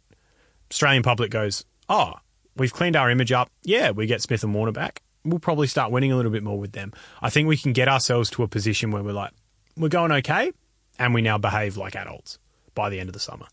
Australian 0.72 1.04
public 1.04 1.32
goes, 1.32 1.66
oh, 1.88 2.14
we've 2.58 2.74
cleaned 2.74 2.96
our 2.96 3.10
image 3.10 3.32
up. 3.32 3.50
Yeah, 3.64 3.92
we 3.92 4.06
get 4.06 4.22
Smith 4.22 4.44
and 4.44 4.54
Warner 4.54 4.72
back. 4.72 5.02
We'll 5.24 5.40
probably 5.40 5.68
start 5.68 5.92
winning 5.92 6.12
a 6.12 6.18
little 6.18 6.32
bit 6.32 6.44
more 6.44 6.60
with 6.60 6.74
them. 6.74 6.92
I 7.22 7.30
think 7.30 7.48
we 7.48 7.58
can 7.58 7.72
get 7.72 7.88
ourselves 7.88 8.30
to 8.32 8.44
a 8.44 8.48
position 8.48 8.92
where 8.92 9.04
we're 9.04 9.14
like, 9.14 9.32
we're 9.78 9.88
going 9.88 10.12
okay, 10.12 10.52
and 11.00 11.14
we 11.14 11.22
now 11.22 11.38
behave 11.38 11.78
like 11.78 11.96
adults 11.96 12.38
by 12.74 12.90
the 12.90 13.00
end 13.00 13.10
of 13.10 13.14
the 13.14 13.20
summer. 13.20 13.48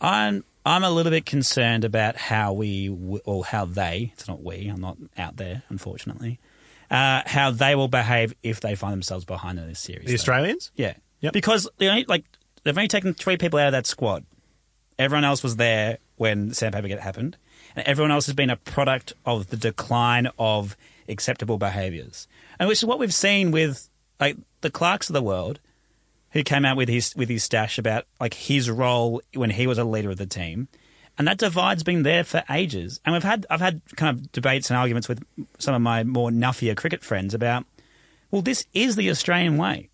I'm 0.00 0.44
I'm 0.64 0.84
a 0.84 0.90
little 0.90 1.10
bit 1.10 1.26
concerned 1.26 1.84
about 1.84 2.16
how 2.16 2.52
we 2.52 2.88
or 3.24 3.44
how 3.44 3.64
they. 3.64 4.12
It's 4.14 4.28
not 4.28 4.42
we. 4.42 4.68
I'm 4.68 4.80
not 4.80 4.98
out 5.16 5.36
there, 5.36 5.62
unfortunately. 5.68 6.38
Uh, 6.90 7.22
how 7.26 7.50
they 7.50 7.74
will 7.74 7.88
behave 7.88 8.34
if 8.42 8.60
they 8.60 8.74
find 8.74 8.92
themselves 8.92 9.24
behind 9.24 9.58
in 9.58 9.68
this 9.68 9.80
series. 9.80 10.04
The 10.04 10.08
though. 10.08 10.14
Australians? 10.14 10.70
Yeah. 10.74 10.94
Yep. 11.20 11.32
Because 11.32 11.68
they 11.78 11.88
only, 11.88 12.04
like 12.06 12.24
they've 12.62 12.76
only 12.76 12.88
taken 12.88 13.14
three 13.14 13.36
people 13.36 13.58
out 13.58 13.68
of 13.68 13.72
that 13.72 13.86
squad. 13.86 14.24
Everyone 14.98 15.24
else 15.24 15.42
was 15.42 15.56
there 15.56 15.98
when 16.16 16.52
Sandpaper 16.52 16.88
Gate 16.88 17.00
happened, 17.00 17.36
and 17.76 17.86
everyone 17.86 18.10
else 18.10 18.26
has 18.26 18.34
been 18.34 18.50
a 18.50 18.56
product 18.56 19.12
of 19.24 19.48
the 19.48 19.56
decline 19.56 20.28
of 20.38 20.76
acceptable 21.08 21.56
behaviours, 21.58 22.26
and 22.58 22.68
which 22.68 22.78
is 22.78 22.84
what 22.84 22.98
we've 22.98 23.14
seen 23.14 23.50
with 23.50 23.88
like 24.20 24.36
the 24.60 24.70
Clarkes 24.70 25.08
of 25.08 25.14
the 25.14 25.22
world, 25.22 25.60
who 26.32 26.42
came 26.42 26.64
out 26.64 26.76
with 26.76 26.88
his 26.88 27.14
with 27.16 27.28
his 27.28 27.44
stash 27.44 27.78
about 27.78 28.04
like 28.20 28.34
his 28.34 28.70
role 28.70 29.22
when 29.34 29.50
he 29.50 29.66
was 29.66 29.78
a 29.78 29.84
leader 29.84 30.10
of 30.10 30.18
the 30.18 30.26
team. 30.26 30.68
And 31.16 31.26
that 31.26 31.38
divide's 31.38 31.82
been 31.82 32.04
there 32.04 32.22
for 32.22 32.44
ages. 32.48 33.00
And 33.04 33.12
we've 33.12 33.24
had 33.24 33.46
I've 33.50 33.60
had 33.60 33.80
kind 33.96 34.16
of 34.16 34.30
debates 34.32 34.70
and 34.70 34.78
arguments 34.78 35.08
with 35.08 35.24
some 35.58 35.74
of 35.74 35.82
my 35.82 36.04
more 36.04 36.30
nuffier 36.30 36.76
cricket 36.76 37.02
friends 37.02 37.34
about, 37.34 37.64
well, 38.30 38.42
this 38.42 38.66
is 38.72 38.94
the 38.94 39.10
Australian 39.10 39.56
way 39.56 39.90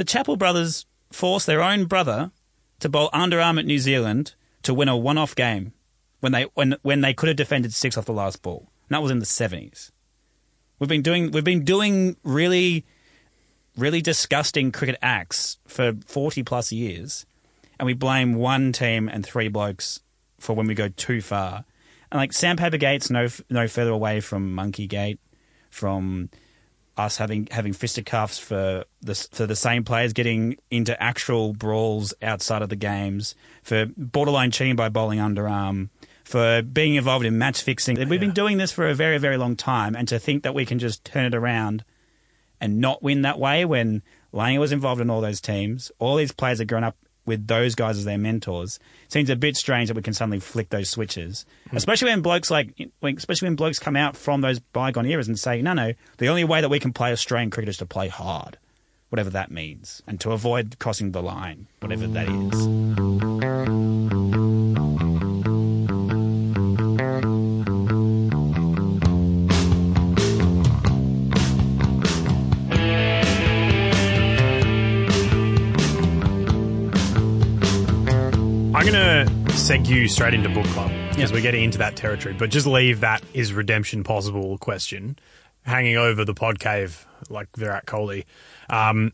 the 0.00 0.04
Chappell 0.04 0.36
brothers 0.36 0.86
forced 1.10 1.46
their 1.46 1.62
own 1.62 1.84
brother 1.84 2.30
to 2.78 2.88
bowl 2.88 3.10
underarm 3.12 3.58
at 3.58 3.66
New 3.66 3.78
Zealand 3.78 4.34
to 4.62 4.72
win 4.72 4.88
a 4.88 4.96
one-off 4.96 5.34
game 5.34 5.74
when 6.20 6.32
they 6.32 6.44
when 6.54 6.76
when 6.82 7.02
they 7.02 7.12
could 7.12 7.28
have 7.28 7.36
defended 7.36 7.74
six 7.74 7.98
off 7.98 8.06
the 8.06 8.12
last 8.12 8.40
ball. 8.40 8.70
And 8.88 8.94
that 8.96 9.02
was 9.02 9.10
in 9.10 9.18
the 9.18 9.26
seventies. 9.26 9.92
We've 10.78 10.88
been 10.88 11.02
doing 11.02 11.30
we've 11.30 11.44
been 11.44 11.64
doing 11.64 12.16
really 12.24 12.86
really 13.80 14.00
disgusting 14.02 14.70
cricket 14.72 14.98
acts 15.02 15.58
for 15.66 15.94
forty 16.06 16.42
plus 16.42 16.70
years, 16.70 17.26
and 17.78 17.86
we 17.86 17.94
blame 17.94 18.34
one 18.34 18.72
team 18.72 19.08
and 19.08 19.24
three 19.24 19.48
blokes 19.48 20.00
for 20.38 20.54
when 20.54 20.66
we 20.66 20.74
go 20.74 20.88
too 20.88 21.20
far. 21.20 21.64
And 22.12 22.18
like 22.18 22.32
Sandpaper 22.32 22.76
Gate's 22.76 23.10
no 23.10 23.28
no 23.48 23.68
further 23.68 23.90
away 23.90 24.20
from 24.20 24.54
Monkey 24.54 24.86
Gate, 24.86 25.20
from 25.70 26.30
us 26.96 27.16
having 27.16 27.48
having 27.50 27.72
fisticuffs 27.72 28.38
for 28.38 28.84
the 29.00 29.14
for 29.32 29.46
the 29.46 29.56
same 29.56 29.84
players 29.84 30.12
getting 30.12 30.56
into 30.70 31.00
actual 31.02 31.54
brawls 31.54 32.12
outside 32.20 32.62
of 32.62 32.68
the 32.68 32.76
games, 32.76 33.34
for 33.62 33.86
borderline 33.96 34.50
cheating 34.50 34.76
by 34.76 34.88
bowling 34.88 35.18
underarm, 35.18 35.88
for 36.24 36.62
being 36.62 36.96
involved 36.96 37.24
in 37.24 37.38
match 37.38 37.62
fixing. 37.62 37.96
We've 38.08 38.20
been 38.20 38.32
doing 38.32 38.58
this 38.58 38.72
for 38.72 38.88
a 38.88 38.94
very 38.94 39.18
very 39.18 39.36
long 39.36 39.56
time, 39.56 39.94
and 39.96 40.06
to 40.08 40.18
think 40.18 40.42
that 40.42 40.54
we 40.54 40.66
can 40.66 40.78
just 40.78 41.04
turn 41.04 41.26
it 41.26 41.34
around 41.34 41.84
and 42.60 42.80
not 42.80 43.02
win 43.02 43.22
that 43.22 43.38
way 43.38 43.64
when 43.64 44.02
Langer 44.32 44.60
was 44.60 44.72
involved 44.72 45.00
in 45.00 45.10
all 45.10 45.20
those 45.20 45.40
teams, 45.40 45.90
all 45.98 46.16
these 46.16 46.32
players 46.32 46.58
have 46.58 46.68
grown 46.68 46.84
up 46.84 46.96
with 47.26 47.46
those 47.46 47.74
guys 47.74 47.98
as 47.98 48.04
their 48.04 48.18
mentors. 48.18 48.78
Seems 49.08 49.30
a 49.30 49.36
bit 49.36 49.56
strange 49.56 49.88
that 49.88 49.94
we 49.94 50.02
can 50.02 50.14
suddenly 50.14 50.40
flick 50.40 50.70
those 50.70 50.90
switches, 50.90 51.44
hmm. 51.68 51.76
especially 51.76 52.10
when 52.10 52.22
blokes 52.22 52.50
like, 52.50 52.74
when- 53.00 53.16
especially 53.16 53.46
when 53.46 53.56
blokes 53.56 53.78
come 53.78 53.96
out 53.96 54.16
from 54.16 54.40
those 54.40 54.58
bygone 54.58 55.06
eras 55.06 55.28
and 55.28 55.38
say, 55.38 55.62
no, 55.62 55.72
no, 55.72 55.92
the 56.18 56.28
only 56.28 56.44
way 56.44 56.60
that 56.60 56.68
we 56.70 56.80
can 56.80 56.92
play 56.92 57.12
Australian 57.12 57.50
cricket 57.50 57.68
is 57.68 57.76
to 57.78 57.86
play 57.86 58.08
hard, 58.08 58.58
whatever 59.10 59.30
that 59.30 59.50
means, 59.50 60.02
and 60.06 60.20
to 60.20 60.32
avoid 60.32 60.78
crossing 60.78 61.12
the 61.12 61.22
line, 61.22 61.66
whatever 61.80 62.06
that 62.06 62.28
is. 62.28 63.99
To 79.60 79.66
seg 79.66 79.86
you 79.88 80.08
straight 80.08 80.32
into 80.32 80.48
book 80.48 80.64
club 80.68 80.90
because 81.10 81.18
Yep. 81.18 81.32
we're 81.32 81.42
getting 81.42 81.64
into 81.64 81.76
that 81.78 81.94
territory, 81.94 82.34
but 82.34 82.48
just 82.48 82.66
leave 82.66 83.00
that 83.00 83.22
is 83.34 83.52
redemption 83.52 84.02
possible 84.02 84.56
question 84.56 85.18
hanging 85.66 85.98
over 85.98 86.24
the 86.24 86.32
pod 86.32 86.58
cave 86.58 87.06
like 87.28 87.46
Virat 87.58 87.84
Kohli. 87.84 88.24
Um, 88.70 89.12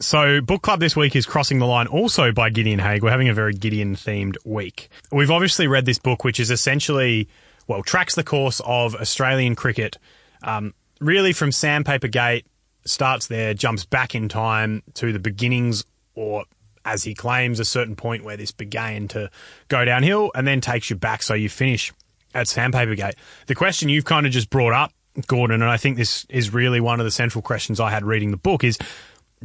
so, 0.00 0.40
book 0.40 0.62
club 0.62 0.78
this 0.78 0.94
week 0.94 1.16
is 1.16 1.26
crossing 1.26 1.58
the 1.58 1.66
line 1.66 1.88
also 1.88 2.30
by 2.30 2.48
Gideon 2.48 2.78
Haigh. 2.78 3.00
We're 3.02 3.10
having 3.10 3.28
a 3.28 3.34
very 3.34 3.52
Gideon 3.52 3.96
themed 3.96 4.36
week. 4.44 4.88
We've 5.10 5.32
obviously 5.32 5.66
read 5.66 5.84
this 5.84 5.98
book, 5.98 6.22
which 6.22 6.38
is 6.38 6.52
essentially, 6.52 7.28
well, 7.66 7.82
tracks 7.82 8.14
the 8.14 8.22
course 8.22 8.60
of 8.64 8.94
Australian 8.94 9.56
cricket, 9.56 9.98
um, 10.44 10.74
really 11.00 11.32
from 11.32 11.50
Sandpaper 11.50 12.06
Gate, 12.06 12.46
starts 12.86 13.26
there, 13.26 13.52
jumps 13.52 13.84
back 13.84 14.14
in 14.14 14.28
time 14.28 14.84
to 14.94 15.12
the 15.12 15.18
beginnings 15.18 15.84
or 16.14 16.44
as 16.92 17.04
he 17.04 17.14
claims, 17.14 17.60
a 17.60 17.64
certain 17.64 17.96
point 17.96 18.24
where 18.24 18.36
this 18.36 18.50
began 18.50 19.08
to 19.08 19.30
go 19.68 19.84
downhill 19.84 20.30
and 20.34 20.46
then 20.46 20.60
takes 20.60 20.90
you 20.90 20.96
back 20.96 21.22
so 21.22 21.34
you 21.34 21.48
finish 21.48 21.92
at 22.34 22.48
Sandpaper 22.48 22.94
Gate. 22.94 23.14
The 23.46 23.54
question 23.54 23.88
you've 23.88 24.04
kind 24.04 24.26
of 24.26 24.32
just 24.32 24.50
brought 24.50 24.72
up, 24.72 24.92
Gordon, 25.26 25.62
and 25.62 25.70
I 25.70 25.76
think 25.76 25.96
this 25.96 26.24
is 26.28 26.52
really 26.52 26.80
one 26.80 27.00
of 27.00 27.04
the 27.04 27.10
central 27.10 27.42
questions 27.42 27.80
I 27.80 27.90
had 27.90 28.04
reading 28.04 28.30
the 28.30 28.36
book 28.36 28.64
is 28.64 28.78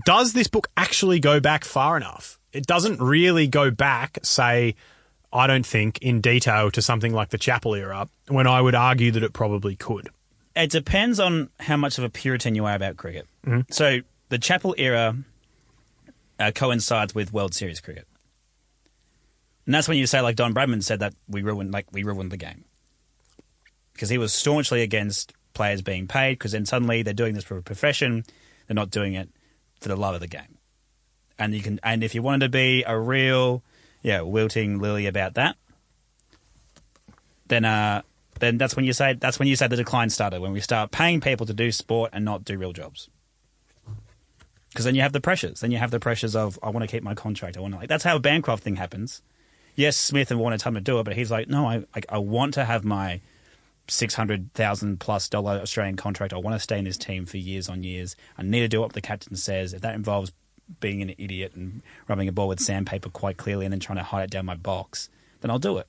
does 0.05 0.33
this 0.33 0.47
book 0.47 0.67
actually 0.77 1.19
go 1.19 1.39
back 1.39 1.65
far 1.65 1.97
enough? 1.97 2.39
It 2.51 2.65
doesn't 2.65 3.01
really 3.01 3.47
go 3.47 3.71
back, 3.71 4.19
say, 4.23 4.75
I 5.31 5.47
don't 5.47 5.65
think, 5.65 5.99
in 5.99 6.21
detail 6.21 6.71
to 6.71 6.81
something 6.81 7.13
like 7.13 7.29
the 7.29 7.37
Chappell 7.37 7.75
era, 7.75 8.07
when 8.27 8.47
I 8.47 8.61
would 8.61 8.75
argue 8.75 9.11
that 9.11 9.23
it 9.23 9.33
probably 9.33 9.75
could. 9.75 10.09
It 10.55 10.71
depends 10.71 11.19
on 11.19 11.49
how 11.59 11.77
much 11.77 11.97
of 11.97 12.03
a 12.03 12.09
Puritan 12.09 12.55
you 12.55 12.65
are 12.65 12.75
about 12.75 12.97
cricket. 12.97 13.27
Mm-hmm. 13.45 13.71
So 13.71 13.99
the 14.29 14.37
Chappell 14.37 14.75
era 14.77 15.15
uh, 16.39 16.51
coincides 16.53 17.13
with 17.13 17.33
World 17.33 17.53
Series 17.53 17.81
cricket, 17.81 18.07
and 19.65 19.73
that's 19.73 19.87
when 19.87 19.97
you 19.97 20.07
say, 20.07 20.21
like 20.21 20.35
Don 20.35 20.53
Bradman 20.53 20.83
said, 20.83 20.99
that 20.99 21.13
we 21.27 21.41
ruined, 21.41 21.71
like 21.71 21.87
we 21.91 22.03
ruined 22.03 22.31
the 22.31 22.37
game 22.37 22.65
because 23.93 24.09
he 24.09 24.17
was 24.17 24.33
staunchly 24.33 24.81
against 24.81 25.33
players 25.53 25.81
being 25.81 26.07
paid. 26.07 26.33
Because 26.33 26.51
then 26.51 26.65
suddenly 26.65 27.03
they're 27.03 27.13
doing 27.13 27.35
this 27.35 27.43
for 27.43 27.57
a 27.57 27.63
profession, 27.63 28.23
they're 28.67 28.75
not 28.75 28.89
doing 28.89 29.13
it 29.13 29.29
for 29.79 29.89
the 29.89 29.95
love 29.95 30.15
of 30.15 30.21
the 30.21 30.27
game. 30.27 30.57
And 31.39 31.53
you 31.53 31.61
can, 31.61 31.79
and 31.83 32.03
if 32.03 32.13
you 32.13 32.21
wanted 32.21 32.45
to 32.45 32.49
be 32.49 32.83
a 32.85 32.97
real, 32.97 33.63
yeah, 34.01 34.21
wilting 34.21 34.79
lily 34.79 35.07
about 35.07 35.35
that, 35.35 35.55
then 37.47 37.65
uh, 37.65 38.01
then 38.39 38.57
that's 38.57 38.75
when 38.75 38.85
you 38.85 38.93
say 38.93 39.13
that's 39.13 39.39
when 39.39 39.47
you 39.47 39.55
say 39.55 39.67
the 39.67 39.75
decline 39.75 40.09
started 40.09 40.41
when 40.41 40.53
we 40.53 40.59
start 40.59 40.91
paying 40.91 41.21
people 41.21 41.45
to 41.45 41.53
do 41.53 41.71
sport 41.71 42.11
and 42.13 42.23
not 42.23 42.43
do 42.43 42.57
real 42.57 42.73
jobs. 42.73 43.09
Because 44.73 44.85
then 44.85 44.95
you 44.95 45.01
have 45.01 45.13
the 45.13 45.21
pressures. 45.21 45.59
Then 45.59 45.69
you 45.69 45.77
have 45.77 45.91
the 45.91 45.99
pressures 45.99 46.35
of 46.35 46.57
I 46.63 46.69
want 46.71 46.83
to 46.83 46.87
keep 46.87 47.03
my 47.03 47.13
contract. 47.13 47.57
I 47.57 47.59
want 47.59 47.75
to 47.75 47.79
like 47.79 47.89
that's 47.89 48.03
how 48.03 48.15
a 48.15 48.19
Bancroft 48.19 48.63
thing 48.63 48.75
happens. 48.75 49.21
Yes, 49.75 49.95
Smith 49.95 50.31
and 50.31 50.39
Warner 50.39 50.57
tell 50.57 50.71
him 50.71 50.75
to 50.75 50.81
do 50.81 50.99
it, 50.99 51.03
but 51.03 51.15
he's 51.15 51.31
like, 51.31 51.47
no, 51.47 51.67
I 51.67 51.83
I, 51.93 52.01
I 52.09 52.17
want 52.17 52.55
to 52.55 52.65
have 52.65 52.83
my 52.83 53.21
six 53.87 54.15
hundred 54.15 54.51
thousand 54.53 54.99
plus 54.99 55.29
dollar 55.29 55.59
Australian 55.61 55.95
contract. 55.95 56.33
I 56.33 56.37
want 56.37 56.55
to 56.55 56.59
stay 56.59 56.79
in 56.79 56.85
this 56.85 56.97
team 56.97 57.25
for 57.25 57.37
years 57.37 57.69
on 57.69 57.83
years. 57.83 58.15
I 58.37 58.41
need 58.41 58.61
to 58.61 58.67
do 58.67 58.81
what 58.81 58.93
the 58.93 59.01
captain 59.01 59.35
says. 59.35 59.73
If 59.73 59.81
that 59.81 59.93
involves 59.93 60.31
being 60.79 61.01
an 61.01 61.13
idiot 61.17 61.53
and 61.55 61.83
rubbing 62.07 62.27
a 62.27 62.31
ball 62.31 62.47
with 62.47 62.59
sandpaper 62.59 63.09
quite 63.09 63.37
clearly 63.37 63.65
and 63.65 63.73
then 63.73 63.79
trying 63.79 63.97
to 63.97 64.03
hide 64.03 64.23
it 64.23 64.31
down 64.31 64.45
my 64.45 64.55
box, 64.55 65.09
then 65.41 65.51
I'll 65.51 65.59
do 65.59 65.77
it 65.77 65.87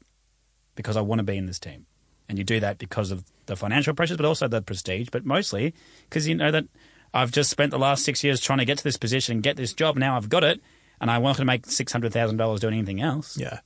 because 0.75 0.97
I 0.97 1.01
want 1.01 1.20
to 1.20 1.25
be 1.25 1.37
in 1.37 1.47
this 1.47 1.59
team. 1.59 1.87
And 2.29 2.38
you 2.38 2.44
do 2.44 2.61
that 2.61 2.79
because 2.79 3.11
of 3.11 3.25
the 3.47 3.57
financial 3.57 3.94
pressures, 3.94 4.16
but 4.16 4.27
also 4.27 4.49
the 4.49 4.62
prestige, 4.62 5.09
but 5.12 5.25
mostly 5.25 5.75
because 6.09 6.27
you 6.27 6.35
know 6.35 6.51
that 6.51 6.64
I've 7.14 7.31
just 7.31 7.48
spent 7.48 7.70
the 7.70 7.79
last 7.79 8.05
six 8.05 8.24
years 8.24 8.40
trying 8.40 8.59
to 8.59 8.64
get 8.64 8.79
to 8.79 8.85
this 8.85 8.96
position 8.96 9.35
and 9.35 9.42
get 9.42 9.57
this 9.57 9.72
job. 9.72 9.96
Now 9.96 10.16
I've 10.16 10.29
got 10.29 10.42
it, 10.42 10.61
and 11.00 11.11
I 11.11 11.18
want 11.18 11.37
to 11.38 11.44
make 11.44 11.66
six 11.66 11.92
hundred 11.92 12.12
thousand 12.12 12.38
dollars 12.38 12.61
doing 12.61 12.74
anything 12.74 13.00
else. 13.00 13.38
Yeah. 13.38 13.61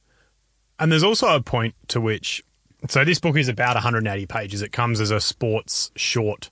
And 0.79 0.93
there's 0.93 1.03
also 1.03 1.35
a 1.35 1.43
point 1.43 1.75
to 1.89 2.01
which, 2.01 2.45
so 2.89 3.05
this 3.05 3.19
book 3.19 3.37
is 3.37 3.49
about 3.49 3.75
180 3.75 4.27
pages. 4.27 4.63
It 4.63 4.71
comes 4.71 5.01
as 5.01 5.11
a 5.11 5.21
sports 5.21 5.91
short 5.97 6.51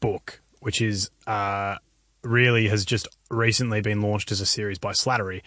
book, 0.00 0.40
which 0.60 0.80
is 0.80 1.10
uh, 1.28 1.76
really 2.24 2.66
has 2.68 2.84
just 2.84 3.06
recently 3.30 3.80
been 3.80 4.00
launched 4.00 4.32
as 4.32 4.40
a 4.40 4.46
series 4.46 4.78
by 4.78 4.92
Slattery. 4.92 5.42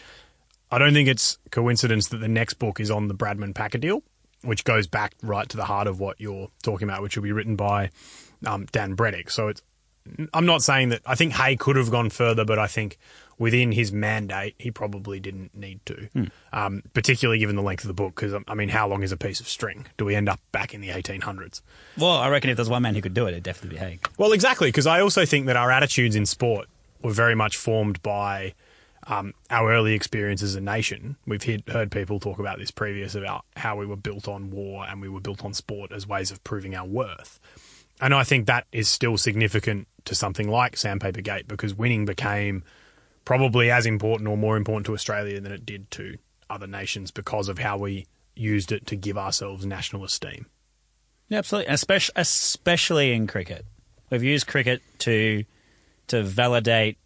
I 0.72 0.78
don't 0.78 0.94
think 0.94 1.10
it's 1.10 1.40
coincidence 1.52 2.08
that 2.10 2.18
the 2.18 2.28
next 2.28 2.56
book 2.56 2.80
is 2.80 2.90
on 2.92 3.08
the 3.08 3.16
Bradman 3.16 3.54
Packer 3.54 3.78
deal, 3.78 4.04
which 4.44 4.64
goes 4.64 4.88
back 4.88 5.14
right 5.22 5.48
to 5.50 5.58
the 5.58 5.66
heart 5.66 5.88
of 5.88 6.00
what 6.00 6.22
you're 6.22 6.50
talking 6.64 6.88
about, 6.88 7.02
which 7.02 7.16
will 7.16 7.24
be 7.24 7.32
written 7.32 7.56
by 7.56 7.90
um, 8.46 8.66
Dan 8.72 8.96
Brettig. 8.96 9.32
So 9.32 9.48
it's 9.48 9.62
I'm 10.34 10.46
not 10.46 10.62
saying 10.62 10.90
that 10.90 11.02
I 11.06 11.16
think 11.16 11.34
Haigh 11.34 11.56
could 11.56 11.76
have 11.76 11.92
gone 11.92 12.10
further, 12.10 12.46
but 12.46 12.60
I 12.60 12.68
think 12.68 12.98
within 13.38 13.72
his 13.72 13.92
mandate, 13.92 14.56
he 14.58 14.72
probably 14.72 15.20
didn't 15.20 15.56
need 15.56 15.80
to, 15.86 16.10
um, 16.54 16.84
particularly 16.94 17.40
given 17.40 17.56
the 17.56 17.62
length 17.62 17.84
of 17.84 17.88
the 17.88 17.94
book. 17.94 18.16
Because, 18.16 18.34
I 18.48 18.54
mean, 18.54 18.70
how 18.70 18.88
long 18.88 19.04
is 19.04 19.12
a 19.12 19.18
piece 19.18 19.40
of 19.40 19.48
string? 19.48 19.88
Do 19.98 20.06
we 20.06 20.16
end 20.16 20.30
up 20.30 20.40
back 20.52 20.74
in 20.74 20.82
the 20.82 20.90
1800s? 20.90 21.62
Well, 21.98 22.18
I 22.18 22.30
reckon 22.30 22.50
if 22.50 22.56
there's 22.56 22.70
one 22.70 22.84
man 22.84 22.96
who 22.96 23.02
could 23.02 23.14
do 23.14 23.26
it, 23.26 23.32
it'd 23.32 23.44
definitely 23.44 23.78
be 23.78 23.86
Haigh. 23.86 24.00
Well, 24.18 24.32
exactly, 24.32 24.70
because 24.70 24.88
I 24.88 25.02
also 25.02 25.26
think 25.26 25.48
that 25.48 25.58
our 25.58 25.72
attitudes 25.72 26.16
in 26.16 26.26
sport 26.26 26.68
were 27.02 27.12
very 27.12 27.36
much 27.36 27.58
formed 27.58 28.02
by 28.02 28.54
um, 29.08 29.34
our 29.50 29.72
early 29.72 29.94
experience 29.94 30.42
as 30.42 30.56
a 30.56 30.62
nation. 30.62 31.18
We've 31.28 31.44
heard, 31.44 31.64
heard 31.68 31.92
people 31.92 32.20
talk 32.20 32.40
about 32.40 32.58
this 32.58 32.72
previous 32.72 33.16
about 33.16 33.46
how 33.56 33.76
we 33.76 33.86
were 33.86 33.96
built 33.98 34.28
on 34.28 34.50
war 34.50 34.86
and 34.88 35.02
we 35.02 35.10
were 35.10 35.20
built 35.20 35.44
on 35.44 35.54
sport 35.54 35.92
as 35.92 36.08
ways 36.08 36.32
of 36.32 36.44
proving 36.44 36.76
our 36.76 36.86
worth. 36.86 37.40
And 38.02 38.14
I 38.14 38.24
think 38.24 38.48
that 38.48 38.68
is 38.72 38.90
still 38.90 39.18
significant 39.18 39.88
to 40.06 40.16
something 40.16 40.50
like 40.50 40.78
Sandpaper 40.78 41.22
Gate 41.22 41.48
because 41.48 41.74
winning 41.74 42.06
became 42.06 42.64
probably 43.24 43.72
as 43.72 43.86
important 43.86 44.30
or 44.30 44.38
more 44.38 44.58
important 44.58 44.86
to 44.88 44.94
Australia 44.94 45.40
than 45.40 45.52
it 45.52 45.66
did 45.66 45.90
to 45.92 46.18
other 46.50 46.68
nations 46.68 47.12
because 47.12 47.50
of 47.50 47.58
how 47.60 47.78
we 47.78 48.06
used 48.36 48.72
it 48.72 48.86
to 48.88 48.96
give 48.96 49.18
ourselves 49.18 49.66
national 49.66 50.04
esteem. 50.04 50.46
Yeah, 51.28 51.40
absolutely, 51.40 51.74
especially 51.74 52.14
especially 52.18 53.14
in 53.14 53.28
cricket. 53.28 53.66
We've 54.10 54.24
used 54.24 54.46
cricket 54.46 54.82
to 55.00 55.44
to 56.08 56.22
validate 56.22 56.98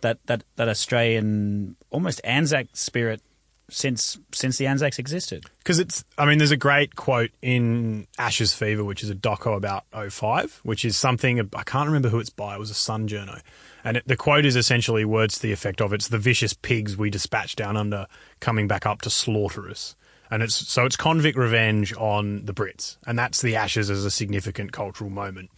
that 0.00 0.18
that 0.26 0.42
that 0.56 0.68
Australian 0.68 1.76
almost 1.90 2.20
Anzac 2.24 2.66
spirit 2.72 3.22
since 3.70 4.18
since 4.32 4.56
the 4.56 4.66
Anzacs 4.66 4.98
existed. 4.98 5.44
Because 5.58 5.78
it's, 5.78 6.04
I 6.16 6.24
mean, 6.24 6.38
there's 6.38 6.50
a 6.50 6.56
great 6.56 6.96
quote 6.96 7.30
in 7.42 8.06
Ashes 8.18 8.54
Fever, 8.54 8.84
which 8.84 9.02
is 9.02 9.10
a 9.10 9.14
doco 9.14 9.56
about 9.56 9.84
05, 9.92 10.60
which 10.62 10.84
is 10.84 10.96
something, 10.96 11.38
I 11.54 11.62
can't 11.62 11.86
remember 11.86 12.08
who 12.08 12.18
it's 12.18 12.30
by, 12.30 12.54
it 12.54 12.58
was 12.58 12.70
a 12.70 12.74
Sun 12.74 13.08
journo. 13.08 13.40
And 13.84 13.98
it, 13.98 14.04
the 14.06 14.16
quote 14.16 14.44
is 14.44 14.56
essentially 14.56 15.04
words 15.04 15.36
to 15.36 15.42
the 15.42 15.52
effect 15.52 15.80
of, 15.80 15.92
it's 15.92 16.08
the 16.08 16.18
vicious 16.18 16.52
pigs 16.52 16.96
we 16.96 17.10
dispatch 17.10 17.56
down 17.56 17.76
under 17.76 18.06
coming 18.40 18.66
back 18.68 18.86
up 18.86 19.02
to 19.02 19.10
slaughter 19.10 19.68
us. 19.68 19.94
And 20.30 20.42
it's, 20.42 20.54
so 20.54 20.84
it's 20.84 20.96
convict 20.96 21.38
revenge 21.38 21.94
on 21.94 22.44
the 22.44 22.52
Brits. 22.52 22.98
And 23.06 23.18
that's 23.18 23.40
the 23.40 23.56
Ashes 23.56 23.90
as 23.90 24.04
a 24.04 24.10
significant 24.10 24.72
cultural 24.72 25.10
moment. 25.10 25.50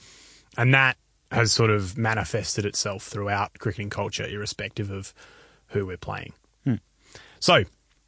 And 0.56 0.74
that 0.74 0.96
has 1.32 1.52
sort 1.52 1.70
of 1.70 1.96
manifested 1.96 2.64
itself 2.64 3.04
throughout 3.04 3.58
cricketing 3.58 3.90
culture, 3.90 4.26
irrespective 4.26 4.90
of 4.90 5.14
who 5.68 5.86
we're 5.86 5.96
playing. 5.96 6.32
Hmm. 6.64 6.74
So, 7.38 7.64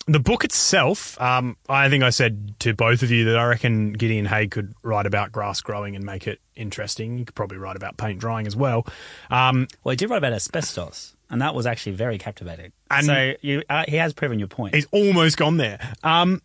the 0.06 0.20
book 0.20 0.44
itself, 0.44 1.20
um, 1.20 1.56
I 1.68 1.88
think 1.88 2.02
I 2.02 2.10
said 2.10 2.54
to 2.60 2.74
both 2.74 3.02
of 3.02 3.10
you 3.10 3.24
that 3.26 3.38
I 3.38 3.46
reckon 3.46 3.92
Gideon 3.92 4.26
Haigh 4.26 4.48
could 4.48 4.74
write 4.82 5.06
about 5.06 5.30
grass 5.32 5.60
growing 5.60 5.94
and 5.94 6.04
make 6.04 6.26
it 6.26 6.40
interesting. 6.56 7.18
He 7.18 7.24
could 7.24 7.34
probably 7.34 7.58
write 7.58 7.76
about 7.76 7.96
paint 7.96 8.18
drying 8.18 8.46
as 8.46 8.56
well. 8.56 8.86
Um, 9.30 9.68
Well, 9.84 9.92
he 9.92 9.96
did 9.96 10.10
write 10.10 10.18
about 10.18 10.32
asbestos, 10.32 11.14
and 11.30 11.40
that 11.40 11.54
was 11.54 11.66
actually 11.66 11.92
very 11.92 12.18
captivating. 12.18 12.72
And- 12.90 13.06
so 13.06 13.34
you, 13.42 13.62
uh, 13.70 13.84
he 13.86 13.96
has 13.96 14.12
proven 14.12 14.38
your 14.38 14.48
point. 14.48 14.74
he's 14.74 14.86
almost 14.90 15.36
gone 15.36 15.56
there. 15.56 15.78
Um, 16.02 16.42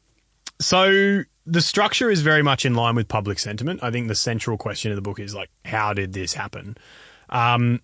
so 0.59 1.23
the 1.45 1.61
structure 1.61 2.09
is 2.11 2.21
very 2.21 2.43
much 2.43 2.65
in 2.65 2.75
line 2.75 2.95
with 2.95 3.07
public 3.07 3.39
sentiment. 3.39 3.79
I 3.81 3.89
think 3.89 4.07
the 4.07 4.15
central 4.15 4.57
question 4.57 4.91
of 4.91 4.95
the 4.97 5.01
book 5.01 5.19
is 5.19 5.33
like, 5.33 5.49
how 5.65 5.93
did 5.93 6.13
this 6.13 6.33
happen? 6.33 6.77
Um, 7.29 7.81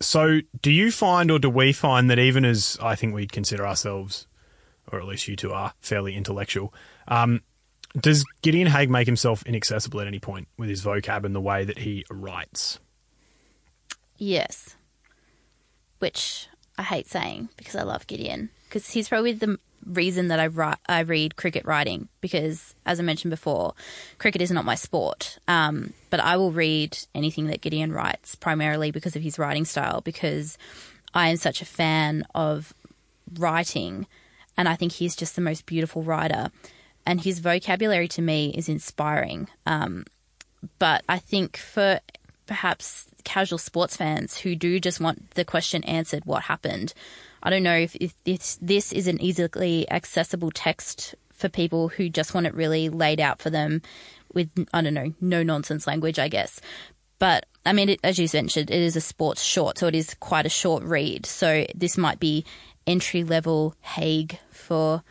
so, 0.00 0.40
do 0.60 0.70
you 0.70 0.90
find, 0.90 1.30
or 1.30 1.38
do 1.38 1.48
we 1.48 1.72
find 1.72 2.10
that 2.10 2.18
even 2.18 2.44
as 2.44 2.76
I 2.82 2.94
think 2.96 3.14
we'd 3.14 3.32
consider 3.32 3.66
ourselves, 3.66 4.26
or 4.90 5.00
at 5.00 5.06
least 5.06 5.28
you 5.28 5.36
two 5.36 5.52
are, 5.52 5.72
fairly 5.80 6.14
intellectual, 6.14 6.72
um, 7.08 7.42
does 7.98 8.24
Gideon 8.42 8.66
Haigh 8.66 8.86
make 8.86 9.06
himself 9.06 9.42
inaccessible 9.46 10.00
at 10.00 10.06
any 10.06 10.18
point 10.18 10.48
with 10.58 10.68
his 10.68 10.82
vocab 10.82 11.24
and 11.24 11.34
the 11.34 11.40
way 11.40 11.64
that 11.64 11.78
he 11.78 12.04
writes? 12.10 12.78
Yes. 14.18 14.76
Which 15.98 16.48
I 16.76 16.82
hate 16.82 17.06
saying 17.06 17.48
because 17.56 17.74
I 17.74 17.82
love 17.82 18.06
Gideon 18.06 18.50
because 18.68 18.90
he's 18.90 19.08
probably 19.08 19.32
the 19.32 19.58
reason 19.86 20.28
that 20.28 20.40
I 20.40 20.48
write, 20.48 20.78
I 20.88 21.00
read 21.00 21.36
cricket 21.36 21.64
writing 21.64 22.08
because 22.20 22.74
as 22.84 23.00
I 23.00 23.02
mentioned 23.02 23.30
before, 23.30 23.74
cricket 24.18 24.42
is 24.42 24.50
not 24.50 24.64
my 24.64 24.74
sport. 24.74 25.38
Um, 25.48 25.92
but 26.10 26.20
I 26.20 26.36
will 26.36 26.52
read 26.52 26.98
anything 27.14 27.46
that 27.46 27.62
Gideon 27.62 27.92
writes 27.92 28.34
primarily 28.34 28.90
because 28.90 29.16
of 29.16 29.22
his 29.22 29.38
writing 29.38 29.64
style 29.64 30.00
because 30.02 30.58
I 31.14 31.28
am 31.28 31.36
such 31.36 31.62
a 31.62 31.66
fan 31.66 32.24
of 32.34 32.74
writing 33.38 34.06
and 34.56 34.68
I 34.68 34.76
think 34.76 34.92
he's 34.92 35.16
just 35.16 35.36
the 35.36 35.42
most 35.42 35.66
beautiful 35.66 36.02
writer 36.02 36.50
and 37.06 37.20
his 37.20 37.38
vocabulary 37.38 38.08
to 38.08 38.20
me 38.20 38.52
is 38.54 38.68
inspiring. 38.68 39.48
Um, 39.64 40.04
but 40.78 41.04
I 41.08 41.18
think 41.18 41.56
for 41.56 42.00
perhaps 42.46 43.06
casual 43.24 43.58
sports 43.58 43.96
fans 43.96 44.38
who 44.38 44.56
do 44.56 44.80
just 44.80 45.00
want 45.00 45.30
the 45.32 45.44
question 45.44 45.84
answered, 45.84 46.24
what 46.24 46.42
happened? 46.42 46.92
I 47.42 47.50
don't 47.50 47.62
know 47.62 47.76
if, 47.76 47.94
if 47.96 48.12
this, 48.24 48.58
this 48.60 48.92
is 48.92 49.06
an 49.06 49.20
easily 49.22 49.88
accessible 49.90 50.50
text 50.50 51.14
for 51.32 51.48
people 51.48 51.88
who 51.88 52.08
just 52.08 52.34
want 52.34 52.46
it 52.46 52.54
really 52.54 52.88
laid 52.88 53.20
out 53.20 53.40
for 53.40 53.50
them 53.50 53.82
with, 54.32 54.50
I 54.72 54.80
don't 54.80 54.94
know, 54.94 55.14
no 55.20 55.42
nonsense 55.42 55.86
language, 55.86 56.18
I 56.18 56.28
guess. 56.28 56.60
But 57.18 57.46
I 57.64 57.72
mean, 57.72 57.90
it, 57.90 58.00
as 58.02 58.18
you 58.18 58.28
mentioned, 58.32 58.70
it 58.70 58.82
is 58.82 58.96
a 58.96 59.00
sports 59.00 59.42
short, 59.42 59.78
so 59.78 59.86
it 59.86 59.94
is 59.94 60.14
quite 60.14 60.46
a 60.46 60.50
short 60.50 60.82
read. 60.82 61.24
So 61.24 61.66
this 61.74 61.96
might 61.96 62.18
be 62.18 62.44
entry 62.86 63.24
level 63.24 63.74
Haigh 63.80 64.28
for 64.50 65.02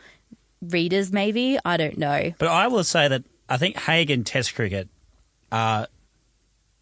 readers, 0.62 1.12
maybe. 1.12 1.58
I 1.64 1.76
don't 1.76 1.98
know. 1.98 2.32
But 2.38 2.48
I 2.48 2.68
will 2.68 2.84
say 2.84 3.08
that 3.08 3.24
I 3.48 3.56
think 3.56 3.76
Haigh 3.76 4.06
and 4.12 4.26
Test 4.26 4.54
cricket 4.54 4.88
are 5.52 5.86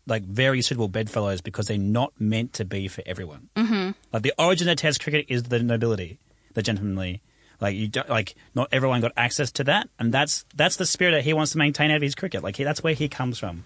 like 0.07 0.23
very 0.23 0.63
suitable 0.63 0.89
bedfellows 0.89 1.41
because 1.41 1.67
they're 1.67 1.79
not 1.79 2.13
meant 2.19 2.53
to 2.55 2.65
be 2.65 2.89
for 2.89 3.03
everyone. 3.07 3.49
Mm-hmm. 3.57 3.91
Like 4.13 4.23
the 4.23 4.35
origin 4.39 4.69
of 4.69 4.77
Test 4.77 5.03
cricket 5.03 5.27
is 5.29 5.45
the 5.45 5.63
nobility, 5.63 6.19
the 6.55 6.63
gentlemanly. 6.63 7.23
Like 7.61 7.77
you 7.77 7.89
don't 7.89 8.09
like 8.09 8.35
not 8.55 8.69
everyone 8.73 9.01
got 9.01 9.13
access 9.17 9.53
to 9.53 9.65
that, 9.65 9.89
and 9.99 10.13
that's 10.13 10.45
that's 10.55 10.77
the 10.77 10.87
spirit 10.87 11.13
that 11.13 11.25
he 11.25 11.33
wants 11.33 11.53
to 11.53 11.59
maintain 11.59 11.91
out 11.91 11.97
of 11.97 12.03
his 12.03 12.15
cricket. 12.15 12.43
Like 12.43 12.57
he, 12.57 12.65
that's 12.65 12.83
where 12.83 12.95
he 12.95 13.09
comes 13.09 13.39
from. 13.39 13.65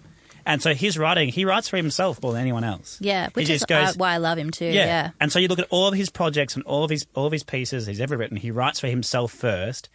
And 0.49 0.63
so 0.63 0.73
his 0.73 0.97
writing, 0.97 1.29
he 1.29 1.45
writes 1.45 1.69
for 1.69 1.77
himself 1.77 2.23
more 2.23 2.31
than 2.33 2.41
anyone 2.41 2.63
else. 2.63 2.97
Yeah, 2.99 3.29
which 3.33 3.51
is 3.51 3.63
goes- 3.65 3.95
why 3.95 4.13
I 4.13 4.17
love 4.17 4.39
him 4.39 4.49
too. 4.49 4.65
Yeah. 4.65 5.11
And 5.21 5.31
so 5.31 5.37
you 5.37 5.47
look 5.47 5.59
at 5.59 5.67
all 5.69 5.87
of 5.87 5.93
his 5.93 6.09
projects 6.09 6.55
and 6.55 6.65
all 6.65 6.83
of 6.83 6.89
his 6.89 7.05
all 7.13 7.27
of 7.27 7.31
his 7.31 7.43
pieces 7.43 7.85
he's 7.85 8.01
ever 8.01 8.17
written. 8.17 8.35
He 8.35 8.49
writes 8.49 8.79
for 8.79 8.87
himself 8.87 9.31
first, 9.31 9.89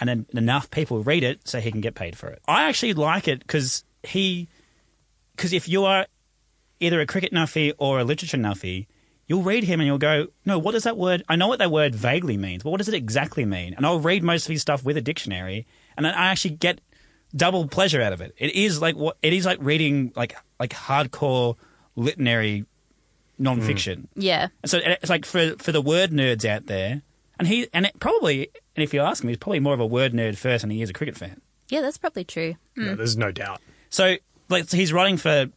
and 0.00 0.08
then 0.08 0.24
enough 0.32 0.70
people 0.70 1.02
read 1.02 1.24
it 1.24 1.46
so 1.46 1.60
he 1.60 1.70
can 1.70 1.82
get 1.82 1.94
paid 1.94 2.16
for 2.16 2.28
it. 2.28 2.40
I 2.48 2.70
actually 2.70 2.94
like 2.94 3.28
it 3.28 3.40
because 3.40 3.84
he, 4.02 4.48
because 5.36 5.52
if 5.52 5.68
you 5.68 5.84
are 5.84 6.06
either 6.80 7.02
a 7.02 7.06
cricket 7.06 7.34
nuffy 7.34 7.74
or 7.76 7.98
a 7.98 8.04
literature 8.04 8.38
nuffy, 8.38 8.86
you'll 9.26 9.42
read 9.42 9.64
him 9.64 9.78
and 9.78 9.86
you'll 9.86 9.98
go, 9.98 10.28
no, 10.46 10.58
what 10.58 10.72
does 10.72 10.84
that 10.84 10.96
word? 10.96 11.22
I 11.28 11.36
know 11.36 11.48
what 11.48 11.58
that 11.58 11.70
word 11.70 11.94
vaguely 11.94 12.38
means, 12.38 12.62
but 12.62 12.70
what 12.70 12.78
does 12.78 12.88
it 12.88 12.94
exactly 12.94 13.44
mean? 13.44 13.74
And 13.74 13.84
I'll 13.84 14.00
read 14.00 14.22
most 14.22 14.46
of 14.46 14.52
his 14.52 14.62
stuff 14.62 14.84
with 14.84 14.96
a 14.96 15.02
dictionary, 15.02 15.66
and 15.98 16.06
then 16.06 16.14
I 16.14 16.28
actually 16.28 16.54
get 16.54 16.80
double 17.34 17.66
pleasure 17.68 18.00
out 18.00 18.12
of 18.12 18.20
it. 18.20 18.34
It 18.38 18.54
is 18.54 18.80
like 18.80 18.96
what 18.96 19.16
it 19.22 19.32
is 19.32 19.46
like 19.46 19.58
reading 19.60 20.12
like 20.16 20.36
like 20.58 20.70
hardcore 20.70 21.56
literary 21.96 22.64
nonfiction. 23.40 23.96
Mm. 23.96 24.08
Yeah. 24.16 24.48
And 24.62 24.70
so 24.70 24.80
it's 24.82 25.10
like 25.10 25.24
for 25.24 25.56
for 25.56 25.72
the 25.72 25.82
word 25.82 26.10
nerds 26.10 26.44
out 26.44 26.66
there, 26.66 27.02
and 27.38 27.48
he 27.48 27.68
and 27.72 27.86
it 27.86 27.98
probably 28.00 28.50
and 28.76 28.82
if 28.82 28.94
you 28.94 29.00
ask 29.00 29.22
him, 29.22 29.28
he's 29.28 29.38
probably 29.38 29.60
more 29.60 29.74
of 29.74 29.80
a 29.80 29.86
word 29.86 30.12
nerd 30.12 30.36
first, 30.36 30.62
than 30.62 30.70
he 30.70 30.82
is 30.82 30.90
a 30.90 30.92
cricket 30.92 31.16
fan. 31.16 31.40
Yeah, 31.68 31.80
that's 31.80 31.98
probably 31.98 32.24
true. 32.24 32.56
Yeah, 32.76 32.84
mm. 32.84 32.96
there's 32.96 33.16
no 33.16 33.32
doubt. 33.32 33.60
So 33.90 34.16
like 34.48 34.68
so 34.68 34.76
he's 34.76 34.92
writing 34.92 35.16
for 35.16 35.50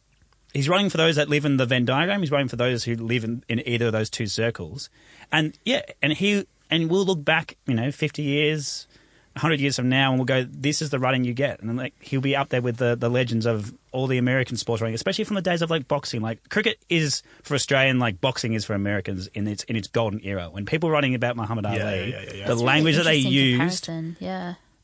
he's 0.52 0.68
running 0.68 0.90
for 0.90 0.98
those 0.98 1.16
that 1.16 1.28
live 1.28 1.44
in 1.44 1.56
the 1.56 1.66
Venn 1.66 1.84
diagram. 1.84 2.20
He's 2.20 2.30
running 2.30 2.48
for 2.48 2.56
those 2.56 2.84
who 2.84 2.94
live 2.96 3.24
in, 3.24 3.44
in 3.48 3.66
either 3.66 3.86
of 3.86 3.92
those 3.92 4.10
two 4.10 4.26
circles, 4.26 4.90
and 5.30 5.58
yeah, 5.64 5.82
and 6.02 6.12
he 6.12 6.46
and 6.70 6.90
we'll 6.90 7.04
look 7.04 7.24
back, 7.24 7.56
you 7.66 7.74
know, 7.74 7.90
fifty 7.90 8.22
years. 8.22 8.86
100 9.34 9.60
years 9.60 9.76
from 9.76 9.88
now, 9.88 10.10
and 10.10 10.18
we'll 10.18 10.26
go, 10.26 10.44
this 10.44 10.82
is 10.82 10.90
the 10.90 10.98
writing 10.98 11.24
you 11.24 11.32
get. 11.32 11.60
And 11.60 11.68
then, 11.68 11.76
like, 11.76 11.94
he'll 12.00 12.20
be 12.20 12.36
up 12.36 12.50
there 12.50 12.60
with 12.60 12.76
the, 12.76 12.94
the 12.94 13.08
legends 13.08 13.46
of 13.46 13.72
all 13.90 14.06
the 14.06 14.18
American 14.18 14.56
sports 14.56 14.82
writing, 14.82 14.94
especially 14.94 15.24
from 15.24 15.36
the 15.36 15.42
days 15.42 15.62
of, 15.62 15.70
like, 15.70 15.88
boxing. 15.88 16.20
Like, 16.20 16.48
cricket 16.50 16.78
is 16.90 17.22
for 17.42 17.54
Australian, 17.54 17.98
like, 17.98 18.20
boxing 18.20 18.52
is 18.52 18.64
for 18.64 18.74
Americans 18.74 19.28
in 19.28 19.46
its 19.46 19.64
in 19.64 19.76
its 19.76 19.88
golden 19.88 20.20
era. 20.22 20.48
When 20.50 20.66
people 20.66 20.90
writing 20.90 21.14
about 21.14 21.36
Muhammad 21.36 21.64
Ali, 21.64 21.78
yeah, 21.78 21.92
yeah, 21.92 22.04
yeah. 22.04 22.22
the 22.22 22.38
That's 22.38 22.48
Really 22.48 22.64
language 22.64 22.96
that 22.96 23.04
they 23.04 23.16
used 23.16 23.88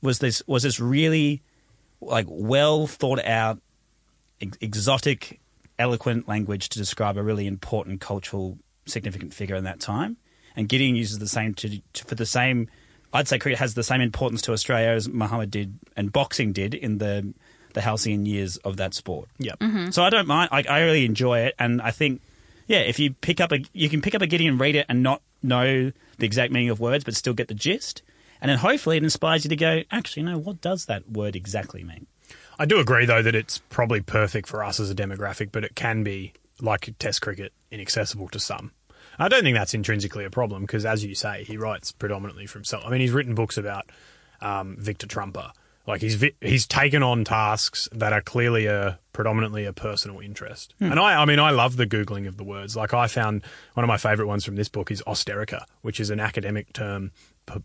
was 0.00 0.18
this 0.18 0.42
was 0.46 0.62
this 0.62 0.80
really 0.80 1.42
like 2.00 2.26
well 2.28 2.86
thought 2.86 3.22
out, 3.24 3.60
ex- 4.40 4.56
exotic, 4.60 5.40
eloquent 5.78 6.26
language 6.26 6.70
to 6.70 6.78
describe 6.78 7.16
a 7.16 7.22
really 7.22 7.46
important 7.46 8.00
cultural 8.00 8.58
significant 8.86 9.34
figure 9.34 9.56
in 9.56 9.64
that 9.64 9.80
time. 9.80 10.16
And 10.56 10.68
Gideon 10.68 10.96
uses 10.96 11.18
the 11.18 11.28
same 11.28 11.54
to, 11.54 11.80
to 11.92 12.04
for 12.04 12.14
the 12.14 12.26
same. 12.26 12.68
I'd 13.12 13.28
say 13.28 13.38
cricket 13.38 13.58
has 13.58 13.74
the 13.74 13.82
same 13.82 14.00
importance 14.00 14.42
to 14.42 14.52
Australia 14.52 14.88
as 14.88 15.08
Muhammad 15.08 15.50
did 15.50 15.78
and 15.96 16.12
boxing 16.12 16.52
did 16.52 16.74
in 16.74 16.98
the 16.98 17.32
the 17.74 17.80
halcyon 17.80 18.26
years 18.26 18.56
of 18.58 18.76
that 18.78 18.94
sport. 18.94 19.28
Yep. 19.38 19.58
Mm-hmm. 19.58 19.90
So 19.90 20.02
I 20.02 20.10
don't 20.10 20.26
mind. 20.26 20.48
I, 20.52 20.64
I 20.68 20.80
really 20.80 21.04
enjoy 21.04 21.40
it, 21.40 21.54
and 21.58 21.80
I 21.82 21.90
think, 21.90 22.22
yeah, 22.66 22.78
if 22.78 22.98
you 22.98 23.12
pick 23.12 23.40
up 23.40 23.52
a, 23.52 23.60
you 23.72 23.88
can 23.88 24.00
pick 24.00 24.14
up 24.14 24.22
a 24.22 24.26
Gideon, 24.26 24.58
read 24.58 24.74
it, 24.74 24.86
and 24.88 25.02
not 25.02 25.22
know 25.42 25.92
the 26.18 26.26
exact 26.26 26.52
meaning 26.52 26.70
of 26.70 26.80
words, 26.80 27.04
but 27.04 27.14
still 27.14 27.34
get 27.34 27.48
the 27.48 27.54
gist, 27.54 28.02
and 28.40 28.50
then 28.50 28.58
hopefully 28.58 28.96
it 28.96 29.04
inspires 29.04 29.44
you 29.44 29.50
to 29.50 29.56
go, 29.56 29.82
actually, 29.90 30.22
no, 30.22 30.38
what 30.38 30.60
does 30.60 30.86
that 30.86 31.10
word 31.10 31.36
exactly 31.36 31.84
mean? 31.84 32.06
I 32.58 32.64
do 32.64 32.80
agree, 32.80 33.06
though, 33.06 33.22
that 33.22 33.34
it's 33.34 33.58
probably 33.68 34.00
perfect 34.00 34.48
for 34.48 34.64
us 34.64 34.80
as 34.80 34.90
a 34.90 34.94
demographic, 34.94 35.52
but 35.52 35.64
it 35.64 35.76
can 35.76 36.02
be, 36.02 36.32
like 36.60 36.92
Test 36.98 37.22
cricket, 37.22 37.52
inaccessible 37.70 38.28
to 38.30 38.40
some. 38.40 38.72
I 39.18 39.28
don't 39.28 39.42
think 39.42 39.56
that's 39.56 39.74
intrinsically 39.74 40.24
a 40.24 40.30
problem 40.30 40.62
because, 40.62 40.84
as 40.84 41.04
you 41.04 41.14
say, 41.14 41.44
he 41.44 41.56
writes 41.56 41.92
predominantly 41.92 42.46
from 42.46 42.60
himself. 42.60 42.84
I 42.86 42.90
mean, 42.90 43.00
he's 43.00 43.12
written 43.12 43.34
books 43.34 43.56
about 43.56 43.90
um, 44.40 44.76
Victor 44.78 45.06
Trumper. 45.06 45.52
Like 45.86 46.02
he's 46.02 46.16
vi- 46.16 46.34
he's 46.42 46.66
taken 46.66 47.02
on 47.02 47.24
tasks 47.24 47.88
that 47.92 48.12
are 48.12 48.20
clearly 48.20 48.66
a 48.66 48.98
predominantly 49.14 49.64
a 49.64 49.72
personal 49.72 50.20
interest. 50.20 50.74
And 50.80 51.00
I, 51.00 51.22
I 51.22 51.24
mean, 51.24 51.40
I 51.40 51.50
love 51.50 51.78
the 51.78 51.86
googling 51.86 52.28
of 52.28 52.36
the 52.36 52.44
words. 52.44 52.76
Like 52.76 52.92
I 52.92 53.06
found 53.06 53.42
one 53.72 53.84
of 53.84 53.88
my 53.88 53.96
favourite 53.96 54.28
ones 54.28 54.44
from 54.44 54.56
this 54.56 54.68
book 54.68 54.90
is 54.90 55.02
austerica, 55.06 55.64
which 55.80 55.98
is 55.98 56.10
an 56.10 56.20
academic 56.20 56.74
term 56.74 57.10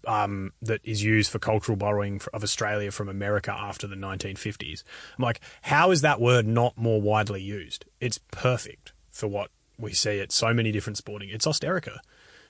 um, 0.08 0.54
that 0.62 0.80
is 0.86 1.04
used 1.04 1.32
for 1.32 1.40
cultural 1.40 1.76
borrowing 1.76 2.22
of 2.34 2.44
Australia 2.44 2.92
from 2.92 3.10
America 3.10 3.52
after 3.52 3.88
the 3.88 3.98
1950s. 3.98 4.84
I'm 5.18 5.24
like, 5.24 5.42
how 5.62 5.92
is 5.92 6.00
that 6.02 6.22
word 6.22 6.48
not 6.48 6.78
more 6.78 7.02
widely 7.02 7.42
used? 7.42 7.84
It's 8.00 8.20
perfect 8.32 8.94
for 9.12 9.28
what 9.28 9.52
we 9.78 9.94
see 9.94 10.20
at 10.20 10.32
so 10.32 10.54
many 10.54 10.72
different 10.72 10.98
sporting. 10.98 11.30
It's 11.30 11.48
austerica, 11.48 12.00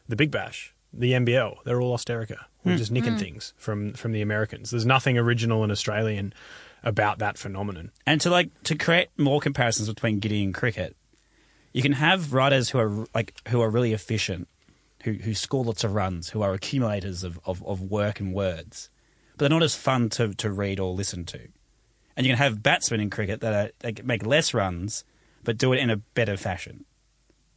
the 0.08 0.16
Big 0.16 0.32
Bash, 0.32 0.74
the 0.92 1.14
NBL. 1.14 1.64
They're 1.64 1.82
all 1.82 1.94
austerica. 1.94 2.46
We're 2.64 2.74
hmm. 2.74 2.78
just 2.78 2.92
nicking 2.92 3.14
hmm. 3.14 3.20
things 3.20 3.54
from 3.58 3.94
from 3.94 4.12
the 4.12 4.22
Americans. 4.22 4.72
There's 4.72 4.86
nothing 4.86 5.18
original 5.18 5.64
and 5.64 5.72
Australian 5.72 6.34
about 6.84 7.20
that 7.20 7.38
phenomenon. 7.38 7.92
And 8.06 8.20
to 8.22 8.30
like 8.30 8.64
to 8.64 8.76
create 8.76 9.10
more 9.18 9.40
comparisons 9.40 9.90
between 9.90 10.20
Gideon 10.20 10.48
and 10.48 10.54
cricket, 10.54 10.96
you 11.72 11.82
can 11.82 11.94
have 11.94 12.34
writers 12.34 12.70
who 12.70 12.80
are 12.80 13.06
like 13.16 13.36
who 13.50 13.62
are 13.62 13.70
really 13.70 13.94
efficient, 13.94 14.48
who 15.04 15.14
who 15.14 15.34
score 15.34 15.64
lots 15.64 15.84
of 15.84 15.94
runs, 15.94 16.30
who 16.30 16.42
are 16.42 16.54
accumulators 16.54 17.24
of, 17.24 17.40
of, 17.46 17.66
of 17.66 17.82
work 17.82 18.20
and 18.20 18.34
words, 18.34 18.90
but 19.32 19.40
they're 19.40 19.50
not 19.50 19.64
as 19.64 19.76
fun 19.76 20.10
to, 20.10 20.34
to 20.36 20.52
read 20.52 20.80
or 20.80 20.94
listen 20.94 21.26
to. 21.26 21.40
And 22.16 22.26
you 22.26 22.32
can 22.32 22.38
have 22.38 22.62
batsmen 22.62 23.00
in 23.00 23.10
cricket 23.10 23.42
that, 23.42 23.54
are, 23.54 23.72
that 23.80 24.06
make 24.06 24.26
less 24.26 24.54
runs, 24.54 25.04
but 25.44 25.58
do 25.58 25.74
it 25.74 25.80
in 25.80 25.90
a 25.90 25.98
better 25.98 26.38
fashion. 26.38 26.86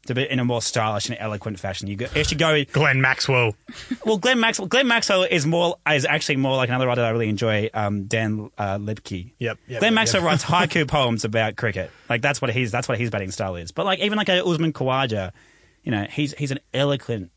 To 0.06 0.14
be 0.14 0.28
in 0.28 0.38
a 0.38 0.44
more 0.44 0.62
stylish 0.62 1.08
and 1.08 1.18
eloquent 1.18 1.58
fashion. 1.58 1.88
You 1.88 1.96
go, 1.96 2.06
actually 2.14 2.36
go 2.36 2.64
Glenn 2.72 3.00
Maxwell. 3.00 3.54
well, 4.04 4.18
Glenn 4.18 4.40
Maxwell. 4.40 4.68
Glenn 4.68 4.86
Maxwell 4.86 5.24
is 5.24 5.46
more 5.46 5.76
is 5.90 6.04
actually 6.04 6.36
more 6.36 6.56
like 6.56 6.68
another 6.68 6.86
writer 6.86 7.02
that 7.02 7.08
I 7.08 7.10
really 7.10 7.28
enjoy. 7.28 7.70
Um, 7.74 8.04
Dan 8.04 8.50
uh, 8.58 8.78
Liebke. 8.78 9.32
Yep, 9.38 9.58
yep, 9.68 9.80
Glenn 9.80 9.92
yep, 9.92 9.94
Maxwell 9.94 10.22
yep. 10.22 10.30
writes 10.30 10.44
haiku 10.44 10.88
poems 10.88 11.24
about 11.24 11.56
cricket. 11.56 11.90
Like 12.08 12.22
that's 12.22 12.40
what 12.40 12.50
he's 12.52 12.70
that's 12.70 12.88
what 12.88 12.98
his 12.98 13.10
batting 13.10 13.30
style 13.30 13.56
is. 13.56 13.72
But 13.72 13.86
like 13.86 14.00
even 14.00 14.16
like 14.16 14.28
a 14.28 14.44
Usman 14.44 14.72
Khawaja, 14.72 15.32
you 15.82 15.92
know, 15.92 16.06
he's 16.10 16.34
he's 16.34 16.50
an 16.50 16.60
eloquent 16.72 17.30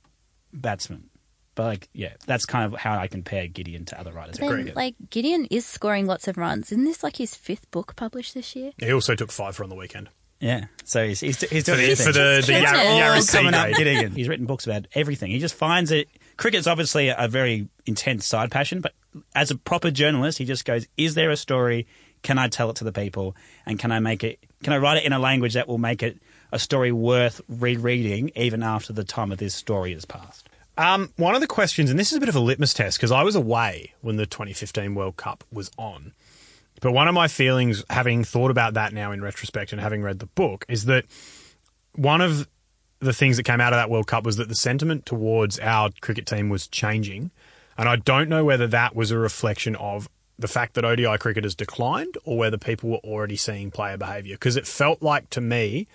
batsman. 0.53 1.09
But 1.55 1.65
like 1.65 1.89
yeah, 1.93 2.13
that's 2.25 2.45
kind 2.45 2.71
of 2.71 2.79
how 2.79 2.97
I 2.97 3.07
compare 3.07 3.47
Gideon 3.47 3.85
to 3.85 3.99
other 3.99 4.13
writers. 4.13 4.37
Then, 4.37 4.71
like 4.75 4.95
Gideon 5.09 5.45
is 5.51 5.65
scoring 5.65 6.05
lots 6.05 6.27
of 6.27 6.37
runs. 6.37 6.71
Isn't 6.71 6.85
this 6.85 7.03
like 7.03 7.17
his 7.17 7.35
fifth 7.35 7.69
book 7.71 7.95
published 7.95 8.33
this 8.33 8.55
year? 8.55 8.71
He 8.77 8.93
also 8.93 9.15
took 9.15 9.31
five 9.31 9.55
for 9.55 9.63
on 9.63 9.69
the 9.69 9.75
weekend. 9.75 10.09
Yeah, 10.39 10.65
so 10.85 11.07
he's 11.07 11.19
he's, 11.19 11.39
he's 11.41 11.65
For 11.65 11.75
doing 11.75 11.89
the, 11.89 11.95
for 11.95 12.11
the, 12.11 12.43
the 12.43 12.43
Just 12.45 12.73
Yar- 12.73 12.75
all 12.75 12.97
Yarra 12.97 13.21
coming 13.29 13.53
up 13.53 13.67
Day. 13.67 13.73
Gideon. 13.73 14.11
He's 14.13 14.27
written 14.27 14.45
books 14.45 14.65
about 14.65 14.87
everything. 14.93 15.31
He 15.31 15.39
just 15.39 15.55
finds 15.55 15.91
it 15.91 16.07
cricket's 16.39 16.67
obviously 16.67 17.09
a 17.09 17.27
very 17.27 17.67
intense 17.85 18.25
side 18.25 18.49
passion, 18.49 18.81
but 18.81 18.93
as 19.35 19.51
a 19.51 19.55
proper 19.57 19.91
journalist, 19.91 20.37
he 20.37 20.45
just 20.45 20.65
goes, 20.65 20.87
"Is 20.97 21.13
there 21.13 21.29
a 21.29 21.37
story? 21.37 21.85
Can 22.23 22.37
I 22.37 22.47
tell 22.47 22.69
it 22.69 22.77
to 22.77 22.83
the 22.83 22.91
people? 22.91 23.35
And 23.65 23.77
can 23.77 23.91
I 23.91 23.99
make 23.99 24.23
it? 24.23 24.39
Can 24.63 24.73
I 24.73 24.77
write 24.77 24.97
it 24.97 25.03
in 25.03 25.13
a 25.13 25.19
language 25.19 25.53
that 25.53 25.67
will 25.67 25.77
make 25.77 26.01
it 26.01 26.17
a 26.51 26.57
story 26.59 26.91
worth 26.91 27.41
rereading 27.47 28.31
even 28.35 28.63
after 28.63 28.93
the 28.93 29.03
time 29.03 29.31
of 29.31 29.37
this 29.37 29.53
story 29.53 29.93
has 29.93 30.05
passed?" 30.05 30.49
Um, 30.77 31.11
one 31.17 31.35
of 31.35 31.41
the 31.41 31.47
questions, 31.47 31.89
and 31.89 31.99
this 31.99 32.11
is 32.11 32.17
a 32.17 32.21
bit 32.21 32.29
of 32.29 32.37
a 32.37 32.39
litmus 32.39 32.73
test 32.73 32.97
because 32.97 33.11
I 33.11 33.23
was 33.23 33.35
away 33.35 33.93
when 33.99 34.15
the 34.15 34.25
2015 34.25 34.95
World 34.95 35.17
Cup 35.17 35.43
was 35.51 35.69
on. 35.77 36.13
But 36.81 36.91
one 36.93 37.07
of 37.07 37.13
my 37.13 37.27
feelings, 37.27 37.83
having 37.89 38.23
thought 38.23 38.51
about 38.51 38.75
that 38.75 38.93
now 38.93 39.11
in 39.11 39.21
retrospect 39.21 39.71
and 39.71 39.81
having 39.81 40.01
read 40.01 40.19
the 40.19 40.27
book, 40.27 40.65
is 40.69 40.85
that 40.85 41.05
one 41.95 42.21
of 42.21 42.47
the 42.99 43.13
things 43.13 43.37
that 43.37 43.43
came 43.43 43.61
out 43.61 43.73
of 43.73 43.77
that 43.77 43.89
World 43.89 44.07
Cup 44.07 44.25
was 44.25 44.37
that 44.37 44.49
the 44.49 44.55
sentiment 44.55 45.05
towards 45.05 45.59
our 45.59 45.89
cricket 46.01 46.25
team 46.25 46.49
was 46.49 46.67
changing. 46.67 47.31
And 47.77 47.87
I 47.87 47.95
don't 47.95 48.29
know 48.29 48.43
whether 48.43 48.67
that 48.67 48.95
was 48.95 49.11
a 49.11 49.17
reflection 49.17 49.75
of 49.77 50.09
the 50.37 50.47
fact 50.47 50.73
that 50.75 50.85
ODI 50.85 51.17
cricket 51.17 51.43
has 51.43 51.55
declined 51.55 52.17
or 52.23 52.37
whether 52.37 52.57
people 52.57 52.89
were 52.89 52.97
already 52.97 53.35
seeing 53.35 53.71
player 53.71 53.97
behaviour. 53.97 54.35
Because 54.35 54.55
it 54.55 54.67
felt 54.67 55.01
like 55.01 55.29
to 55.31 55.41
me 55.41 55.87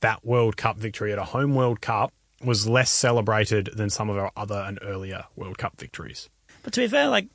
that 0.00 0.24
World 0.24 0.56
Cup 0.56 0.76
victory 0.76 1.12
at 1.12 1.18
a 1.18 1.24
home 1.24 1.54
World 1.54 1.80
Cup 1.80 2.12
was 2.44 2.66
less 2.66 2.90
celebrated 2.90 3.70
than 3.74 3.90
some 3.90 4.10
of 4.10 4.18
our 4.18 4.32
other 4.36 4.64
and 4.66 4.78
earlier 4.82 5.24
World 5.36 5.58
Cup 5.58 5.78
victories. 5.78 6.28
But 6.62 6.72
to 6.74 6.80
be 6.80 6.88
fair, 6.88 7.08
like 7.08 7.28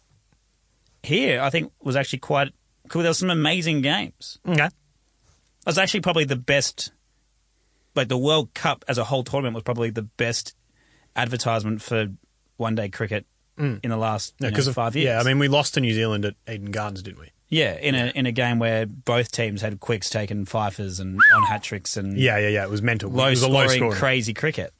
here, 1.03 1.41
I 1.41 1.49
think 1.49 1.71
was 1.81 1.95
actually 1.95 2.19
quite 2.19 2.53
cool. 2.87 3.01
There 3.01 3.09
were 3.09 3.15
some 3.15 3.29
amazing 3.29 3.81
games. 3.81 4.39
Okay. 4.47 4.65
It 4.65 4.71
was 5.65 5.77
actually 5.77 6.01
probably 6.01 6.25
the 6.25 6.35
best. 6.35 6.91
Like 7.95 8.09
the 8.09 8.17
World 8.17 8.53
Cup 8.53 8.85
as 8.87 8.97
a 8.97 9.03
whole 9.03 9.23
tournament 9.23 9.55
was 9.55 9.63
probably 9.63 9.89
the 9.89 10.03
best 10.03 10.55
advertisement 11.15 11.81
for 11.81 12.07
one 12.57 12.75
day 12.75 12.89
cricket 12.89 13.25
mm. 13.57 13.79
in 13.83 13.89
the 13.89 13.97
last 13.97 14.35
you 14.39 14.51
know, 14.51 14.57
of 14.57 14.73
five 14.75 14.95
years. 14.95 15.05
Yeah, 15.05 15.19
I 15.19 15.23
mean, 15.23 15.39
we 15.39 15.47
lost 15.47 15.73
to 15.73 15.81
New 15.81 15.93
Zealand 15.93 16.25
at 16.25 16.35
Eden 16.47 16.71
Gardens, 16.71 17.01
didn't 17.01 17.19
we? 17.19 17.31
yeah, 17.49 17.75
in 17.75 17.95
a 17.95 18.07
in 18.07 18.25
a 18.25 18.31
game 18.31 18.59
where 18.59 18.85
both 18.85 19.31
teams 19.31 19.61
had 19.61 19.79
quicks 19.79 20.09
taken 20.09 20.45
fifers 20.45 20.99
and 20.99 21.17
on 21.33 21.43
hat 21.43 21.63
tricks 21.63 21.95
and 21.95 22.17
Yeah, 22.17 22.37
yeah, 22.37 22.49
yeah. 22.49 22.63
It 22.63 22.69
was 22.69 22.81
mental. 22.81 23.09
low 23.09 23.27
it 23.27 23.31
was 23.31 23.43
a 23.43 23.47
low 23.47 23.67
scoring. 23.67 23.93
crazy 23.93 24.33
cricket. 24.33 24.73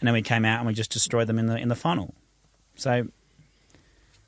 And 0.00 0.06
then 0.06 0.14
we 0.14 0.22
came 0.22 0.44
out 0.44 0.58
and 0.58 0.66
we 0.66 0.74
just 0.74 0.90
destroyed 0.90 1.26
them 1.26 1.38
in 1.38 1.46
the 1.46 1.56
in 1.56 1.68
the 1.68 1.74
final. 1.74 2.14
So, 2.76 3.08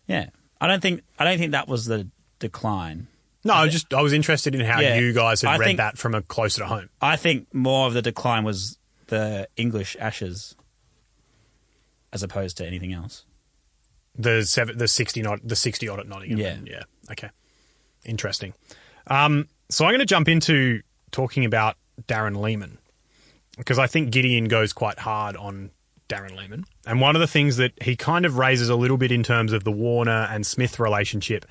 yeah, 0.07 0.29
I 0.61 0.67
don't 0.67 0.81
think 0.81 1.03
I 1.19 1.25
don't 1.25 1.39
think 1.39 1.53
that 1.53 1.69
was 1.69 1.87
the 1.87 2.09
decline. 2.39 3.09
No, 3.45 3.55
I 3.55 3.65
was 3.65 3.73
just 3.73 3.93
I 3.95 4.03
was 4.03 4.13
interested 4.13 4.55
in 4.55 4.61
how 4.63 4.81
Yeah. 4.81 4.97
you 4.99 5.13
guys 5.13 5.43
had 5.43 5.51
I 5.53 5.57
read 5.59 5.67
think- 5.67 5.77
that 5.79 5.97
from 5.99 6.15
a 6.15 6.23
closer 6.23 6.61
to 6.63 6.67
home. 6.67 6.89
I 7.01 7.17
think 7.17 7.53
more 7.55 7.87
of 7.87 7.95
the 7.95 8.03
decline 8.03 8.45
was 8.45 8.79
the 9.07 9.49
English 9.57 9.97
Ashes, 10.01 10.55
as 12.13 12.23
opposed 12.23 12.57
to 12.59 12.67
anything 12.67 12.93
else. 12.93 13.25
The 14.17 14.43
seven, 14.45 14.77
the 14.79 14.89
sixty 14.89 15.23
not 15.23 15.47
the 15.47 15.57
sixty 15.57 15.89
odd 15.89 16.01
at 16.01 16.09
Nottingham. 16.09 16.39
Yeah. 16.39 16.57
yeah. 16.65 16.83
Okay, 17.13 17.31
interesting. 18.05 18.53
Um, 19.07 19.49
so 19.71 19.85
I'm 19.85 19.91
going 19.93 20.01
to 20.01 20.07
jump 20.07 20.29
into 20.29 20.83
talking 21.13 21.45
about 21.45 21.77
Darren 22.09 22.37
Lehmann 22.41 22.79
because 23.57 23.79
I 23.79 23.87
think 23.87 24.11
Gideon 24.11 24.47
goes 24.47 24.73
quite 24.73 24.99
hard 24.99 25.37
on 25.37 25.71
Darren 26.09 26.37
Lehmann, 26.37 26.65
and 26.87 27.01
one 27.01 27.15
of 27.15 27.21
the 27.21 27.27
things 27.27 27.59
that 27.59 27.73
he 27.83 27.95
kind 27.95 28.27
of 28.27 28.37
raises 28.39 28.69
a 28.69 28.77
little 28.77 28.97
bit 28.97 29.13
in 29.13 29.23
terms 29.23 29.53
of 29.53 29.63
the 29.65 29.73
Warner 29.73 30.27
and 30.31 30.45
Smith 30.47 30.81
relationship 30.81 31.45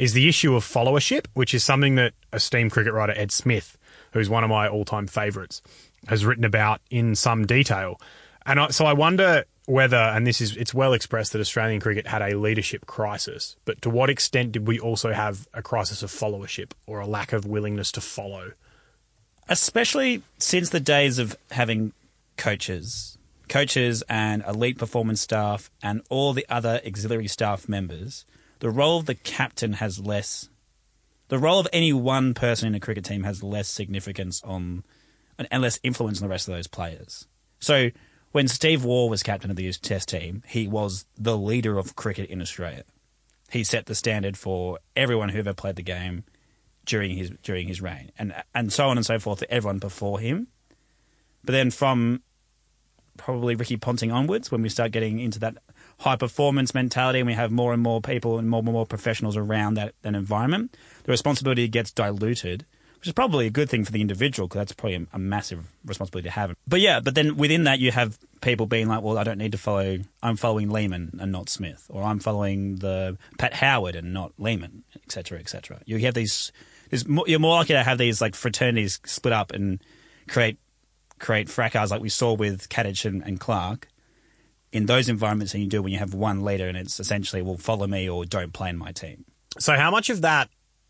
is 0.00 0.12
the 0.12 0.28
issue 0.28 0.54
of 0.54 0.64
followership, 0.64 1.26
which 1.34 1.54
is 1.54 1.62
something 1.62 1.94
that 1.96 2.12
esteemed 2.32 2.72
cricket 2.72 2.92
writer 2.92 3.12
Ed 3.16 3.30
Smith, 3.30 3.76
who's 4.12 4.28
one 4.28 4.44
of 4.44 4.50
my 4.50 4.68
all-time 4.68 5.06
favourites, 5.06 5.62
has 6.08 6.24
written 6.24 6.44
about 6.44 6.80
in 6.90 7.14
some 7.14 7.46
detail. 7.46 8.00
And 8.46 8.58
I, 8.58 8.68
so 8.68 8.86
I 8.86 8.92
wonder 8.92 9.44
whether, 9.66 9.96
and 9.96 10.26
this 10.26 10.40
is 10.40 10.56
it's 10.56 10.74
well 10.74 10.92
expressed 10.92 11.32
that 11.32 11.40
Australian 11.40 11.80
cricket 11.80 12.06
had 12.06 12.22
a 12.22 12.36
leadership 12.36 12.86
crisis, 12.86 13.56
but 13.64 13.82
to 13.82 13.90
what 13.90 14.10
extent 14.10 14.52
did 14.52 14.66
we 14.66 14.80
also 14.80 15.12
have 15.12 15.46
a 15.54 15.62
crisis 15.62 16.02
of 16.02 16.10
followership 16.10 16.72
or 16.86 17.00
a 17.00 17.06
lack 17.06 17.32
of 17.32 17.44
willingness 17.44 17.92
to 17.92 18.00
follow? 18.00 18.52
especially 19.50 20.22
since 20.38 20.70
the 20.70 20.80
days 20.80 21.18
of 21.18 21.36
having 21.50 21.92
coaches, 22.38 23.18
coaches 23.48 24.02
and 24.08 24.42
elite 24.48 24.78
performance 24.78 25.20
staff 25.20 25.70
and 25.82 26.00
all 26.08 26.32
the 26.32 26.46
other 26.48 26.80
auxiliary 26.86 27.26
staff 27.26 27.68
members, 27.68 28.24
the 28.60 28.70
role 28.70 28.98
of 28.98 29.06
the 29.06 29.14
captain 29.14 29.74
has 29.74 29.98
less. 29.98 30.48
The 31.28 31.38
role 31.38 31.58
of 31.58 31.68
any 31.72 31.92
one 31.92 32.34
person 32.34 32.68
in 32.68 32.74
a 32.74 32.80
cricket 32.80 33.04
team 33.04 33.24
has 33.24 33.42
less 33.42 33.68
significance 33.68 34.42
on 34.42 34.84
and 35.38 35.62
less 35.62 35.80
influence 35.82 36.20
on 36.20 36.28
the 36.28 36.30
rest 36.30 36.48
of 36.48 36.54
those 36.54 36.66
players. 36.66 37.26
So 37.60 37.90
when 38.32 38.46
Steve 38.46 38.84
Waugh 38.84 39.06
was 39.06 39.22
captain 39.22 39.50
of 39.50 39.56
the 39.56 39.72
Test 39.72 40.08
team, 40.08 40.42
he 40.46 40.68
was 40.68 41.06
the 41.18 41.36
leader 41.36 41.78
of 41.78 41.96
cricket 41.96 42.28
in 42.28 42.40
Australia. 42.40 42.84
He 43.50 43.64
set 43.64 43.86
the 43.86 43.94
standard 43.94 44.36
for 44.36 44.78
everyone 44.94 45.30
who 45.30 45.38
ever 45.38 45.54
played 45.54 45.76
the 45.76 45.82
game 45.82 46.24
during 46.84 47.16
his 47.16 47.30
during 47.42 47.68
his 47.68 47.80
reign, 47.80 48.12
and 48.18 48.34
and 48.54 48.72
so 48.72 48.88
on 48.88 48.96
and 48.96 49.06
so 49.06 49.18
forth 49.18 49.40
to 49.40 49.50
everyone 49.50 49.78
before 49.78 50.20
him. 50.20 50.48
But 51.42 51.52
then 51.52 51.70
from 51.70 52.22
probably 53.16 53.54
Ricky 53.54 53.76
Ponting 53.76 54.12
onwards, 54.12 54.50
when 54.50 54.62
we 54.62 54.68
start 54.68 54.92
getting 54.92 55.18
into 55.18 55.38
that 55.40 55.56
high 56.00 56.16
performance 56.16 56.74
mentality, 56.74 57.20
and 57.20 57.26
we 57.26 57.34
have 57.34 57.50
more 57.50 57.72
and 57.74 57.82
more 57.82 58.00
people 58.00 58.38
and 58.38 58.48
more 58.48 58.60
and 58.60 58.72
more 58.72 58.86
professionals 58.86 59.36
around 59.36 59.74
that, 59.74 59.94
that 60.02 60.14
environment, 60.14 60.74
the 61.04 61.12
responsibility 61.12 61.68
gets 61.68 61.92
diluted, 61.92 62.64
which 62.98 63.06
is 63.06 63.12
probably 63.12 63.46
a 63.46 63.50
good 63.50 63.68
thing 63.68 63.84
for 63.84 63.92
the 63.92 64.00
individual 64.00 64.48
because 64.48 64.60
that's 64.60 64.72
probably 64.72 64.96
a, 64.96 65.06
a 65.12 65.18
massive 65.18 65.70
responsibility 65.84 66.28
to 66.28 66.32
have. 66.32 66.56
But 66.66 66.80
yeah, 66.80 67.00
but 67.00 67.14
then 67.14 67.36
within 67.36 67.64
that, 67.64 67.80
you 67.80 67.90
have 67.92 68.18
people 68.40 68.64
being 68.64 68.88
like, 68.88 69.02
well, 69.02 69.18
I 69.18 69.24
don't 69.24 69.36
need 69.36 69.52
to 69.52 69.58
follow, 69.58 69.98
I'm 70.22 70.36
following 70.36 70.70
Lehmann 70.70 71.18
and 71.20 71.30
not 71.30 71.50
Smith, 71.50 71.86
or 71.90 72.02
I'm 72.02 72.18
following 72.18 72.76
the 72.76 73.18
Pat 73.36 73.52
Howard 73.52 73.94
and 73.94 74.14
not 74.14 74.32
Lehmann, 74.38 74.84
et 74.96 75.12
cetera, 75.12 75.38
et 75.38 75.50
cetera. 75.50 75.80
You 75.84 75.98
have 75.98 76.14
these, 76.14 76.50
more, 77.06 77.24
you're 77.28 77.38
more 77.38 77.56
likely 77.56 77.74
to 77.74 77.82
have 77.82 77.98
these 77.98 78.22
like 78.22 78.34
fraternities 78.34 79.00
split 79.04 79.34
up 79.34 79.52
and 79.52 79.80
create 80.28 80.58
create 81.18 81.50
fracas 81.50 81.90
like 81.90 82.00
we 82.00 82.08
saw 82.08 82.32
with 82.32 82.70
Katich 82.70 83.04
and, 83.04 83.22
and 83.22 83.38
Clarke 83.38 83.88
in 84.72 84.86
those 84.86 85.08
environments 85.08 85.52
than 85.52 85.60
you 85.60 85.66
do 85.66 85.82
when 85.82 85.92
you 85.92 85.98
have 85.98 86.14
one 86.14 86.44
leader 86.44 86.68
and 86.68 86.76
it's 86.76 87.00
essentially, 87.00 87.42
well, 87.42 87.56
follow 87.56 87.86
me 87.86 88.08
or 88.08 88.24
don't 88.24 88.52
play 88.52 88.70
in 88.70 88.76
my 88.76 88.92
team. 88.92 89.24
So 89.58 89.74
how 89.76 89.90
much 89.90 90.10
of 90.10 90.20
that 90.22 90.48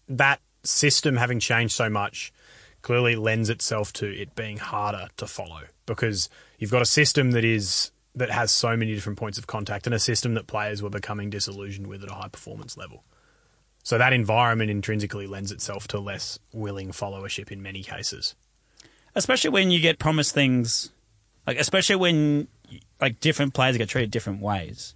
that 0.08 0.40
system 0.64 1.16
having 1.16 1.40
changed 1.40 1.74
so 1.74 1.88
much 1.88 2.32
clearly 2.82 3.16
lends 3.16 3.48
itself 3.48 3.92
to 3.94 4.06
it 4.06 4.34
being 4.34 4.58
harder 4.58 5.08
to 5.16 5.26
follow 5.26 5.62
because 5.86 6.28
you've 6.58 6.70
got 6.70 6.82
a 6.82 6.86
system 6.86 7.30
that 7.30 7.44
is 7.44 7.90
that 8.14 8.30
has 8.30 8.50
so 8.50 8.76
many 8.76 8.94
different 8.94 9.18
points 9.18 9.38
of 9.38 9.46
contact 9.46 9.86
and 9.86 9.94
a 9.94 9.98
system 9.98 10.34
that 10.34 10.46
players 10.46 10.82
were 10.82 10.90
becoming 10.90 11.30
disillusioned 11.30 11.86
with 11.86 12.02
at 12.02 12.10
a 12.10 12.14
high 12.14 12.28
performance 12.28 12.76
level. 12.76 13.04
So 13.82 13.96
that 13.96 14.12
environment 14.12 14.70
intrinsically 14.70 15.26
lends 15.26 15.52
itself 15.52 15.88
to 15.88 16.00
less 16.00 16.38
willing 16.52 16.90
followership 16.90 17.50
in 17.50 17.62
many 17.62 17.82
cases. 17.82 18.34
especially 19.14 19.50
when 19.50 19.70
you 19.70 19.80
get 19.80 19.98
promised 19.98 20.34
things 20.34 20.90
like 21.46 21.58
especially 21.58 21.96
when 21.96 22.46
like 23.00 23.20
different 23.20 23.54
players 23.54 23.76
get 23.76 23.88
treated 23.88 24.10
different 24.10 24.40
ways 24.40 24.94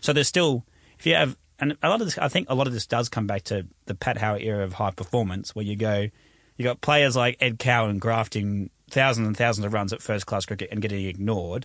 so 0.00 0.12
there's 0.12 0.28
still 0.28 0.64
if 0.98 1.06
you 1.06 1.14
have 1.14 1.36
and 1.58 1.76
a 1.82 1.88
lot 1.88 2.00
of 2.00 2.06
this 2.06 2.18
i 2.18 2.28
think 2.28 2.48
a 2.50 2.54
lot 2.54 2.66
of 2.66 2.72
this 2.72 2.86
does 2.86 3.08
come 3.08 3.26
back 3.26 3.42
to 3.42 3.66
the 3.86 3.94
pat 3.94 4.18
howard 4.18 4.42
era 4.42 4.64
of 4.64 4.74
high 4.74 4.90
performance 4.90 5.54
where 5.54 5.64
you 5.64 5.76
go 5.76 6.08
you 6.56 6.64
got 6.64 6.80
players 6.80 7.16
like 7.16 7.36
ed 7.40 7.58
cowan 7.58 7.98
grafting 7.98 8.70
thousands 8.90 9.26
and 9.26 9.36
thousands 9.36 9.64
of 9.64 9.72
runs 9.72 9.92
at 9.92 10.02
first 10.02 10.26
class 10.26 10.46
cricket 10.46 10.68
and 10.70 10.82
getting 10.82 11.06
ignored 11.06 11.64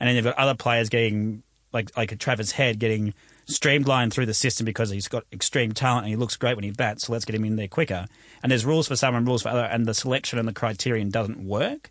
and 0.00 0.08
then 0.08 0.16
you've 0.16 0.24
got 0.24 0.38
other 0.38 0.54
players 0.54 0.88
getting 0.88 1.42
like 1.72 1.96
like 1.96 2.12
a 2.12 2.16
Travis 2.16 2.52
Head 2.52 2.78
getting 2.78 3.14
streamlined 3.46 4.12
through 4.12 4.26
the 4.26 4.34
system 4.34 4.64
because 4.64 4.90
he's 4.90 5.08
got 5.08 5.24
extreme 5.32 5.72
talent 5.72 6.04
and 6.04 6.10
he 6.10 6.16
looks 6.16 6.36
great 6.36 6.56
when 6.56 6.64
he 6.64 6.70
bats. 6.70 7.06
So 7.06 7.12
let's 7.12 7.24
get 7.24 7.34
him 7.34 7.44
in 7.44 7.56
there 7.56 7.68
quicker. 7.68 8.06
And 8.42 8.50
there's 8.50 8.64
rules 8.64 8.88
for 8.88 8.96
some 8.96 9.14
and 9.14 9.26
rules 9.26 9.42
for 9.42 9.48
other, 9.48 9.64
and 9.64 9.86
the 9.86 9.94
selection 9.94 10.38
and 10.38 10.46
the 10.46 10.52
criterion 10.52 11.10
doesn't 11.10 11.38
work. 11.38 11.90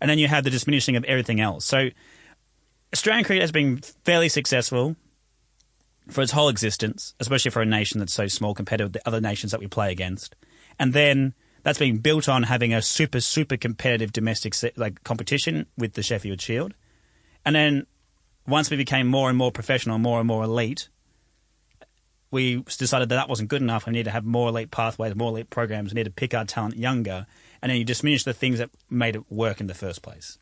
And 0.00 0.10
then 0.10 0.18
you 0.18 0.28
have 0.28 0.44
the 0.44 0.50
diminishing 0.50 0.96
of 0.96 1.04
everything 1.04 1.40
else. 1.40 1.64
So 1.64 1.90
Australian 2.94 3.24
cricket 3.24 3.42
has 3.42 3.50
been 3.50 3.78
fairly 4.04 4.28
successful 4.28 4.94
for 6.08 6.22
its 6.22 6.30
whole 6.30 6.48
existence, 6.48 7.12
especially 7.18 7.50
for 7.50 7.60
a 7.60 7.66
nation 7.66 7.98
that's 7.98 8.12
so 8.12 8.28
small 8.28 8.54
compared 8.54 8.78
to 8.78 8.88
the 8.88 9.00
other 9.04 9.20
nations 9.20 9.50
that 9.50 9.58
we 9.58 9.66
play 9.66 9.90
against. 9.90 10.36
And 10.78 10.92
then 10.92 11.34
that's 11.64 11.80
been 11.80 11.98
built 11.98 12.28
on 12.28 12.44
having 12.44 12.72
a 12.72 12.80
super 12.80 13.18
super 13.18 13.56
competitive 13.56 14.12
domestic 14.12 14.54
like 14.76 15.02
competition 15.02 15.66
with 15.76 15.94
the 15.94 16.04
Sheffield 16.04 16.40
Shield. 16.40 16.72
And 17.44 17.56
then 17.56 17.86
once 18.46 18.70
we 18.70 18.76
became 18.76 19.08
more 19.08 19.28
and 19.28 19.36
more 19.36 19.50
professional, 19.50 19.98
more 19.98 20.20
and 20.20 20.28
more 20.28 20.44
elite, 20.44 20.88
we 22.30 22.62
decided 22.62 23.08
that 23.08 23.16
that 23.16 23.28
wasn't 23.28 23.48
good 23.48 23.60
enough. 23.60 23.86
We 23.86 23.92
need 23.92 24.04
to 24.04 24.12
have 24.12 24.24
more 24.24 24.50
elite 24.50 24.70
pathways, 24.70 25.16
more 25.16 25.30
elite 25.30 25.50
programs. 25.50 25.92
We 25.92 25.96
need 25.96 26.04
to 26.04 26.12
pick 26.12 26.32
our 26.32 26.44
talent 26.44 26.76
younger, 26.76 27.26
and 27.60 27.70
then 27.70 27.78
you 27.78 27.84
diminish 27.84 28.22
the 28.22 28.32
things 28.32 28.58
that 28.58 28.70
made 28.88 29.16
it 29.16 29.32
work 29.32 29.60
in 29.60 29.66
the 29.66 29.74
first 29.74 30.00
place. 30.00 30.38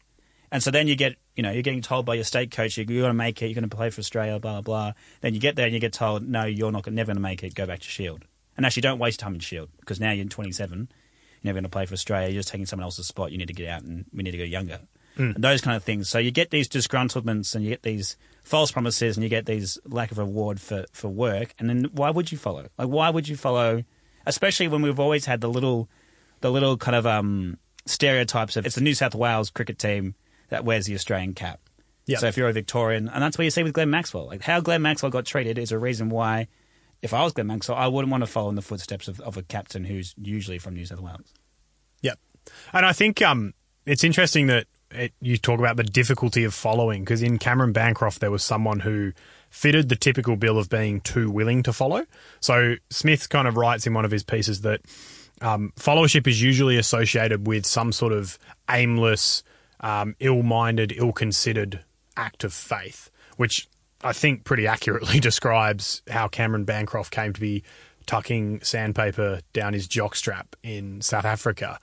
And 0.53 0.63
so 0.63 0.71
then 0.71 0.87
you 0.87 0.97
get, 0.97 1.17
you 1.35 1.43
know, 1.43 1.51
you're 1.51 1.63
getting 1.63 1.81
told 1.81 2.05
by 2.05 2.15
your 2.15 2.25
state 2.25 2.51
coach, 2.51 2.77
you're 2.77 2.85
going 2.85 3.05
to 3.05 3.15
make 3.15 3.41
it, 3.41 3.47
you're 3.47 3.55
going 3.55 3.69
to 3.69 3.75
play 3.75 3.89
for 3.89 4.01
Australia, 4.01 4.39
blah, 4.39 4.61
blah, 4.61 4.61
blah. 4.61 4.93
Then 5.23 5.33
you 5.33 5.41
get 5.41 5.57
there 5.57 5.65
and 5.65 5.73
you 5.73 5.81
get 5.81 5.95
told, 5.95 6.29
no, 6.29 6.45
you're 6.45 6.71
not 6.71 6.87
never 6.89 7.07
going 7.09 7.17
to 7.17 7.23
make 7.23 7.43
it, 7.43 7.55
go 7.55 7.65
back 7.65 7.81
to 7.81 7.89
Shield. 7.89 8.27
And 8.55 8.67
actually, 8.67 8.83
don't 8.83 8.99
waste 8.99 9.19
time 9.19 9.33
in 9.35 9.41
Shield 9.41 9.71
because 9.81 9.99
now 9.99 10.13
you're 10.13 10.27
27, 10.27 10.79
you're 10.79 10.89
never 11.43 11.57
going 11.57 11.65
to 11.65 11.71
play 11.71 11.87
for 11.87 11.95
Australia, 11.95 12.29
you're 12.29 12.41
just 12.41 12.51
taking 12.51 12.67
someone 12.67 12.85
else's 12.85 13.07
spot, 13.07 13.33
you 13.33 13.39
need 13.39 13.49
to 13.49 13.55
get 13.55 13.67
out 13.67 13.83
and 13.83 14.05
we 14.13 14.23
need 14.23 14.33
to 14.33 14.39
go 14.39 14.45
younger. 14.45 14.81
and 15.35 15.43
those 15.43 15.63
kind 15.63 15.75
of 15.75 15.85
things. 15.85 16.11
So 16.11 16.19
you 16.19 16.31
get 16.31 16.51
these 16.51 16.69
disgruntlements 16.69 17.55
and 17.55 17.65
you 17.65 17.71
get 17.71 17.83
these 17.83 18.19
false 18.43 18.71
promises 18.71 19.17
and 19.17 19.25
you 19.25 19.31
get 19.31 19.47
these 19.47 19.79
lack 19.87 20.11
of 20.11 20.19
reward 20.19 20.61
for, 20.61 20.85
for 20.93 21.09
work. 21.09 21.55
And 21.59 21.69
then 21.69 21.85
why 21.93 22.11
would 22.11 22.31
you 22.31 22.37
follow? 22.37 22.69
Like, 22.77 22.89
why 22.89 23.09
would 23.09 23.27
you 23.27 23.37
follow? 23.37 23.85
Especially 24.27 24.69
when 24.69 24.83
we've 24.83 25.01
always 25.01 25.25
had 25.25 25.41
the 25.41 25.49
little, 25.49 25.89
the 26.41 26.51
little 26.51 26.77
kind 26.77 26.97
of 26.97 27.07
um, 27.07 27.59
stereotypes 27.87 28.57
of 28.57 28.67
it's 28.67 28.75
the 28.75 28.81
New 28.81 28.95
South 28.95 29.15
Wales 29.15 29.49
cricket 29.51 29.79
team 29.79 30.15
that 30.53 30.67
wears 30.67 30.85
the 30.85 30.95
Australian 30.95 31.33
cap. 31.33 31.61
Yep. 32.07 32.21
So 32.21 32.27
if 32.27 32.37
you're 32.37 32.49
a 32.49 32.53
Victorian, 32.53 33.09
and 33.09 33.23
that's 33.23 33.39
what 33.39 33.45
you 33.45 33.51
see 33.51 33.63
with 33.63 33.73
Glenn 33.73 33.89
Maxwell. 33.89 34.27
Like 34.27 34.43
how 34.43 34.61
Glenn 34.61 34.83
Maxwell 34.83 35.11
got 35.11 35.25
treated 35.25 35.57
is 35.57 35.73
a 35.73 35.79
reason 35.79 36.11
why, 36.11 36.49
if 37.01 37.15
I 37.15 37.25
was 37.25 37.33
Glenn 37.33 37.47
Maxwell, 37.47 37.79
I 37.79 37.87
wouldn't 37.87 38.11
want 38.11 38.23
to 38.23 38.27
follow 38.27 38.51
in 38.51 38.55
the 38.55 38.63
footsteps 38.63 39.09
of, 39.09 39.19
of 39.21 39.39
a 39.39 39.43
captain 39.43 39.85
who's 39.85 40.15
usually 40.21 40.59
from 40.59 40.75
New 40.75 40.85
South 40.85 41.01
Wales. 41.01 41.33
Yep. 42.03 42.19
And 42.75 42.85
I 42.85 42.93
think 42.93 43.23
um, 43.23 43.55
it's 43.87 44.05
interesting 44.05 44.49
that 44.49 44.67
it, 44.91 45.15
you 45.23 45.39
talk 45.39 45.59
about 45.59 45.79
the 45.79 45.85
difficulty 45.85 46.45
of 46.45 46.53
following 46.53 47.03
because 47.03 47.23
in 47.23 47.39
Cameron 47.39 47.73
Bancroft 47.73 48.21
there 48.21 48.31
was 48.31 48.45
someone 48.45 48.81
who 48.81 49.13
fitted 49.49 49.89
the 49.89 49.97
typical 49.97 50.37
bill 50.37 50.59
of 50.59 50.69
being 50.69 51.01
too 51.01 51.31
willing 51.31 51.63
to 51.63 51.73
follow. 51.73 52.05
So 52.41 52.75
Smith 52.91 53.31
kind 53.31 53.49
of 53.49 53.57
writes 53.57 53.87
in 53.87 53.95
one 53.95 54.05
of 54.05 54.11
his 54.11 54.23
pieces 54.23 54.61
that 54.63 54.83
um, 55.41 55.73
followership 55.77 56.27
is 56.27 56.43
usually 56.43 56.77
associated 56.77 57.47
with 57.47 57.65
some 57.65 57.91
sort 57.91 58.13
of 58.13 58.39
aimless, 58.71 59.43
um, 59.83 60.15
ill-minded, 60.21 60.93
ill-considered 60.97 61.85
act 62.17 62.45
of 62.45 62.53
faith, 62.53 63.11
which 63.37 63.69
I 64.03 64.13
think 64.13 64.45
pretty 64.45 64.67
accurately 64.67 65.21
describes 65.21 66.03
how 66.09 66.29
Cameron 66.29 66.65
Bancroft 66.65 67.11
came 67.11 67.33
to 67.33 67.41
be 67.41 67.63
tucking 68.07 68.61
sandpaper 68.63 69.41
down 69.53 69.73
his 69.73 69.89
jockstrap 69.89 70.47
in 70.63 71.01
South 71.01 71.25
Africa. 71.25 71.79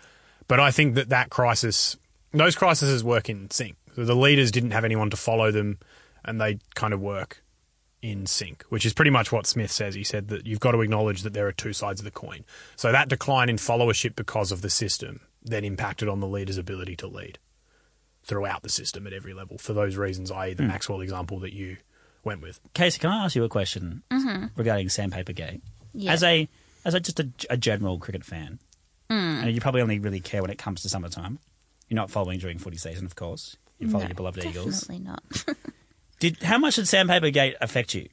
But 0.48 0.60
I 0.60 0.72
think 0.72 0.96
that 0.96 1.10
that 1.10 1.30
crisis, 1.30 1.98
those 2.32 2.56
crises 2.56 3.04
work 3.04 3.30
in 3.30 3.50
sync. 3.52 3.78
The 3.96 4.16
leaders 4.16 4.52
didn't 4.52 4.72
have 4.72 4.86
anyone 4.86 5.10
to 5.10 5.18
follow 5.18 5.52
them, 5.52 5.80
and 6.24 6.40
they 6.40 6.60
kind 6.76 6.94
of 6.94 7.02
work 7.02 7.44
in 8.02 8.26
sync, 8.26 8.64
which 8.70 8.86
is 8.86 8.94
pretty 8.94 9.12
much 9.12 9.32
what 9.32 9.46
Smith 9.46 9.72
says. 9.72 9.96
He 9.96 10.04
said 10.04 10.30
that 10.30 10.46
you've 10.46 10.60
got 10.62 10.72
to 10.72 10.82
acknowledge 10.82 11.24
that 11.24 11.34
there 11.34 11.48
are 11.48 11.52
two 11.52 11.74
sides 11.74 12.00
of 12.00 12.06
the 12.06 12.12
coin. 12.12 12.46
So 12.76 12.92
that 12.92 13.10
decline 13.10 13.50
in 13.50 13.58
followership 13.58 14.16
because 14.16 14.52
of 14.52 14.62
the 14.62 14.70
system 14.70 15.22
then 15.44 15.64
impacted 15.64 16.08
on 16.08 16.20
the 16.20 16.28
leader's 16.28 16.58
ability 16.58 16.96
to 16.98 17.08
lead 17.08 17.40
throughout 18.24 18.64
the 18.64 18.70
system 18.70 19.08
at 19.08 19.14
every 19.14 19.34
level 19.34 19.58
for 19.58 19.74
those 19.74 19.96
reasons, 19.96 20.32
i.e., 20.32 20.54
the 20.54 20.64
hmm. 20.64 20.70
Maxwell 20.70 21.02
example 21.02 21.40
that 21.40 21.54
you 21.54 21.78
went 22.24 22.42
with. 22.42 22.60
Kasey, 22.74 23.00
can 23.00 23.10
I 23.10 23.26
ask 23.26 23.36
you 23.36 23.44
a 23.44 23.50
question 23.50 24.04
mm-hmm. 24.12 24.48
regarding 24.56 24.90
Sandpaper 24.90 25.34
Gate? 25.34 25.62
Yeah. 25.94 26.14
As 26.14 26.24
a 26.24 26.48
as 26.86 26.94
a 26.94 27.00
just 27.00 27.20
a, 27.20 27.30
a 27.50 27.58
general 27.58 27.98
cricket 27.98 28.24
fan, 28.24 28.60
mm. 29.10 29.44
and 29.44 29.52
you 29.52 29.60
probably 29.60 29.82
only 29.82 30.00
really 30.00 30.20
care 30.20 30.42
when 30.42 30.52
it 30.52 30.58
comes 30.58 30.82
to 30.84 30.90
summertime. 30.90 31.40
You're 31.88 31.96
not 31.96 32.12
following 32.12 32.40
during 32.40 32.60
footy 32.60 32.78
season, 32.78 33.06
of 33.06 33.16
course. 33.16 33.58
You 33.80 33.90
follow 33.90 34.04
No, 34.04 34.10
your 34.10 34.16
beloved 34.16 34.46
Eagles. 34.46 34.82
Definitely 34.82 35.06
not. 35.06 35.46
Did 36.20 36.44
how 36.44 36.58
much 36.58 36.76
did 36.76 36.88
Sandpaper 36.88 37.30
Gate 37.30 37.56
affect 37.62 37.94
you? 37.94 38.10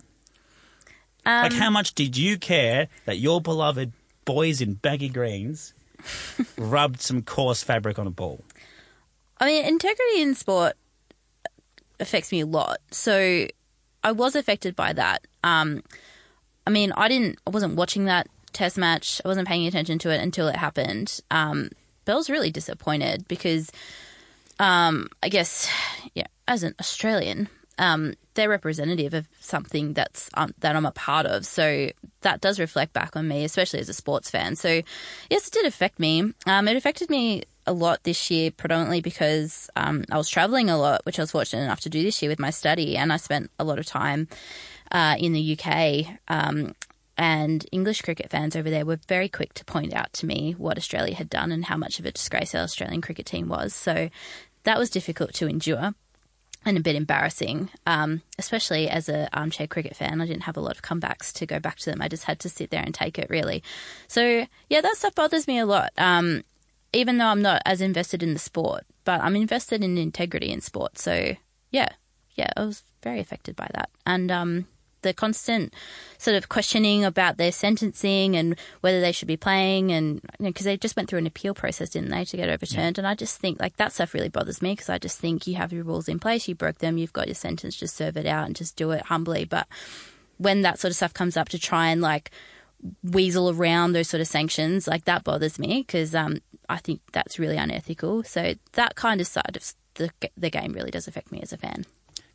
like 1.24 1.52
Um, 1.52 1.58
how 1.58 1.70
much 1.70 1.94
did 1.94 2.16
you 2.16 2.38
care 2.38 2.86
that 3.04 3.18
your 3.18 3.40
beloved 3.40 3.92
boys 4.24 4.60
in 4.60 4.74
baggy 4.74 5.08
greens 5.08 5.74
rubbed 6.56 7.00
some 7.00 7.22
coarse 7.22 7.64
fabric 7.64 7.98
on 7.98 8.06
a 8.06 8.10
ball? 8.10 8.44
I 9.38 9.46
mean, 9.46 9.64
integrity 9.64 10.22
in 10.22 10.34
sport 10.34 10.74
affects 12.00 12.32
me 12.32 12.40
a 12.40 12.46
lot. 12.46 12.78
So 12.90 13.46
I 14.02 14.12
was 14.12 14.36
affected 14.36 14.76
by 14.76 14.92
that. 14.92 15.26
Um, 15.44 15.82
I 16.66 16.70
mean, 16.70 16.92
I 16.96 17.08
didn't, 17.08 17.38
I 17.46 17.50
wasn't 17.50 17.76
watching 17.76 18.06
that 18.06 18.28
test 18.52 18.76
match. 18.78 19.20
I 19.24 19.28
wasn't 19.28 19.48
paying 19.48 19.66
attention 19.66 19.98
to 20.00 20.10
it 20.10 20.20
until 20.20 20.48
it 20.48 20.56
happened. 20.56 21.20
Um, 21.30 21.70
but 22.04 22.12
I 22.12 22.16
was 22.16 22.30
really 22.30 22.50
disappointed 22.50 23.26
because, 23.28 23.70
um, 24.58 25.08
I 25.22 25.28
guess, 25.28 25.68
yeah, 26.14 26.26
as 26.48 26.62
an 26.62 26.74
Australian, 26.80 27.48
um, 27.78 28.14
they're 28.34 28.48
representative 28.48 29.12
of 29.12 29.28
something 29.40 29.92
that's 29.92 30.30
um, 30.34 30.54
that 30.60 30.76
I'm 30.76 30.86
a 30.86 30.92
part 30.92 31.26
of. 31.26 31.44
So 31.44 31.90
that 32.22 32.40
does 32.40 32.58
reflect 32.58 32.92
back 32.92 33.16
on 33.16 33.28
me, 33.28 33.44
especially 33.44 33.80
as 33.80 33.88
a 33.88 33.94
sports 33.94 34.30
fan. 34.30 34.56
So 34.56 34.82
yes, 35.30 35.48
it 35.48 35.52
did 35.52 35.66
affect 35.66 35.98
me. 35.98 36.32
Um, 36.46 36.68
it 36.68 36.76
affected 36.76 37.10
me 37.10 37.42
a 37.66 37.72
lot 37.72 38.04
this 38.04 38.30
year, 38.30 38.50
predominantly 38.50 39.00
because 39.00 39.68
um, 39.76 40.04
I 40.10 40.16
was 40.16 40.28
traveling 40.28 40.70
a 40.70 40.78
lot, 40.78 41.04
which 41.04 41.18
I 41.18 41.22
was 41.22 41.32
fortunate 41.32 41.62
enough 41.62 41.80
to 41.80 41.90
do 41.90 42.02
this 42.02 42.20
year 42.22 42.30
with 42.30 42.38
my 42.38 42.50
study, 42.50 42.96
and 42.96 43.12
I 43.12 43.16
spent 43.16 43.50
a 43.58 43.64
lot 43.64 43.78
of 43.78 43.86
time 43.86 44.28
uh, 44.92 45.16
in 45.18 45.32
the 45.32 45.58
UK. 45.58 46.18
Um, 46.28 46.74
and 47.18 47.64
English 47.72 48.02
cricket 48.02 48.30
fans 48.30 48.56
over 48.56 48.68
there 48.68 48.84
were 48.84 48.98
very 49.08 49.28
quick 49.28 49.54
to 49.54 49.64
point 49.64 49.94
out 49.94 50.12
to 50.14 50.26
me 50.26 50.52
what 50.52 50.76
Australia 50.76 51.14
had 51.14 51.30
done 51.30 51.50
and 51.50 51.64
how 51.64 51.76
much 51.76 51.98
of 51.98 52.04
a 52.04 52.12
disgrace 52.12 52.54
our 52.54 52.62
Australian 52.62 53.00
cricket 53.00 53.24
team 53.24 53.48
was. 53.48 53.74
So 53.74 54.10
that 54.64 54.78
was 54.78 54.90
difficult 54.90 55.32
to 55.34 55.48
endure 55.48 55.94
and 56.66 56.76
a 56.76 56.80
bit 56.80 56.96
embarrassing, 56.96 57.70
um, 57.86 58.22
especially 58.38 58.88
as 58.88 59.08
an 59.08 59.28
armchair 59.32 59.68
cricket 59.68 59.96
fan. 59.96 60.20
I 60.20 60.26
didn't 60.26 60.42
have 60.42 60.56
a 60.56 60.60
lot 60.60 60.76
of 60.76 60.82
comebacks 60.82 61.32
to 61.34 61.46
go 61.46 61.60
back 61.60 61.78
to 61.78 61.90
them. 61.90 62.02
I 62.02 62.08
just 62.08 62.24
had 62.24 62.40
to 62.40 62.48
sit 62.48 62.70
there 62.70 62.82
and 62.84 62.92
take 62.92 63.18
it, 63.18 63.30
really. 63.30 63.62
So 64.08 64.46
yeah, 64.68 64.80
that 64.80 64.96
stuff 64.96 65.14
bothers 65.14 65.46
me 65.46 65.58
a 65.58 65.66
lot. 65.66 65.92
Um, 65.96 66.42
even 66.92 67.18
though 67.18 67.26
I'm 67.26 67.42
not 67.42 67.62
as 67.64 67.80
invested 67.80 68.22
in 68.22 68.32
the 68.32 68.38
sport, 68.38 68.84
but 69.04 69.20
I'm 69.20 69.36
invested 69.36 69.82
in 69.82 69.98
integrity 69.98 70.50
in 70.50 70.60
sport. 70.60 70.98
So 70.98 71.36
yeah, 71.70 71.88
yeah, 72.34 72.50
I 72.56 72.64
was 72.64 72.82
very 73.02 73.20
affected 73.20 73.56
by 73.56 73.68
that, 73.74 73.90
and 74.04 74.30
um, 74.30 74.66
the 75.02 75.14
constant 75.14 75.72
sort 76.18 76.36
of 76.36 76.48
questioning 76.48 77.04
about 77.04 77.36
their 77.36 77.52
sentencing 77.52 78.36
and 78.36 78.56
whether 78.80 79.00
they 79.00 79.12
should 79.12 79.28
be 79.28 79.36
playing, 79.36 79.92
and 79.92 80.20
because 80.40 80.64
they 80.64 80.76
just 80.76 80.96
went 80.96 81.08
through 81.08 81.20
an 81.20 81.26
appeal 81.26 81.54
process, 81.54 81.90
didn't 81.90 82.10
they, 82.10 82.24
to 82.24 82.36
get 82.36 82.48
overturned? 82.48 82.98
And 82.98 83.06
I 83.06 83.14
just 83.14 83.38
think 83.38 83.60
like 83.60 83.76
that 83.76 83.92
stuff 83.92 84.14
really 84.14 84.28
bothers 84.28 84.60
me 84.60 84.72
because 84.72 84.88
I 84.88 84.98
just 84.98 85.18
think 85.18 85.46
you 85.46 85.54
have 85.54 85.72
your 85.72 85.84
rules 85.84 86.08
in 86.08 86.18
place, 86.18 86.48
you 86.48 86.54
broke 86.54 86.78
them, 86.78 86.98
you've 86.98 87.12
got 87.12 87.28
your 87.28 87.34
sentence, 87.34 87.76
just 87.76 87.96
serve 87.96 88.16
it 88.16 88.26
out 88.26 88.46
and 88.46 88.56
just 88.56 88.76
do 88.76 88.90
it 88.90 89.02
humbly. 89.02 89.44
But 89.44 89.66
when 90.38 90.62
that 90.62 90.78
sort 90.78 90.90
of 90.90 90.96
stuff 90.96 91.14
comes 91.14 91.36
up 91.36 91.48
to 91.50 91.58
try 91.58 91.88
and 91.88 92.00
like 92.00 92.30
weasel 93.02 93.50
around 93.50 93.92
those 93.92 94.08
sort 94.08 94.20
of 94.20 94.26
sanctions, 94.26 94.86
like 94.86 95.04
that 95.04 95.24
bothers 95.24 95.58
me 95.58 95.84
because 95.86 96.14
um, 96.14 96.38
I 96.68 96.78
think 96.78 97.00
that's 97.12 97.38
really 97.38 97.56
unethical. 97.56 98.22
So 98.24 98.54
that 98.72 98.96
kind 98.96 99.20
of 99.20 99.26
side 99.26 99.56
of 99.56 99.72
the 99.94 100.10
the 100.36 100.50
game 100.50 100.72
really 100.72 100.90
does 100.90 101.08
affect 101.08 101.32
me 101.32 101.40
as 101.42 101.52
a 101.52 101.56
fan. 101.56 101.84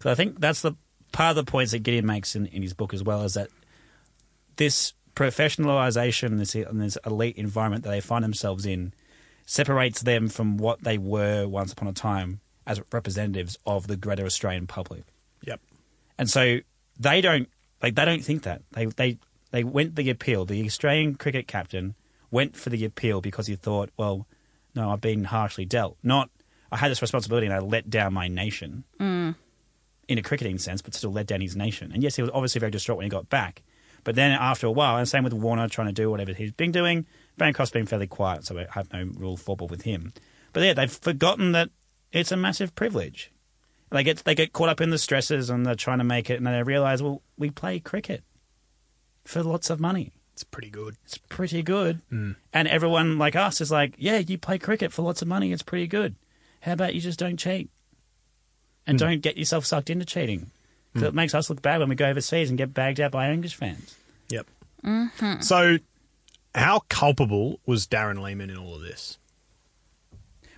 So 0.01 0.09
I 0.09 0.15
think 0.15 0.39
that's 0.39 0.61
the 0.61 0.73
part 1.11 1.37
of 1.37 1.45
the 1.45 1.51
points 1.51 1.71
that 1.73 1.79
Gideon 1.79 2.05
makes 2.05 2.35
in, 2.35 2.47
in 2.47 2.61
his 2.61 2.73
book 2.73 2.93
as 2.93 3.03
well 3.03 3.23
is 3.23 3.35
that 3.35 3.49
this 4.55 4.93
professionalization, 5.15 6.37
this, 6.37 6.55
and 6.55 6.81
this 6.81 6.97
elite 7.05 7.37
environment 7.37 7.83
that 7.83 7.89
they 7.89 8.01
find 8.01 8.23
themselves 8.23 8.65
in, 8.65 8.93
separates 9.45 10.01
them 10.01 10.29
from 10.29 10.57
what 10.57 10.83
they 10.83 10.97
were 10.97 11.47
once 11.47 11.73
upon 11.73 11.87
a 11.87 11.93
time 11.93 12.39
as 12.65 12.81
representatives 12.91 13.57
of 13.65 13.87
the 13.87 13.97
greater 13.97 14.25
Australian 14.25 14.67
public. 14.67 15.03
Yep. 15.45 15.59
And 16.17 16.29
so 16.29 16.59
they 16.99 17.21
don't 17.21 17.49
like 17.81 17.95
they 17.95 18.05
don't 18.05 18.23
think 18.23 18.43
that 18.43 18.61
they 18.71 18.85
they 18.85 19.17
they 19.51 19.63
went 19.63 19.95
the 19.95 20.09
appeal. 20.09 20.45
The 20.45 20.65
Australian 20.65 21.15
cricket 21.15 21.47
captain 21.47 21.95
went 22.31 22.55
for 22.55 22.69
the 22.69 22.83
appeal 22.85 23.21
because 23.21 23.47
he 23.47 23.55
thought, 23.55 23.89
well, 23.97 24.25
no, 24.73 24.91
I've 24.91 25.01
been 25.01 25.25
harshly 25.25 25.65
dealt. 25.65 25.97
Not 26.01 26.29
I 26.71 26.77
had 26.77 26.89
this 26.89 27.01
responsibility 27.01 27.47
and 27.47 27.53
I 27.53 27.59
let 27.59 27.89
down 27.89 28.13
my 28.13 28.29
nation 28.29 28.85
mm. 28.99 29.35
in 30.07 30.17
a 30.17 30.21
cricketing 30.21 30.57
sense, 30.57 30.81
but 30.81 30.93
still 30.93 31.11
let 31.11 31.27
down 31.27 31.41
his 31.41 31.55
nation. 31.55 31.91
And 31.91 32.01
yes, 32.01 32.15
he 32.15 32.21
was 32.21 32.31
obviously 32.33 32.59
very 32.59 32.71
distraught 32.71 32.97
when 32.97 33.05
he 33.05 33.09
got 33.09 33.29
back. 33.29 33.61
But 34.03 34.15
then 34.15 34.31
after 34.31 34.65
a 34.65 34.71
while, 34.71 34.97
and 34.97 35.07
same 35.07 35.23
with 35.23 35.33
Warner 35.33 35.67
trying 35.67 35.87
to 35.87 35.93
do 35.93 36.09
whatever 36.09 36.33
he's 36.33 36.53
been 36.53 36.71
doing, 36.71 37.05
Bancroft's 37.37 37.71
been 37.71 37.85
fairly 37.85 38.07
quiet, 38.07 38.45
so 38.45 38.57
I 38.57 38.65
have 38.71 38.91
no 38.91 39.11
real 39.15 39.37
foible 39.37 39.67
with 39.67 39.83
him. 39.83 40.13
But 40.53 40.63
yeah, 40.63 40.73
they've 40.73 40.91
forgotten 40.91 41.51
that 41.51 41.69
it's 42.11 42.31
a 42.31 42.37
massive 42.37 42.73
privilege. 42.73 43.31
They 43.91 44.03
get 44.03 44.23
they 44.23 44.33
get 44.33 44.53
caught 44.53 44.69
up 44.69 44.81
in 44.81 44.89
the 44.89 44.97
stresses 44.97 45.49
and 45.49 45.65
they're 45.65 45.75
trying 45.75 45.97
to 45.97 46.03
make 46.03 46.29
it, 46.29 46.35
and 46.35 46.47
then 46.47 46.53
they 46.53 46.63
realise, 46.63 47.01
well, 47.01 47.21
we 47.37 47.51
play 47.51 47.79
cricket 47.79 48.23
for 49.23 49.43
lots 49.43 49.69
of 49.69 49.79
money. 49.79 50.11
It's 50.33 50.43
pretty 50.43 50.69
good. 50.69 50.95
It's 51.05 51.17
pretty 51.17 51.61
good. 51.61 52.01
Mm. 52.11 52.35
And 52.53 52.67
everyone 52.67 53.17
like 53.17 53.35
us 53.35 53.61
is 53.61 53.71
like, 53.71 53.93
yeah, 53.97 54.17
you 54.17 54.37
play 54.37 54.57
cricket 54.57 54.91
for 54.91 55.01
lots 55.01 55.21
of 55.21 55.27
money. 55.27 55.51
It's 55.51 55.61
pretty 55.61 55.87
good. 55.87 56.15
How 56.61 56.73
about 56.73 56.95
you 56.95 57.01
just 57.01 57.19
don't 57.19 57.37
cheat 57.37 57.69
and 58.87 58.97
mm. 58.97 59.01
don't 59.01 59.21
get 59.21 59.37
yourself 59.37 59.65
sucked 59.65 59.89
into 59.89 60.05
cheating? 60.05 60.51
Mm. 60.95 60.99
'Cause 60.99 61.03
it 61.03 61.13
makes 61.13 61.35
us 61.35 61.49
look 61.49 61.61
bad 61.61 61.79
when 61.79 61.89
we 61.89 61.95
go 61.95 62.07
overseas 62.07 62.49
and 62.49 62.57
get 62.57 62.73
bagged 62.73 62.99
out 62.99 63.11
by 63.11 63.31
English 63.31 63.55
fans. 63.55 63.95
Yep. 64.29 64.47
Mm-hmm. 64.83 65.41
So, 65.41 65.77
how 66.55 66.79
culpable 66.89 67.59
was 67.65 67.87
Darren 67.87 68.21
Lehmann 68.21 68.49
in 68.49 68.57
all 68.57 68.75
of 68.75 68.81
this? 68.81 69.17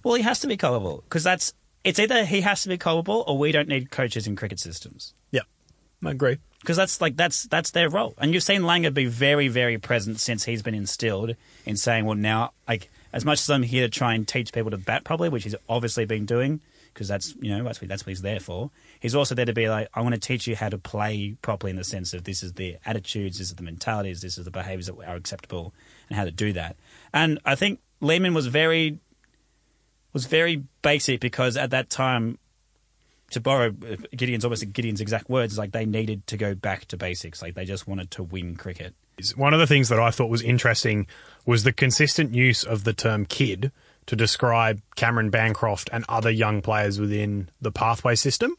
Well, 0.04 0.16
he 0.16 0.24
has 0.24 0.40
to 0.42 0.48
be 0.48 0.58
culpable 0.58 1.04
because 1.04 1.24
that's 1.24 1.54
it's 1.84 2.00
either 2.00 2.26
he 2.26 2.42
has 2.42 2.64
to 2.64 2.70
be 2.70 2.78
culpable 2.78 3.24
or 3.28 3.38
we 3.38 3.52
don't 3.52 3.68
need 3.68 3.92
coaches 3.92 4.28
in 4.28 4.36
cricket 4.36 4.60
systems. 4.60 5.14
Yep. 5.32 5.46
I 6.06 6.12
agree. 6.12 6.38
because 6.60 6.78
that's 6.78 7.02
like 7.02 7.16
that's 7.18 7.44
that's 7.44 7.72
their 7.72 7.90
role. 7.90 8.14
And 8.18 8.34
you've 8.34 8.44
seen 8.44 8.62
Langer 8.62 8.94
be 8.94 9.06
very 9.06 9.48
very 9.48 9.78
present 9.78 10.20
since 10.20 10.46
he's 10.46 10.62
been 10.62 10.76
instilled 10.76 11.36
in 11.66 11.76
saying, 11.78 12.06
well, 12.06 12.16
now 12.16 12.52
like 12.68 12.90
as 13.12 13.26
much 13.26 13.40
as 13.40 13.50
I'm 13.50 13.64
here 13.64 13.86
to 13.86 13.90
try 13.90 14.14
and 14.14 14.28
teach 14.28 14.54
people 14.54 14.72
to 14.72 14.78
bat 14.78 15.04
properly, 15.04 15.30
which 15.30 15.44
he's 15.44 15.56
obviously 15.68 16.06
been 16.06 16.26
doing 16.26 16.62
because 16.94 17.08
that's 17.08 17.36
you 17.42 17.56
know 17.56 17.64
that's 17.64 17.82
what, 17.82 17.90
that's 17.90 18.06
what 18.06 18.12
he's 18.12 18.22
there 18.22 18.40
for. 18.40 18.72
He's 19.00 19.16
also 19.16 19.36
there 19.36 19.46
to 19.46 19.54
be 19.54 19.68
like, 19.68 19.90
I 19.94 20.02
want 20.02 20.16
to 20.16 20.20
teach 20.20 20.48
you 20.48 20.56
how 20.56 20.70
to 20.70 20.78
play 20.78 21.36
properly 21.42 21.72
in 21.72 21.78
the 21.78 21.84
sense 21.84 22.14
of 22.14 22.24
this 22.24 22.44
is 22.44 22.54
the 22.54 22.78
attitudes, 22.86 23.40
this 23.40 23.50
is 23.50 23.56
the 23.56 23.64
mentalities, 23.64 24.22
this 24.22 24.38
is 24.38 24.46
the 24.46 24.52
behaviours 24.52 24.88
that 24.88 24.96
are 25.06 25.16
acceptable, 25.16 25.74
and 26.10 26.18
how 26.18 26.24
to 26.24 26.32
do 26.32 26.54
that. 26.54 26.76
And 27.14 27.40
I 27.46 27.56
think 27.56 27.80
Lehmann 28.00 28.34
was 28.34 28.48
very 28.48 29.00
was 30.14 30.26
very 30.26 30.64
basic 30.82 31.20
because 31.20 31.58
at 31.58 31.72
that 31.72 31.90
time, 31.90 32.38
to 33.34 33.42
borrow 33.42 33.72
Gideon's 34.16 34.46
almost 34.46 34.72
Gideon's 34.72 35.02
exact 35.02 35.30
words, 35.30 35.58
like 35.58 35.72
they 35.72 35.86
needed 35.86 36.26
to 36.28 36.38
go 36.38 36.56
back 36.56 36.86
to 36.86 36.98
basics. 36.98 37.42
Like 37.42 37.56
they 37.56 37.66
just 37.66 37.88
wanted 37.88 38.12
to 38.12 38.24
win 38.24 38.56
cricket. 38.56 38.96
One 39.36 39.54
of 39.54 39.60
the 39.60 39.68
things 39.68 39.90
that 39.90 40.00
I 40.00 40.10
thought 40.10 40.30
was 40.30 40.42
interesting 40.42 41.06
was 41.46 41.64
the 41.64 41.74
consistent 41.74 42.34
use 42.34 42.64
of 42.64 42.84
the 42.84 42.94
term 42.94 43.26
kid 43.26 43.72
to 44.08 44.16
describe 44.16 44.82
Cameron 44.96 45.30
Bancroft 45.30 45.90
and 45.94 46.04
other 46.10 46.32
young 46.32 46.62
players 46.62 47.00
within 47.00 47.50
the 47.62 47.72
pathway 47.72 48.16
system, 48.16 48.56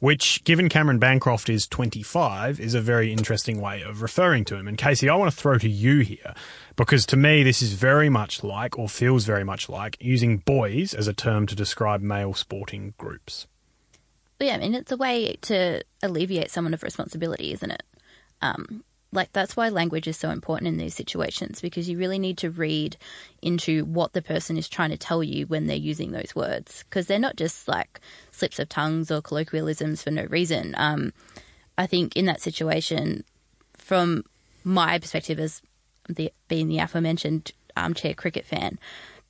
which, 0.00 0.44
given 0.44 0.68
Cameron 0.68 0.98
Bancroft 0.98 1.48
is 1.48 1.66
25, 1.66 2.60
is 2.60 2.74
a 2.74 2.80
very 2.80 3.12
interesting 3.12 3.60
way 3.60 3.82
of 3.82 4.02
referring 4.02 4.44
to 4.44 4.56
him. 4.56 4.68
And 4.68 4.78
Kasey, 4.78 5.10
I 5.10 5.16
want 5.16 5.32
to 5.32 5.36
throw 5.36 5.58
to 5.58 5.68
you 5.68 6.00
here 6.00 6.34
because 6.76 7.04
to 7.06 7.16
me, 7.16 7.42
this 7.42 7.62
is 7.62 7.72
very 7.72 8.08
much 8.08 8.44
like, 8.44 8.78
or 8.78 8.88
feels 8.88 9.24
very 9.24 9.42
much 9.42 9.68
like, 9.68 9.96
using 10.00 10.38
boys 10.38 10.94
as 10.94 11.08
a 11.08 11.14
term 11.14 11.46
to 11.46 11.56
describe 11.56 12.00
male 12.00 12.34
sporting 12.34 12.94
groups. 12.98 13.48
Yeah, 14.40 14.54
I 14.54 14.58
mean, 14.58 14.74
it's 14.74 14.92
a 14.92 14.96
way 14.96 15.36
to 15.42 15.82
alleviate 16.02 16.50
someone 16.50 16.74
of 16.74 16.82
responsibility, 16.82 17.52
isn't 17.52 17.70
it? 17.70 17.82
Um, 18.40 18.84
like 19.10 19.32
that's 19.32 19.56
why 19.56 19.68
language 19.68 20.06
is 20.06 20.16
so 20.16 20.30
important 20.30 20.68
in 20.68 20.76
these 20.76 20.94
situations 20.94 21.60
because 21.60 21.88
you 21.88 21.98
really 21.98 22.18
need 22.18 22.36
to 22.38 22.50
read 22.50 22.96
into 23.40 23.84
what 23.84 24.12
the 24.12 24.22
person 24.22 24.58
is 24.58 24.68
trying 24.68 24.90
to 24.90 24.98
tell 24.98 25.22
you 25.22 25.46
when 25.46 25.66
they're 25.66 25.76
using 25.76 26.12
those 26.12 26.36
words 26.36 26.84
because 26.84 27.06
they're 27.06 27.18
not 27.18 27.36
just 27.36 27.66
like 27.66 28.00
slips 28.30 28.58
of 28.58 28.68
tongues 28.68 29.10
or 29.10 29.22
colloquialisms 29.22 30.02
for 30.02 30.10
no 30.10 30.24
reason. 30.24 30.74
Um, 30.76 31.12
I 31.78 31.86
think 31.86 32.16
in 32.16 32.26
that 32.26 32.42
situation, 32.42 33.24
from 33.74 34.24
my 34.62 34.98
perspective 34.98 35.40
as 35.40 35.62
the, 36.08 36.30
being 36.48 36.68
the 36.68 36.78
aforementioned 36.78 37.52
armchair 37.76 38.12
cricket 38.12 38.44
fan, 38.44 38.78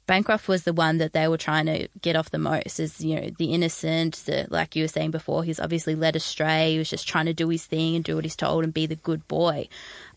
Bancroft 0.09 0.49
was 0.49 0.65
the 0.65 0.73
one 0.73 0.97
that 0.99 1.13
they 1.13 1.29
were 1.29 1.37
trying 1.37 1.67
to 1.67 1.87
get 2.01 2.17
off 2.17 2.31
the 2.31 2.39
most 2.39 2.81
as, 2.81 2.99
you 3.05 3.15
know, 3.15 3.29
the 3.39 3.53
innocent, 3.53 4.15
the, 4.25 4.47
like 4.49 4.75
you 4.75 4.83
were 4.83 4.89
saying 4.89 5.11
before, 5.11 5.45
he's 5.45 5.61
obviously 5.61 5.95
led 5.95 6.17
astray. 6.17 6.73
He 6.73 6.79
was 6.79 6.89
just 6.89 7.07
trying 7.07 7.27
to 7.27 7.35
do 7.35 7.47
his 7.51 7.67
thing 7.67 7.95
and 7.95 8.03
do 8.03 8.15
what 8.15 8.25
he's 8.25 8.35
told 8.35 8.65
and 8.65 8.73
be 8.73 8.87
the 8.87 8.97
good 8.97 9.29
boy. 9.29 9.69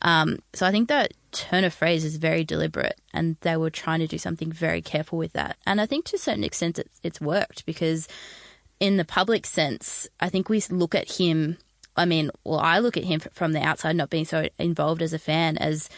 Um, 0.02 0.40
so 0.54 0.66
I 0.66 0.72
think 0.72 0.88
that 0.88 1.12
turn 1.34 1.66
of 1.66 1.74
phrase 1.74 2.06
is 2.06 2.16
very 2.16 2.46
deliberate 2.46 3.02
and 3.14 3.36
they 3.42 3.58
were 3.58 3.70
trying 3.70 4.00
to 4.00 4.08
do 4.08 4.18
something 4.18 4.50
very 4.50 4.82
careful 4.82 5.18
with 5.18 5.34
that. 5.34 5.58
And 5.66 5.82
I 5.82 5.86
think 5.86 6.06
to 6.06 6.16
a 6.16 6.20
certain 6.20 6.46
extent 6.46 6.80
it's, 6.80 7.02
it's 7.04 7.20
worked 7.20 7.66
because 7.66 8.08
in 8.80 8.96
the 8.96 9.06
public 9.06 9.46
sense, 9.46 10.08
I 10.22 10.30
think 10.30 10.48
we 10.48 10.64
look 10.70 10.96
at 10.96 11.20
him, 11.20 11.58
I 11.98 12.06
mean, 12.06 12.32
well, 12.46 12.60
I 12.60 12.80
look 12.80 12.96
at 12.96 13.04
him 13.04 13.20
from 13.20 13.52
the 13.52 13.62
outside, 13.62 13.98
not 13.98 14.10
being 14.10 14.24
so 14.24 14.48
involved 14.58 15.02
as 15.02 15.12
a 15.12 15.20
fan, 15.20 15.58
as 15.58 15.90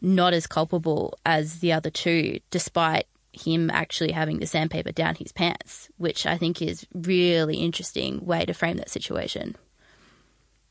not 0.00 0.34
as 0.34 0.46
culpable 0.46 1.18
as 1.24 1.60
the 1.60 1.72
other 1.72 1.90
two, 1.90 2.40
despite 2.50 3.06
him 3.32 3.70
actually 3.70 4.12
having 4.12 4.38
the 4.38 4.46
sandpaper 4.46 4.92
down 4.92 5.14
his 5.14 5.32
pants, 5.32 5.88
which 5.96 6.26
I 6.26 6.36
think 6.36 6.62
is 6.62 6.86
really 6.94 7.56
interesting 7.56 8.24
way 8.24 8.44
to 8.44 8.54
frame 8.54 8.76
that 8.78 8.90
situation. 8.90 9.56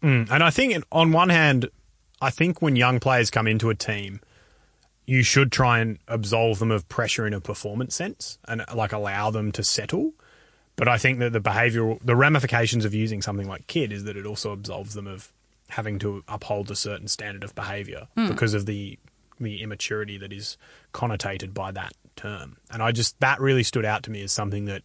Mm. 0.01 0.29
And 0.29 0.43
I 0.43 0.49
think, 0.49 0.83
on 0.91 1.11
one 1.11 1.29
hand, 1.29 1.69
I 2.21 2.29
think 2.29 2.61
when 2.61 2.75
young 2.75 2.99
players 2.99 3.29
come 3.29 3.47
into 3.47 3.69
a 3.69 3.75
team, 3.75 4.19
you 5.05 5.23
should 5.23 5.51
try 5.51 5.79
and 5.79 5.99
absolve 6.07 6.59
them 6.59 6.71
of 6.71 6.87
pressure 6.89 7.25
in 7.25 7.33
a 7.33 7.39
performance 7.39 7.95
sense 7.95 8.37
and 8.47 8.63
like 8.75 8.91
allow 8.91 9.31
them 9.31 9.51
to 9.53 9.63
settle. 9.63 10.13
But 10.75 10.87
I 10.87 10.97
think 10.97 11.19
that 11.19 11.33
the 11.33 11.41
behavioural, 11.41 11.99
the 12.03 12.15
ramifications 12.15 12.85
of 12.85 12.93
using 12.93 13.21
something 13.21 13.47
like 13.47 13.65
kid 13.67 13.91
is 13.91 14.03
that 14.03 14.17
it 14.17 14.25
also 14.25 14.53
absolves 14.53 14.93
them 14.93 15.07
of 15.07 15.31
having 15.69 15.97
to 15.99 16.23
uphold 16.27 16.69
a 16.69 16.75
certain 16.75 17.07
standard 17.07 17.43
of 17.43 17.55
behaviour 17.55 18.07
because 18.15 18.53
of 18.53 18.65
the 18.65 18.97
the 19.39 19.61
immaturity 19.61 20.17
that 20.17 20.33
is 20.33 20.57
connotated 20.93 21.53
by 21.53 21.71
that 21.71 21.93
term. 22.17 22.57
And 22.71 22.81
I 22.83 22.91
just 22.91 23.19
that 23.21 23.39
really 23.39 23.63
stood 23.63 23.85
out 23.85 24.03
to 24.03 24.11
me 24.11 24.21
as 24.23 24.31
something 24.31 24.65
that 24.65 24.83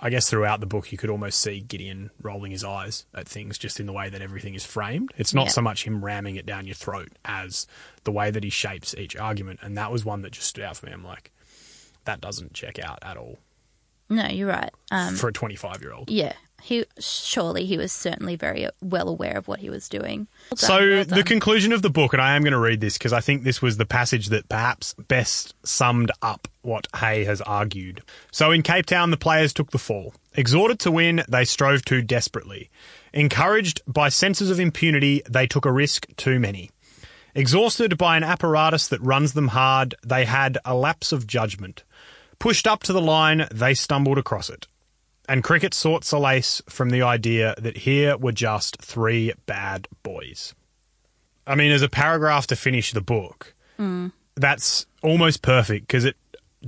I 0.00 0.10
guess 0.10 0.30
throughout 0.30 0.60
the 0.60 0.66
book 0.66 0.92
you 0.92 0.98
could 0.98 1.10
almost 1.10 1.40
see 1.40 1.60
Gideon 1.60 2.10
rolling 2.22 2.52
his 2.52 2.62
eyes 2.64 3.04
at 3.14 3.28
things 3.28 3.58
just 3.58 3.80
in 3.80 3.86
the 3.86 3.92
way 3.92 4.08
that 4.08 4.22
everything 4.22 4.54
is 4.54 4.64
framed. 4.64 5.10
It's 5.16 5.34
not 5.34 5.46
Yeah. 5.46 5.50
so 5.52 5.60
much 5.62 5.84
him 5.84 6.04
ramming 6.04 6.36
it 6.36 6.46
down 6.46 6.66
your 6.66 6.74
throat 6.76 7.08
as 7.24 7.66
the 8.04 8.12
way 8.12 8.30
that 8.30 8.44
he 8.44 8.50
shapes 8.50 8.94
each 8.96 9.16
argument. 9.16 9.58
And 9.62 9.76
that 9.76 9.90
was 9.90 10.04
one 10.04 10.22
that 10.22 10.32
just 10.32 10.46
stood 10.48 10.62
out 10.64 10.76
for 10.76 10.86
me. 10.86 10.92
I'm 10.92 11.04
like, 11.04 11.32
that 12.04 12.20
doesn't 12.20 12.54
check 12.54 12.78
out 12.78 12.98
at 13.02 13.16
all 13.16 13.38
No, 14.08 14.26
you're 14.28 14.48
right. 14.48 14.70
Um, 14.92 15.16
for 15.16 15.28
a 15.28 15.32
25 15.32 15.82
year 15.82 15.92
old. 15.92 16.10
yeah, 16.10 16.32
he 16.60 16.84
surely 16.98 17.64
he 17.64 17.76
was 17.76 17.92
certainly 17.92 18.36
very 18.36 18.68
well 18.82 19.08
aware 19.08 19.36
of 19.36 19.48
what 19.48 19.60
he 19.60 19.70
was 19.70 19.88
doing. 19.88 20.28
Well 20.50 20.56
done, 20.56 20.58
So 20.58 20.78
well 20.78 21.04
the 21.04 21.24
conclusion 21.24 21.72
of 21.72 21.82
the 21.82 21.90
book, 21.90 22.12
and 22.12 22.22
I 22.22 22.36
am 22.36 22.42
going 22.42 22.52
to 22.52 22.58
read 22.58 22.80
this 22.80 22.98
because 22.98 23.12
I 23.12 23.20
think 23.20 23.42
this 23.42 23.62
was 23.62 23.76
the 23.76 23.86
passage 23.86 24.28
that 24.28 24.48
perhaps 24.48 24.94
best 24.94 25.54
summed 25.64 26.10
up 26.22 26.48
what 26.62 26.86
Haigh 26.96 27.24
has 27.24 27.40
argued. 27.40 28.02
So 28.30 28.50
in 28.50 28.62
Cape 28.62 28.86
Town, 28.86 29.10
the 29.10 29.16
players 29.16 29.52
took 29.52 29.70
the 29.70 29.78
fall. 29.78 30.14
Exhorted 30.34 30.78
to 30.80 30.92
win, 30.92 31.22
they 31.28 31.44
strove 31.44 31.84
too 31.84 32.02
desperately. 32.02 32.70
Encouraged 33.12 33.80
by 33.86 34.08
senses 34.08 34.50
of 34.50 34.60
impunity, 34.60 35.22
they 35.28 35.46
took 35.46 35.64
a 35.64 35.72
risk 35.72 36.06
too 36.16 36.38
many. 36.38 36.70
Exhausted 37.34 37.96
by 37.96 38.16
an 38.16 38.24
apparatus 38.24 38.88
that 38.88 39.00
runs 39.00 39.32
them 39.32 39.48
hard, 39.48 39.94
they 40.04 40.24
had 40.24 40.58
a 40.64 40.74
lapse 40.74 41.12
of 41.12 41.26
judgment. 41.26 41.84
Pushed 42.38 42.66
up 42.66 42.82
to 42.84 42.92
the 42.92 43.00
line, 43.00 43.46
they 43.52 43.74
stumbled 43.74 44.18
across 44.18 44.50
it. 44.50 44.66
And 45.28 45.44
cricket 45.44 45.74
sought 45.74 46.04
solace 46.04 46.62
from 46.70 46.88
the 46.88 47.02
idea 47.02 47.54
that 47.58 47.76
here 47.76 48.16
were 48.16 48.32
just 48.32 48.80
three 48.80 49.32
bad 49.44 49.86
boys. 50.02 50.54
I 51.46 51.54
mean, 51.54 51.70
as 51.70 51.82
a 51.82 51.88
paragraph 51.88 52.46
to 52.48 52.56
finish 52.56 52.92
the 52.92 53.02
book, 53.02 53.54
hmm. 53.76 54.08
that's 54.36 54.86
almost 55.02 55.42
perfect 55.42 55.86
because 55.86 56.06
it 56.06 56.16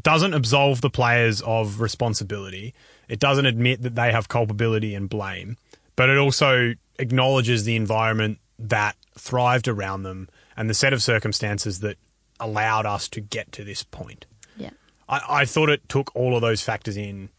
doesn't 0.01 0.35
absolve 0.35 0.83
the 0.83 0.91
players 0.91 1.41
of 1.43 1.81
responsibility. 1.81 2.75
It 3.09 3.19
doesn't 3.19 3.47
admit 3.47 3.83
that 3.83 3.95
they 3.95 4.13
have 4.13 4.29
culpability 4.29 4.95
and 4.95 5.09
blame, 5.09 5.57
but 5.97 6.11
it 6.11 6.19
also 6.19 6.75
acknowledges 6.99 7.65
the 7.65 7.77
environment 7.77 8.39
that 8.59 8.95
thrived 9.19 9.69
around 9.69 10.03
them 10.03 10.29
and 10.57 10.69
the 10.69 10.75
set 10.75 10.93
of 10.93 11.03
circumstances 11.03 11.81
that 11.81 11.97
allowed 12.39 12.87
us 12.87 13.09
to 13.09 13.21
get 13.21 13.53
to 13.53 13.65
this 13.65 13.83
point. 13.83 14.27
yeah, 14.57 14.71
I, 15.09 15.21
I 15.29 15.45
thought 15.45 15.71
it 15.71 15.89
took 15.89 16.15
all 16.15 16.37
of 16.37 16.43
those 16.43 16.63
factors 16.63 16.97
in 16.97 17.31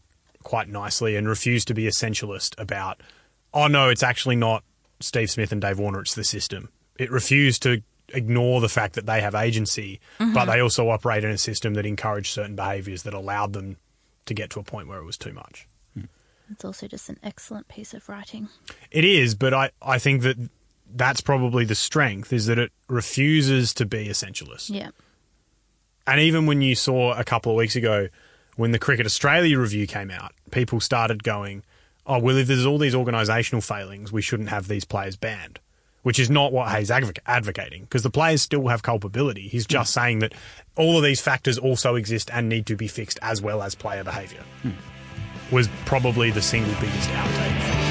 quite 0.42 0.68
nicely 0.68 1.16
and 1.16 1.28
refused 1.28 1.68
to 1.68 1.74
be 1.74 1.84
essentialist 1.84 2.54
about, 2.58 3.00
oh 3.54 3.66
no, 3.66 3.88
it's 3.88 4.02
actually 4.02 4.36
not 4.36 4.64
Steve 5.00 5.30
Smith 5.30 5.52
and 5.52 5.60
Dave 5.60 5.78
Warner, 5.78 6.00
it's 6.00 6.14
the 6.14 6.24
system. 6.24 6.68
It 6.98 7.10
refused 7.10 7.62
to 7.62 7.82
ignore 8.14 8.60
the 8.60 8.68
fact 8.68 8.94
that 8.94 9.06
they 9.06 9.20
have 9.20 9.34
agency, 9.34 10.00
but 10.18 10.26
mm-hmm. 10.26 10.50
they 10.50 10.60
also 10.60 10.88
operate 10.90 11.24
in 11.24 11.30
a 11.30 11.38
system 11.38 11.74
that 11.74 11.86
encouraged 11.86 12.28
certain 12.28 12.56
behaviours 12.56 13.02
that 13.04 13.14
allowed 13.14 13.52
them 13.52 13.76
to 14.26 14.34
get 14.34 14.50
to 14.50 14.60
a 14.60 14.62
point 14.62 14.88
where 14.88 14.98
it 14.98 15.04
was 15.04 15.16
too 15.16 15.32
much. 15.32 15.66
Hmm. 15.94 16.04
it's 16.50 16.64
also 16.64 16.86
just 16.86 17.08
an 17.08 17.18
excellent 17.22 17.68
piece 17.68 17.94
of 17.94 18.08
writing. 18.08 18.48
It 18.90 19.04
is, 19.04 19.34
but 19.34 19.54
I, 19.54 19.70
I 19.80 19.98
think 19.98 20.22
that 20.22 20.36
that's 20.94 21.20
probably 21.20 21.64
the 21.64 21.74
strength 21.74 22.32
is 22.32 22.46
that 22.46 22.58
it 22.58 22.70
refuses 22.88 23.74
to 23.74 23.86
be 23.86 24.08
essentialist. 24.08 24.70
Yeah, 24.70 24.90
And 26.06 26.20
even 26.20 26.46
when 26.46 26.60
you 26.60 26.74
saw 26.74 27.14
a 27.14 27.24
couple 27.24 27.52
of 27.52 27.56
weeks 27.56 27.76
ago, 27.76 28.08
when 28.56 28.72
the 28.72 28.78
Cricket 28.78 29.06
Australia 29.06 29.58
review 29.58 29.86
came 29.86 30.10
out, 30.10 30.32
people 30.50 30.80
started 30.80 31.22
going, 31.22 31.62
oh, 32.06 32.18
well, 32.18 32.36
if 32.36 32.46
there's 32.46 32.66
all 32.66 32.78
these 32.78 32.94
organisational 32.94 33.64
failings, 33.64 34.12
we 34.12 34.22
shouldn't 34.22 34.50
have 34.50 34.68
these 34.68 34.84
players 34.84 35.16
banned, 35.16 35.60
which 36.02 36.18
is 36.18 36.28
not 36.28 36.52
what 36.52 36.68
Haigh's 36.68 36.90
advoc- 36.90 37.18
advocating 37.26 37.82
because 37.82 38.02
the 38.02 38.10
players 38.10 38.42
still 38.42 38.68
have 38.68 38.82
culpability. 38.82 39.48
He's 39.48 39.66
just 39.66 39.94
hmm. 39.94 40.00
saying 40.00 40.18
that 40.20 40.34
all 40.76 40.96
of 40.96 41.04
these 41.04 41.20
factors 41.20 41.58
also 41.58 41.94
exist 41.94 42.30
and 42.32 42.48
need 42.48 42.66
to 42.66 42.76
be 42.76 42.88
fixed 42.88 43.18
as 43.22 43.40
well 43.40 43.62
as 43.62 43.74
player 43.74 44.04
behaviour. 44.04 44.42
Hmm. 44.62 44.70
Was 45.50 45.68
probably 45.84 46.30
the 46.30 46.42
single 46.42 46.74
biggest 46.80 47.10
outtake. 47.10 47.81